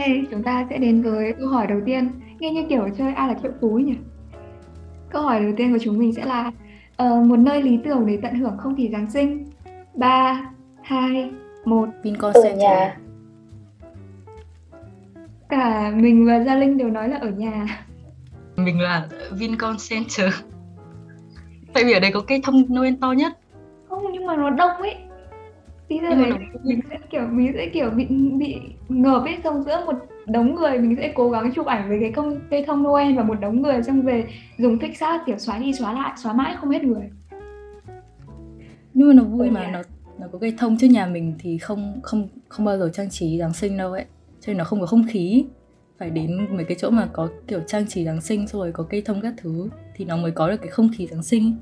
Ok, 0.00 0.08
chúng 0.30 0.42
ta 0.42 0.66
sẽ 0.70 0.78
đến 0.78 1.02
với 1.02 1.34
câu 1.38 1.48
hỏi 1.48 1.66
đầu 1.66 1.80
tiên. 1.86 2.10
Nghe 2.38 2.50
như 2.50 2.64
kiểu 2.68 2.88
chơi 2.98 3.12
ai 3.12 3.28
là 3.28 3.34
triệu 3.42 3.52
phú 3.60 3.78
nhỉ? 3.78 3.94
Câu 5.10 5.22
hỏi 5.22 5.40
đầu 5.40 5.52
tiên 5.56 5.72
của 5.72 5.78
chúng 5.78 5.98
mình 5.98 6.12
sẽ 6.12 6.24
là 6.24 6.52
uh, 7.02 7.26
một 7.26 7.36
nơi 7.36 7.62
lý 7.62 7.78
tưởng 7.84 8.06
để 8.06 8.18
tận 8.22 8.34
hưởng 8.34 8.58
không 8.58 8.76
khí 8.76 8.88
Giáng 8.92 9.10
sinh. 9.10 9.50
3, 9.94 10.50
2, 10.82 11.30
1. 11.64 11.88
Vincom 12.02 12.32
Center. 12.32 12.58
nhà 12.58 12.96
Cả 15.48 15.92
mình 15.94 16.26
và 16.26 16.44
Gia 16.44 16.54
Linh 16.54 16.78
đều 16.78 16.90
nói 16.90 17.08
là 17.08 17.16
ở 17.16 17.30
nhà. 17.30 17.84
mình 18.56 18.80
là 18.80 19.08
Vincom 19.32 19.76
Center 19.90 20.34
tại 21.74 21.84
vì 21.84 21.92
ở 21.92 22.00
đây 22.00 22.12
có 22.12 22.20
cây 22.26 22.40
thông 22.44 22.64
Noel 22.68 22.94
to 23.00 23.12
nhất 23.12 23.32
Không, 23.88 24.12
nhưng 24.12 24.26
mà 24.26 24.36
nó 24.36 24.50
đông 24.50 24.70
ấy. 24.70 24.96
Nhưng 25.90 26.02
mà 26.02 26.28
đấy 26.28 26.38
mình 26.64 26.80
sẽ 26.90 26.98
kiểu 27.10 27.26
mình 27.26 27.52
sẽ 27.54 27.66
kiểu 27.66 27.90
bị 27.90 28.06
bị 28.38 28.56
ngợp 28.88 29.22
ấy 29.24 29.38
xong 29.44 29.62
giữa 29.62 29.84
một 29.86 29.94
đống 30.26 30.54
người 30.54 30.78
mình 30.78 30.96
sẽ 30.96 31.12
cố 31.14 31.30
gắng 31.30 31.52
chụp 31.54 31.66
ảnh 31.66 31.88
với 31.88 31.98
cái 32.00 32.12
công 32.12 32.40
cây 32.50 32.64
thông 32.66 32.82
Noel 32.82 33.16
và 33.16 33.22
một 33.22 33.40
đống 33.40 33.62
người 33.62 33.82
xong 33.82 34.02
về 34.02 34.24
dùng 34.58 34.78
thích 34.78 34.96
sát 34.98 35.22
kiểu 35.26 35.38
xóa 35.38 35.58
đi 35.58 35.72
xóa 35.72 35.92
lại 35.92 36.12
xóa 36.16 36.32
mãi 36.32 36.54
không 36.60 36.70
hết 36.70 36.84
người. 36.84 37.10
Nhưng 38.94 39.08
mà 39.08 39.14
nó 39.14 39.24
vui 39.24 39.48
Ở 39.48 39.50
mà 39.50 39.60
nhà. 39.60 39.70
nó 39.72 39.82
nó 40.18 40.26
có 40.32 40.38
cây 40.38 40.54
thông 40.58 40.76
trước 40.78 40.86
nhà 40.86 41.06
mình 41.06 41.34
thì 41.38 41.58
không 41.58 42.00
không 42.02 42.28
không 42.48 42.66
bao 42.66 42.78
giờ 42.78 42.90
trang 42.92 43.10
trí 43.10 43.38
Giáng 43.38 43.52
sinh 43.52 43.76
đâu 43.76 43.92
ấy. 43.92 44.04
Cho 44.40 44.50
nên 44.50 44.58
nó 44.58 44.64
không 44.64 44.80
có 44.80 44.86
không 44.86 45.04
khí. 45.08 45.44
Phải 45.98 46.10
đến 46.10 46.46
mấy 46.56 46.64
cái 46.64 46.76
chỗ 46.80 46.90
mà 46.90 47.08
có 47.12 47.28
kiểu 47.48 47.60
trang 47.66 47.86
trí 47.86 48.04
Giáng 48.04 48.20
sinh 48.20 48.46
rồi 48.46 48.72
có 48.72 48.86
cây 48.90 49.02
thông 49.02 49.20
các 49.20 49.34
thứ 49.36 49.68
thì 49.94 50.04
nó 50.04 50.16
mới 50.16 50.30
có 50.30 50.50
được 50.50 50.56
cái 50.56 50.70
không 50.70 50.88
khí 50.96 51.06
Giáng 51.06 51.22
sinh 51.22 51.56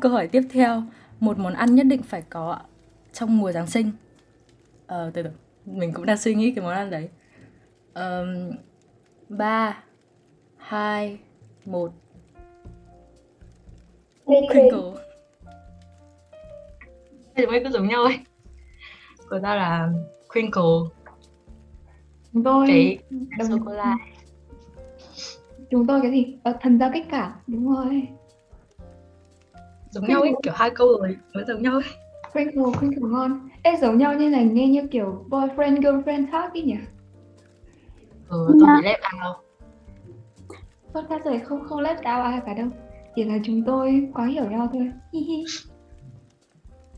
Câu 0.00 0.12
hỏi 0.12 0.28
tiếp 0.28 0.42
theo 0.50 0.82
Một 1.20 1.38
món 1.38 1.54
ăn 1.54 1.74
nhất 1.74 1.86
định 1.86 2.02
phải 2.02 2.22
có 2.30 2.58
trong 3.12 3.38
mùa 3.38 3.52
Giáng 3.52 3.66
sinh. 3.66 3.90
Ờ, 4.86 5.10
từ 5.14 5.22
từ 5.22 5.30
Mình 5.66 5.92
cũng 5.92 6.06
đang 6.06 6.18
suy 6.18 6.34
nghĩ 6.34 6.52
cái 6.56 6.64
món 6.64 6.74
ăn 6.74 6.90
đấy. 6.90 7.08
Um, 7.94 8.50
3 9.28 9.82
2 10.56 11.18
1 11.64 11.92
Crinkle 14.26 15.02
Hai 17.34 17.46
đứa 17.46 17.50
bay 17.50 17.60
cứ 17.64 17.70
giống 17.70 17.88
nhau 17.88 18.02
ấy. 18.02 18.18
Của 19.30 19.38
ta 19.42 19.54
là 19.54 19.92
crinkle 20.32 20.62
chúng 22.32 22.44
tôi 22.44 22.66
cái 22.68 22.98
sô 23.48 23.58
cô 23.64 23.72
la. 23.72 23.96
chúng 25.70 25.86
tôi 25.86 26.00
cái 26.02 26.10
gì? 26.10 26.36
Ờ, 26.42 26.56
thần 26.60 26.78
giao 26.78 26.90
kích 26.94 27.06
cả. 27.10 27.34
Đúng 27.46 27.74
rồi 27.74 28.08
giống 29.92 30.08
nhau 30.08 30.20
ấy 30.20 30.32
kiểu 30.42 30.52
hai 30.56 30.70
câu 30.70 30.88
rồi 30.98 31.16
mới 31.34 31.44
giống 31.48 31.62
nhau 31.62 31.72
ấy. 31.72 31.82
Crinkle 32.32 32.78
crinkle 32.78 33.08
ngon. 33.10 33.48
Ê 33.62 33.76
giống 33.80 33.98
nhau 33.98 34.14
như 34.14 34.28
này 34.30 34.44
nghe 34.44 34.68
như 34.68 34.86
kiểu 34.86 35.24
boyfriend 35.30 35.80
girlfriend 35.80 36.26
khác 36.32 36.52
ý 36.52 36.62
nhỉ? 36.62 36.76
Ừ, 38.28 38.46
tôi 38.48 38.68
bị 38.76 38.88
left 38.88 39.28
out 39.28 39.36
podcast 40.94 41.26
này 41.26 41.38
không 41.38 41.64
không 41.68 41.80
left 41.80 41.96
out 41.96 42.24
ai 42.32 42.40
cả 42.46 42.54
đâu. 42.54 42.68
Chỉ 43.16 43.24
là 43.24 43.34
chúng 43.44 43.64
tôi 43.64 44.08
quá 44.14 44.26
hiểu 44.26 44.44
nhau 44.44 44.68
thôi. 44.72 44.92
Hi 45.12 45.20
hi. 45.20 45.44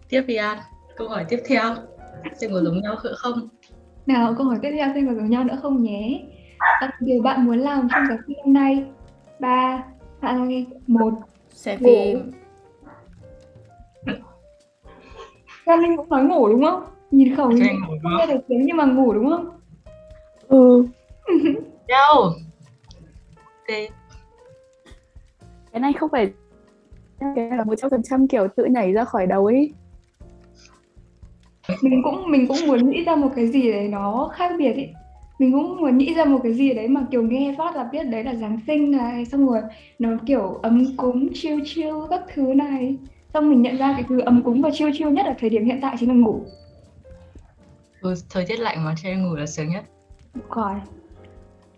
tiếp 0.09 0.23
đi 0.27 0.35
An 0.37 0.59
câu 0.97 1.09
hỏi 1.09 1.25
tiếp 1.29 1.43
theo. 1.47 1.75
Xem 2.35 2.51
có 2.53 2.61
giống 2.61 2.81
nhau 2.83 2.97
không? 3.17 3.49
Nào 4.07 4.35
câu 4.39 4.47
hỏi 4.47 4.59
tiếp 4.63 4.71
theo 4.73 4.89
xem 4.95 5.07
có 5.09 5.15
giống 5.15 5.31
nhau 5.31 5.45
nữa 5.45 5.59
không 5.63 5.83
nhé. 5.83 6.25
À, 6.59 6.91
điều 7.01 7.23
bạn 7.23 7.47
muốn 7.47 7.59
làm 7.59 7.89
trong 7.93 8.07
giáng 8.09 8.19
sinh 8.27 8.37
năm 8.37 8.53
nay. 8.53 8.85
Ba 9.41 9.85
hai 10.21 10.67
một 10.87 11.13
Xem 11.51 11.79
phim 11.79 12.33
Gia 15.67 15.77
Linh 15.77 15.97
cũng 15.97 16.09
nói 16.09 16.25
ngủ 16.25 16.49
đúng 16.49 16.65
không? 16.65 16.83
Nhìn 17.11 17.37
khẩu 17.37 17.47
không 17.47 17.55
đúng 17.55 17.63
nghe 17.63 18.27
không 18.27 18.29
được 18.29 18.41
tiếng 18.49 18.67
nhưng 18.67 18.77
mà 18.77 18.85
ngủ 18.85 19.13
đúng 19.13 19.31
không? 19.31 19.51
Ừ. 20.49 20.87
Đâu? 21.89 22.23
Ok. 23.37 23.77
Cái 25.73 25.81
này 25.81 25.93
không 25.93 26.11
phải 26.11 26.33
cái 27.21 27.35
này 27.35 27.59
là 27.59 27.65
một 27.65 27.75
trăm 27.77 27.91
phần 27.91 28.03
trăm 28.03 28.29
kiểu 28.29 28.49
tự 28.57 28.65
nhảy 28.65 28.93
ra 28.93 29.05
khỏi 29.05 29.27
đầu 29.27 29.47
ấy. 29.47 29.73
Mình 31.83 32.03
cũng 32.05 32.31
mình 32.31 32.49
cũng 32.49 32.67
muốn 32.67 32.91
nghĩ 32.91 33.05
ra 33.05 33.17
một 33.17 33.29
cái 33.37 33.47
gì 33.47 33.73
đấy 33.73 33.89
nó 33.89 34.31
khác 34.35 34.53
biệt 34.59 34.73
ý. 34.73 34.87
Mình 35.39 35.53
cũng 35.53 35.77
muốn 35.77 35.99
nghĩ 35.99 36.15
ra 36.15 36.25
một 36.25 36.39
cái 36.43 36.55
gì 36.55 36.75
đấy 36.75 36.89
mà 36.89 37.07
kiểu 37.11 37.23
nghe 37.23 37.55
phát 37.59 37.77
là 37.77 37.85
biết 37.93 38.03
đấy 38.03 38.25
là 38.25 38.35
Giáng 38.35 38.61
sinh 38.67 38.91
này 38.91 39.25
xong 39.25 39.47
rồi 39.47 39.61
nó 39.99 40.09
kiểu 40.27 40.59
ấm 40.63 40.97
cúng 40.97 41.29
chill 41.35 41.63
chill 41.65 41.97
các 42.11 42.23
thứ 42.35 42.43
này 42.43 42.97
xong 43.35 43.51
mình 43.51 43.63
nhận 43.63 43.77
ra 43.77 43.93
cái 43.93 44.05
thứ 44.09 44.21
ấm 44.21 44.43
cúng 44.43 44.63
và 44.63 44.71
chill 44.73 44.91
chill 44.95 45.11
nhất 45.11 45.27
ở 45.27 45.35
thời 45.39 45.51
điểm 45.51 45.65
hiện 45.65 45.79
tại 45.83 45.97
chính 46.01 46.09
là 46.09 46.15
ngủ 46.15 46.41
ừ, 48.01 48.15
thời 48.31 48.47
tiết 48.47 48.61
lạnh 48.61 48.85
mà 48.85 48.95
cho 49.03 49.09
nên 49.09 49.23
ngủ 49.23 49.35
là 49.35 49.47
sớm 49.47 49.69
nhất 49.69 49.85
khỏi 50.49 50.81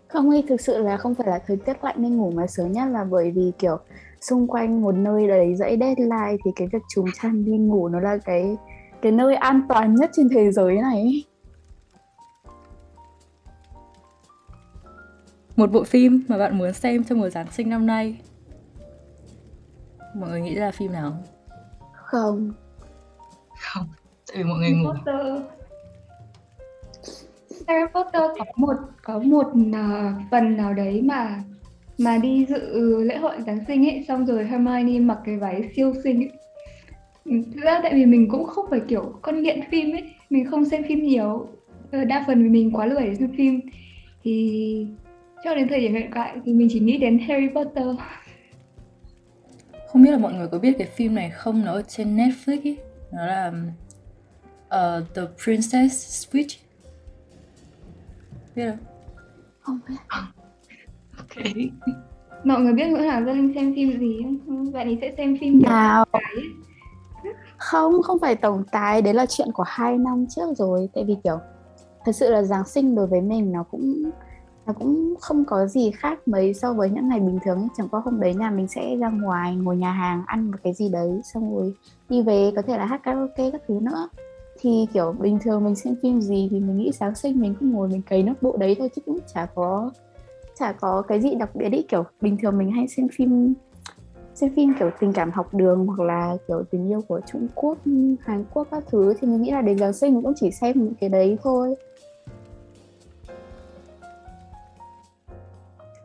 không 0.07 0.29
ấy 0.29 0.43
thực 0.47 0.61
sự 0.61 0.77
là 0.77 0.97
không 0.97 1.15
phải 1.15 1.27
là 1.27 1.39
thời 1.47 1.57
tiết 1.57 1.83
lạnh 1.83 1.95
nên 1.97 2.17
ngủ 2.17 2.31
mà 2.31 2.47
sớm 2.47 2.71
nhất 2.71 2.85
là 2.85 3.03
bởi 3.03 3.31
vì 3.31 3.51
kiểu 3.59 3.77
xung 4.21 4.47
quanh 4.47 4.81
một 4.81 4.95
nơi 4.95 5.27
đầy 5.27 5.55
dãy 5.55 5.77
deadline 5.79 6.37
thì 6.45 6.51
cái 6.55 6.67
việc 6.71 6.81
trùm 6.95 7.05
chăn 7.21 7.45
đi 7.45 7.51
ngủ 7.51 7.87
nó 7.89 7.99
là 7.99 8.17
cái 8.25 8.57
cái 9.01 9.11
nơi 9.11 9.35
an 9.35 9.61
toàn 9.69 9.95
nhất 9.95 10.09
trên 10.13 10.29
thế 10.29 10.51
giới 10.51 10.75
này. 10.75 11.23
Một 15.55 15.71
bộ 15.71 15.83
phim 15.83 16.23
mà 16.27 16.37
bạn 16.37 16.57
muốn 16.57 16.73
xem 16.73 17.03
trong 17.03 17.19
mùa 17.19 17.29
Giáng 17.29 17.51
sinh 17.51 17.69
năm 17.69 17.85
nay 17.85 18.17
Mọi 20.15 20.29
người 20.29 20.41
nghĩ 20.41 20.55
ra 20.55 20.71
phim 20.71 20.91
nào? 20.91 21.17
Không? 22.07 22.51
Không 23.59 23.87
tại 24.27 24.37
vì 24.37 24.43
mọi 24.43 24.59
người 24.59 24.71
ngủ. 24.71 24.89
Potter. 24.89 25.41
Harry 27.67 27.91
Potter 27.93 28.21
có 28.37 28.45
một 28.55 28.75
có 29.03 29.19
một 29.19 29.47
à, 29.73 30.13
phần 30.31 30.57
nào 30.57 30.73
đấy 30.73 31.01
mà 31.01 31.43
mà 31.97 32.17
đi 32.17 32.45
dự 32.45 33.03
lễ 33.03 33.17
hội 33.17 33.41
Giáng 33.45 33.59
sinh 33.67 33.89
ấy 33.89 34.05
xong 34.07 34.25
rồi 34.25 34.45
Hermione 34.45 34.99
mặc 34.99 35.17
cái 35.25 35.37
váy 35.37 35.69
siêu 35.75 35.93
xinh 36.03 36.23
ấy. 36.23 36.31
Thực 37.25 37.63
ra 37.63 37.79
tại 37.83 37.93
vì 37.93 38.05
mình 38.05 38.29
cũng 38.29 38.45
không 38.45 38.65
phải 38.69 38.79
kiểu 38.87 39.13
con 39.21 39.41
nghiện 39.41 39.59
phim 39.71 39.95
ấy 39.95 40.03
mình 40.29 40.45
không 40.51 40.65
xem 40.65 40.83
phim 40.87 41.03
nhiều. 41.03 41.47
Ờ, 41.91 42.03
đa 42.03 42.23
phần 42.27 42.43
vì 42.43 42.49
mình 42.49 42.71
quá 42.71 42.85
lười 42.85 43.07
để 43.07 43.15
xem 43.15 43.31
phim. 43.37 43.59
Thì 44.23 44.87
cho 45.43 45.55
đến 45.55 45.67
thời 45.67 45.79
điểm 45.79 45.93
hiện 45.93 46.11
tại 46.15 46.37
thì 46.45 46.53
mình 46.53 46.67
chỉ 46.71 46.79
nghĩ 46.79 46.97
đến 46.97 47.19
Harry 47.19 47.47
Potter 47.55 47.87
Không 49.87 50.03
biết 50.03 50.11
là 50.11 50.17
mọi 50.17 50.33
người 50.33 50.47
có 50.47 50.59
biết 50.59 50.75
cái 50.77 50.87
phim 50.87 51.15
này 51.15 51.29
không? 51.29 51.65
Nó 51.65 51.71
ở 51.71 51.81
trên 51.81 52.17
Netflix 52.17 52.61
ý. 52.63 52.77
Nó 53.11 53.25
là 53.25 53.51
uh, 54.67 55.15
The 55.15 55.21
Princess 55.43 56.27
Switch 56.27 56.57
Biết 58.55 58.65
không? 58.67 58.77
không 59.59 59.79
biết 59.87 59.95
ok 61.17 61.45
mọi 62.43 62.61
người 62.61 62.73
biết 62.73 62.91
bữa 62.91 63.01
nào 63.01 63.23
Gia 63.25 63.33
Linh 63.33 63.51
xem 63.55 63.73
phim 63.75 63.99
gì 63.99 64.19
không? 64.23 64.71
Bạn 64.71 64.87
ấy 64.87 64.97
sẽ 65.01 65.13
xem 65.17 65.37
phim 65.41 65.61
nào 65.61 66.05
không 67.57 68.01
không 68.01 68.19
phải 68.19 68.35
tổng 68.35 68.63
tài 68.71 69.01
đấy 69.01 69.13
là 69.13 69.25
chuyện 69.25 69.47
của 69.53 69.63
hai 69.67 69.97
năm 69.97 70.25
trước 70.29 70.57
rồi 70.57 70.89
tại 70.93 71.03
vì 71.07 71.15
kiểu 71.23 71.39
thật 72.05 72.11
sự 72.11 72.29
là 72.29 72.43
Giáng 72.43 72.65
sinh 72.65 72.95
đối 72.95 73.07
với 73.07 73.21
mình 73.21 73.51
nó 73.51 73.63
cũng 73.63 74.11
nó 74.67 74.73
cũng 74.73 75.13
không 75.19 75.45
có 75.45 75.65
gì 75.65 75.91
khác 75.91 76.27
mấy 76.27 76.53
so 76.53 76.73
với 76.73 76.89
những 76.89 77.09
ngày 77.09 77.19
bình 77.19 77.39
thường 77.45 77.57
ấy. 77.57 77.67
chẳng 77.77 77.89
qua 77.89 78.01
hôm 78.05 78.19
đấy 78.19 78.33
nhà 78.33 78.49
mình 78.49 78.67
sẽ 78.67 78.95
ra 78.95 79.09
ngoài 79.09 79.55
ngồi 79.55 79.77
nhà 79.77 79.91
hàng 79.91 80.23
ăn 80.25 80.51
một 80.51 80.57
cái 80.63 80.73
gì 80.73 80.89
đấy 80.89 81.21
xong 81.33 81.55
rồi 81.55 81.73
đi 82.09 82.21
về 82.21 82.51
có 82.55 82.61
thể 82.61 82.77
là 82.77 82.85
hát 82.85 83.01
karaoke 83.03 83.51
các 83.51 83.61
thứ 83.67 83.79
nữa 83.81 84.09
thì 84.59 84.87
kiểu 84.93 85.15
bình 85.19 85.39
thường 85.43 85.63
mình 85.63 85.75
xem 85.75 85.95
phim 86.01 86.21
gì 86.21 86.47
thì 86.51 86.59
mình 86.59 86.77
nghĩ 86.77 86.91
sáng 86.93 87.15
sinh 87.15 87.39
mình 87.39 87.55
cũng 87.59 87.71
ngồi 87.71 87.87
mình 87.87 88.01
cấy 88.01 88.23
nốt 88.23 88.33
bộ 88.41 88.57
đấy 88.57 88.75
thôi 88.79 88.89
chứ 88.95 89.01
cũng 89.05 89.19
chả 89.33 89.45
có 89.45 89.91
chả 90.59 90.71
có 90.71 91.01
cái 91.01 91.21
gì 91.21 91.35
đặc 91.35 91.55
biệt 91.55 91.71
ý 91.71 91.85
kiểu 91.89 92.03
bình 92.21 92.37
thường 92.41 92.57
mình 92.57 92.71
hay 92.71 92.87
xem 92.87 93.07
phim 93.17 93.53
xem 94.35 94.49
phim 94.55 94.73
kiểu 94.79 94.89
tình 94.99 95.13
cảm 95.13 95.31
học 95.31 95.53
đường 95.53 95.85
hoặc 95.85 95.99
là 95.99 96.37
kiểu 96.47 96.63
tình 96.71 96.89
yêu 96.89 97.01
của 97.07 97.21
Trung 97.31 97.47
Quốc, 97.55 97.77
Hàn 98.19 98.45
Quốc 98.53 98.67
các 98.71 98.83
thứ 98.87 99.13
thì 99.21 99.27
mình 99.27 99.41
nghĩ 99.41 99.51
là 99.51 99.61
đến 99.61 99.77
Giáng 99.77 99.93
sinh 99.93 100.13
mình 100.13 100.23
cũng 100.23 100.33
chỉ 100.35 100.51
xem 100.51 100.83
những 100.83 100.93
cái 100.99 101.09
đấy 101.09 101.37
thôi. 101.43 101.75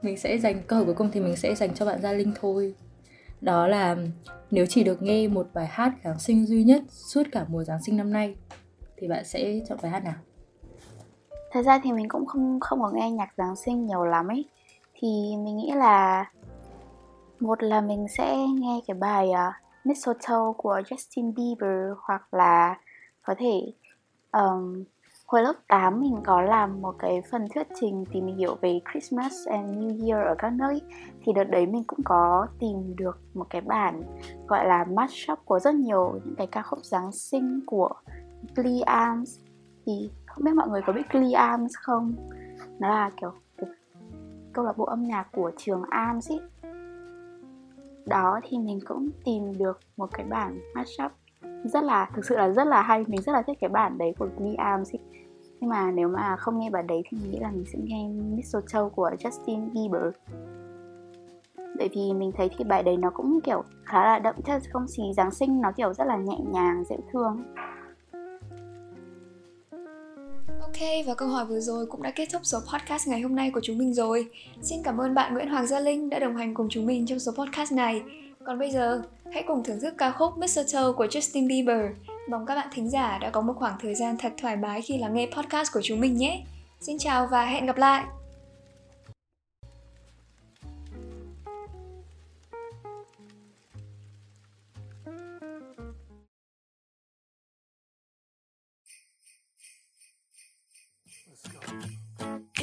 Mình 0.03 0.17
sẽ 0.17 0.39
dành 0.39 0.63
câu 0.67 0.79
hỏi 0.79 0.87
cuối 0.87 0.95
cùng 0.95 1.11
thì 1.13 1.21
mình 1.21 1.37
sẽ 1.37 1.55
dành 1.55 1.75
cho 1.75 1.87
bạn 1.87 2.01
Gia 2.03 2.13
Linh 2.13 2.33
thôi 2.41 2.75
Đó 3.41 3.67
là 3.67 3.97
nếu 4.51 4.67
chỉ 4.67 4.85
được 4.85 5.03
nghe 5.03 5.29
một 5.29 5.49
bài 5.55 5.67
hát 5.67 5.93
Giáng 6.05 6.19
sinh 6.19 6.47
duy 6.47 6.65
nhất 6.65 6.83
suốt 6.89 7.23
cả 7.33 7.45
mùa 7.49 7.65
Giáng 7.65 7.83
sinh 7.83 7.97
năm 7.97 8.13
nay 8.13 8.37
Thì 8.97 9.09
bạn 9.09 9.25
sẽ 9.25 9.61
chọn 9.69 9.79
bài 9.83 9.91
hát 9.91 10.05
nào? 10.05 10.15
Thật 11.53 11.63
ra 11.63 11.81
thì 11.83 11.93
mình 11.93 12.09
cũng 12.09 12.27
không 12.27 12.61
không 12.61 12.81
có 12.81 12.91
nghe 12.91 13.11
nhạc 13.11 13.29
Giáng 13.37 13.57
sinh 13.57 13.87
nhiều 13.87 14.05
lắm 14.05 14.29
ấy. 14.29 14.45
Thì 14.95 15.09
mình 15.45 15.57
nghĩ 15.57 15.73
là 15.75 16.25
một 17.41 17.63
là 17.63 17.81
mình 17.81 18.07
sẽ 18.09 18.37
nghe 18.37 18.81
cái 18.87 18.95
bài 18.95 19.29
uh, 19.29 19.55
Mistletoe 19.85 20.53
của 20.57 20.81
Justin 20.89 21.33
Bieber 21.35 21.97
hoặc 21.99 22.35
là 22.35 22.79
có 23.23 23.35
thể 23.39 23.73
um, 24.33 24.85
hồi 25.33 25.43
lớp 25.43 25.53
8 25.69 26.01
mình 26.01 26.17
có 26.25 26.43
làm 26.43 26.83
một 26.83 26.95
cái 26.99 27.23
phần 27.31 27.49
thuyết 27.55 27.67
trình 27.81 28.05
tìm 28.13 28.27
hiểu 28.27 28.57
về 28.61 28.81
Christmas 28.93 29.33
and 29.49 29.79
New 29.79 30.07
Year 30.07 30.27
ở 30.27 30.35
các 30.39 30.51
nơi, 30.51 30.83
thì 31.23 31.33
đợt 31.33 31.45
đấy 31.45 31.67
mình 31.67 31.85
cũng 31.87 31.99
có 32.05 32.47
tìm 32.59 32.97
được 32.97 33.21
một 33.35 33.47
cái 33.51 33.61
bản 33.61 34.03
gọi 34.49 34.67
là 34.67 34.85
mashup 34.85 35.39
của 35.45 35.61
rất 35.61 35.75
nhiều 35.75 36.21
những 36.25 36.35
cái 36.37 36.47
ca 36.47 36.63
khúc 36.63 36.79
Giáng 36.83 37.13
sinh 37.13 37.61
của 37.67 37.91
Glee 38.57 38.81
Arms. 38.81 39.41
Thì 39.87 40.11
không 40.27 40.45
biết 40.45 40.55
mọi 40.55 40.69
người 40.69 40.81
có 40.87 40.93
biết 40.93 41.03
Glee 41.11 41.33
Arms 41.33 41.73
không? 41.83 42.15
Nó 42.79 42.89
là 42.89 43.11
kiểu 43.21 43.33
câu 44.53 44.65
lạc 44.65 44.77
bộ 44.77 44.85
âm 44.85 45.03
nhạc 45.03 45.27
của 45.33 45.51
trường 45.57 45.83
Arms 45.91 46.31
ý. 46.31 46.41
Đó 48.07 48.41
thì 48.43 48.59
mình 48.59 48.79
cũng 48.87 49.09
tìm 49.25 49.59
được 49.59 49.81
một 49.97 50.09
cái 50.13 50.27
bản 50.27 50.61
mashup 50.75 51.13
rất 51.65 51.85
là 51.85 52.11
thực 52.15 52.25
sự 52.25 52.37
là 52.37 52.49
rất 52.49 52.67
là 52.67 52.83
hay 52.83 53.05
mình 53.09 53.23
rất 53.23 53.33
là 53.33 53.43
thích 53.43 53.59
cái 53.61 53.71
bản 53.71 53.99
đấy 53.99 54.15
của 54.19 54.29
Glee 54.37 54.55
Arms 54.55 54.95
nhưng 55.63 55.71
mà 55.71 55.91
nếu 55.91 56.09
mà 56.09 56.37
không 56.37 56.59
nghe 56.59 56.71
bản 56.71 56.87
đấy 56.87 57.03
thì 57.09 57.19
mình 57.19 57.31
nghĩ 57.31 57.39
là 57.39 57.51
mình 57.51 57.65
sẽ 57.73 57.79
nghe 57.83 58.09
Mistletoe 58.37 58.89
của 58.97 59.11
Justin 59.19 59.71
Bieber 59.73 60.15
bởi 61.79 61.89
vì 61.95 62.13
mình 62.13 62.33
thấy 62.37 62.51
thì 62.59 62.65
bài 62.65 62.83
đấy 62.83 62.97
nó 62.97 63.11
cũng 63.11 63.41
kiểu 63.45 63.63
khá 63.85 64.05
là 64.05 64.19
đậm 64.19 64.35
chất 64.45 64.63
không 64.73 64.87
khí 64.97 65.03
Giáng 65.17 65.31
sinh 65.31 65.61
nó 65.61 65.73
kiểu 65.77 65.95
rất 65.95 66.05
là 66.07 66.17
nhẹ 66.17 66.39
nhàng 66.53 66.85
dễ 66.91 66.97
thương 67.13 67.43
Ok, 70.61 71.07
và 71.07 71.15
câu 71.15 71.29
hỏi 71.29 71.47
vừa 71.47 71.61
rồi 71.61 71.87
cũng 71.87 72.03
đã 72.03 72.11
kết 72.11 72.29
thúc 72.33 72.43
số 72.45 72.59
podcast 72.73 73.09
ngày 73.09 73.21
hôm 73.21 73.37
nay 73.37 73.51
của 73.55 73.61
chúng 73.63 73.79
mình 73.79 73.95
rồi. 73.95 74.31
Xin 74.63 74.83
cảm 74.85 75.01
ơn 75.01 75.15
bạn 75.15 75.35
Nguyễn 75.35 75.49
Hoàng 75.49 75.67
Gia 75.67 75.81
Linh 75.81 76.11
đã 76.11 76.19
đồng 76.19 76.37
hành 76.37 76.55
cùng 76.55 76.69
chúng 76.71 76.87
mình 76.87 77.07
trong 77.07 77.19
số 77.19 77.33
podcast 77.33 77.73
này. 77.73 78.03
Còn 78.45 78.59
bây 78.59 78.71
giờ, 78.71 79.03
hãy 79.33 79.45
cùng 79.47 79.65
thưởng 79.65 79.81
thức 79.81 79.95
ca 79.99 80.11
khúc 80.11 80.39
Mistletoe 80.39 80.93
của 80.97 81.07
Justin 81.07 81.49
Bieber. 81.49 82.12
Mong 82.29 82.47
các 82.47 82.55
bạn 82.55 82.69
thính 82.73 82.91
giả 82.91 83.19
đã 83.19 83.31
có 83.31 83.41
một 83.41 83.53
khoảng 83.57 83.77
thời 83.81 83.95
gian 83.95 84.17
thật 84.19 84.33
thoải 84.39 84.57
mái 84.57 84.83
khi 84.83 84.99
lắng 84.99 85.15
nghe 85.15 85.29
podcast 85.37 85.73
của 85.73 85.81
chúng 85.83 86.01
mình 86.01 86.17
nhé. 86.17 86.45
Xin 86.81 86.99
chào 86.99 87.27
và 87.27 87.45
hẹn 87.45 87.67
gặp 87.67 87.77
lại! 87.77 88.05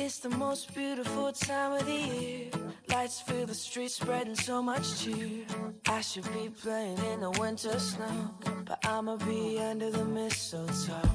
It's 0.10 0.18
the 0.18 0.30
most 0.30 0.74
beautiful 0.74 1.32
time 1.32 1.74
of 1.74 1.86
the 1.86 1.93
year. 1.93 2.49
Lights 2.88 3.22
fill 3.22 3.45
the 3.45 3.53
streets, 3.53 3.93
spreading 3.93 4.34
so 4.34 4.60
much 4.60 5.03
cheer. 5.03 5.45
I 5.88 6.01
should 6.01 6.24
be 6.34 6.49
playing 6.49 6.97
in 7.14 7.20
the 7.22 7.30
winter 7.39 7.78
snow, 7.78 8.34
but 8.66 8.80
I'ma 8.88 9.18
be 9.18 9.60
under 9.60 9.91
the 9.91 10.03
mistletoe. 10.03 11.12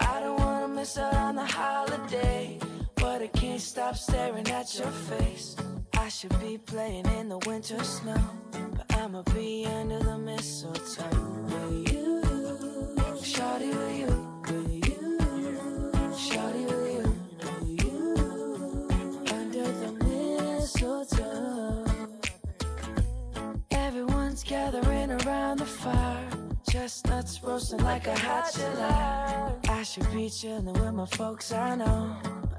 I 0.00 0.20
don't 0.20 0.40
wanna 0.40 0.68
miss 0.68 0.96
out 0.96 1.14
on 1.14 1.36
the 1.36 1.44
holiday, 1.44 2.58
but 2.94 3.20
I 3.20 3.26
can't 3.26 3.60
stop 3.60 3.96
staring 3.96 4.48
at 4.48 4.78
your 4.78 4.94
face. 5.10 5.54
I 5.92 6.08
should 6.08 6.40
be 6.40 6.56
playing 6.56 7.04
in 7.18 7.28
the 7.28 7.38
winter 7.46 7.84
snow, 7.84 8.24
but 8.74 8.96
I'ma 8.96 9.24
be 9.34 9.66
under 9.66 9.98
the 9.98 10.16
mistletoe. 10.16 11.18
With 11.50 11.92
you, 11.92 12.22
shawty 13.20 13.68
with 13.76 13.98
you, 14.00 14.31
gathering 24.52 25.10
around 25.10 25.60
the 25.60 25.64
fire. 25.64 26.28
Chestnuts 26.68 27.42
roasting 27.42 27.82
like 27.82 28.06
a 28.06 28.18
hot 28.18 28.52
July. 28.52 29.54
I 29.78 29.82
should 29.82 30.10
be 30.12 30.28
chilling 30.28 30.74
with 30.80 30.92
my 30.92 31.06
folks, 31.06 31.52
I 31.52 31.74
know. 31.74 32.14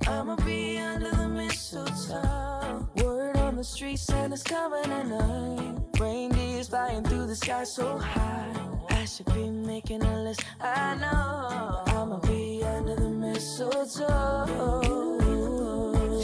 I'ma 0.08 0.36
be 0.38 0.80
under 0.80 1.12
the 1.12 1.30
mistletoe. 1.30 2.90
Word 2.96 3.38
on 3.38 3.58
the 3.58 3.64
street, 3.64 4.00
Santa's 4.00 4.42
coming 4.42 4.92
at 4.92 5.06
night. 5.08 5.76
Reindeer's 6.00 6.70
flying 6.70 7.04
through 7.04 7.28
the 7.28 7.36
sky 7.36 7.64
so 7.64 8.00
high. 8.00 8.52
I 8.90 9.06
should 9.06 9.32
be 9.36 9.52
making 9.52 10.02
a 10.02 10.24
list, 10.24 10.44
I 10.60 10.96
know. 10.96 11.84
I'ma 11.96 12.18
be 12.22 12.64
under 12.64 12.96
the 12.96 13.10
mistletoe. 13.10 14.48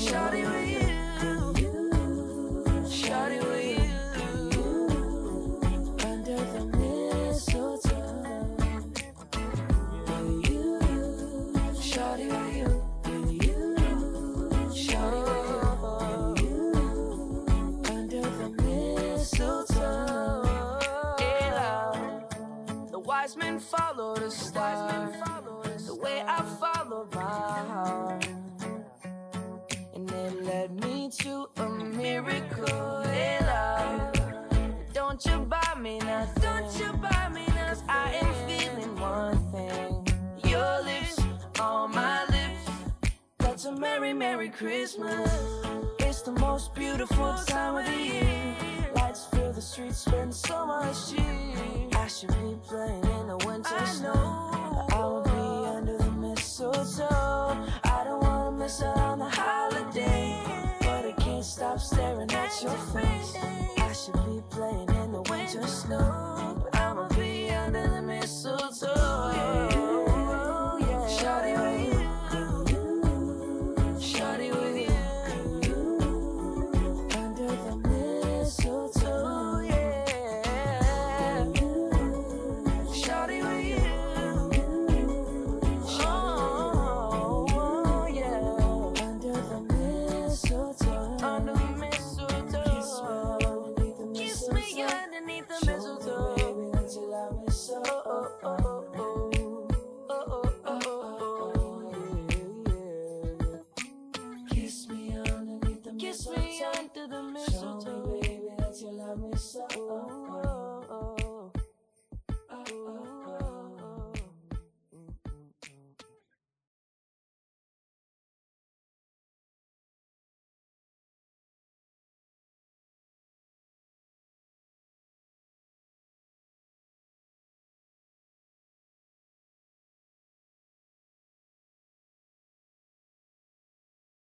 Shawty 0.07 0.43
you. 0.71 0.88
Follow 23.59 24.15
the 24.15 24.31
star. 24.31 25.11
The 25.85 25.95
way 25.95 26.23
I 26.25 26.41
follow 26.59 27.07
my 27.13 27.21
heart. 27.21 28.27
And 29.95 30.11
it 30.11 30.43
led 30.43 30.83
me 30.83 31.09
to 31.19 31.47
a 31.57 31.69
miracle. 31.69 33.01
Hey, 33.03 33.39
love. 33.41 34.13
Don't 34.93 35.25
you 35.25 35.39
buy 35.39 35.75
me 35.79 35.99
nothing. 35.99 36.43
Don't 36.43 36.79
you 36.79 36.93
buy 36.93 37.29
me 37.33 37.45
nothing. 37.47 37.89
I 37.89 38.13
am 38.21 38.33
feeling 38.47 38.95
one 38.99 39.37
thing. 39.51 40.07
Your 40.51 40.81
lips 40.83 41.19
on 41.59 41.91
my 41.91 42.25
lips. 42.25 42.69
That's 43.39 43.65
a 43.65 43.71
merry, 43.71 44.13
merry 44.13 44.49
Christmas. 44.49 45.31
It's 45.99 46.21
the 46.21 46.33
most 46.33 46.75
beautiful 46.75 47.33
time 47.47 47.77
of 47.77 47.85
the 47.85 47.97
year. 47.97 48.78
The 49.59 49.65
streets, 49.65 49.97
spend 49.97 50.33
so 50.33 50.65
much 50.65 51.11
cheer. 51.11 51.89
I 51.93 52.07
should 52.07 52.29
be 52.29 52.55
playing 52.65 53.03
in 53.03 53.27
the 53.27 53.35
winter 53.45 53.85
snow. 53.87 54.13
But 54.87 54.93
I 54.95 55.03
will 55.03 55.21
be 55.21 55.67
under 55.75 55.97
the 55.97 56.11
mistletoe. 56.11 57.67
I 57.83 58.03
don't 58.05 58.21
wanna 58.21 58.51
miss 58.53 58.81
out 58.81 58.97
on 58.97 59.19
the 59.19 59.27
holiday. 59.27 60.41
But 60.79 61.07
I 61.07 61.11
can't 61.11 61.43
stop 61.43 61.77
staring 61.81 62.31
at 62.31 62.63
your 62.63 62.77
face. 62.93 63.35
I 63.79 63.91
should 63.91 64.13
be 64.27 64.41
playing 64.49 64.89
in 64.95 65.11
the 65.11 65.23
winter 65.23 65.67
snow. 65.67 66.55
But 66.63 66.79
I'ma 66.79 67.09
be 67.09 67.49
under 67.49 67.85
the 67.85 68.01
mistletoe. 68.01 68.98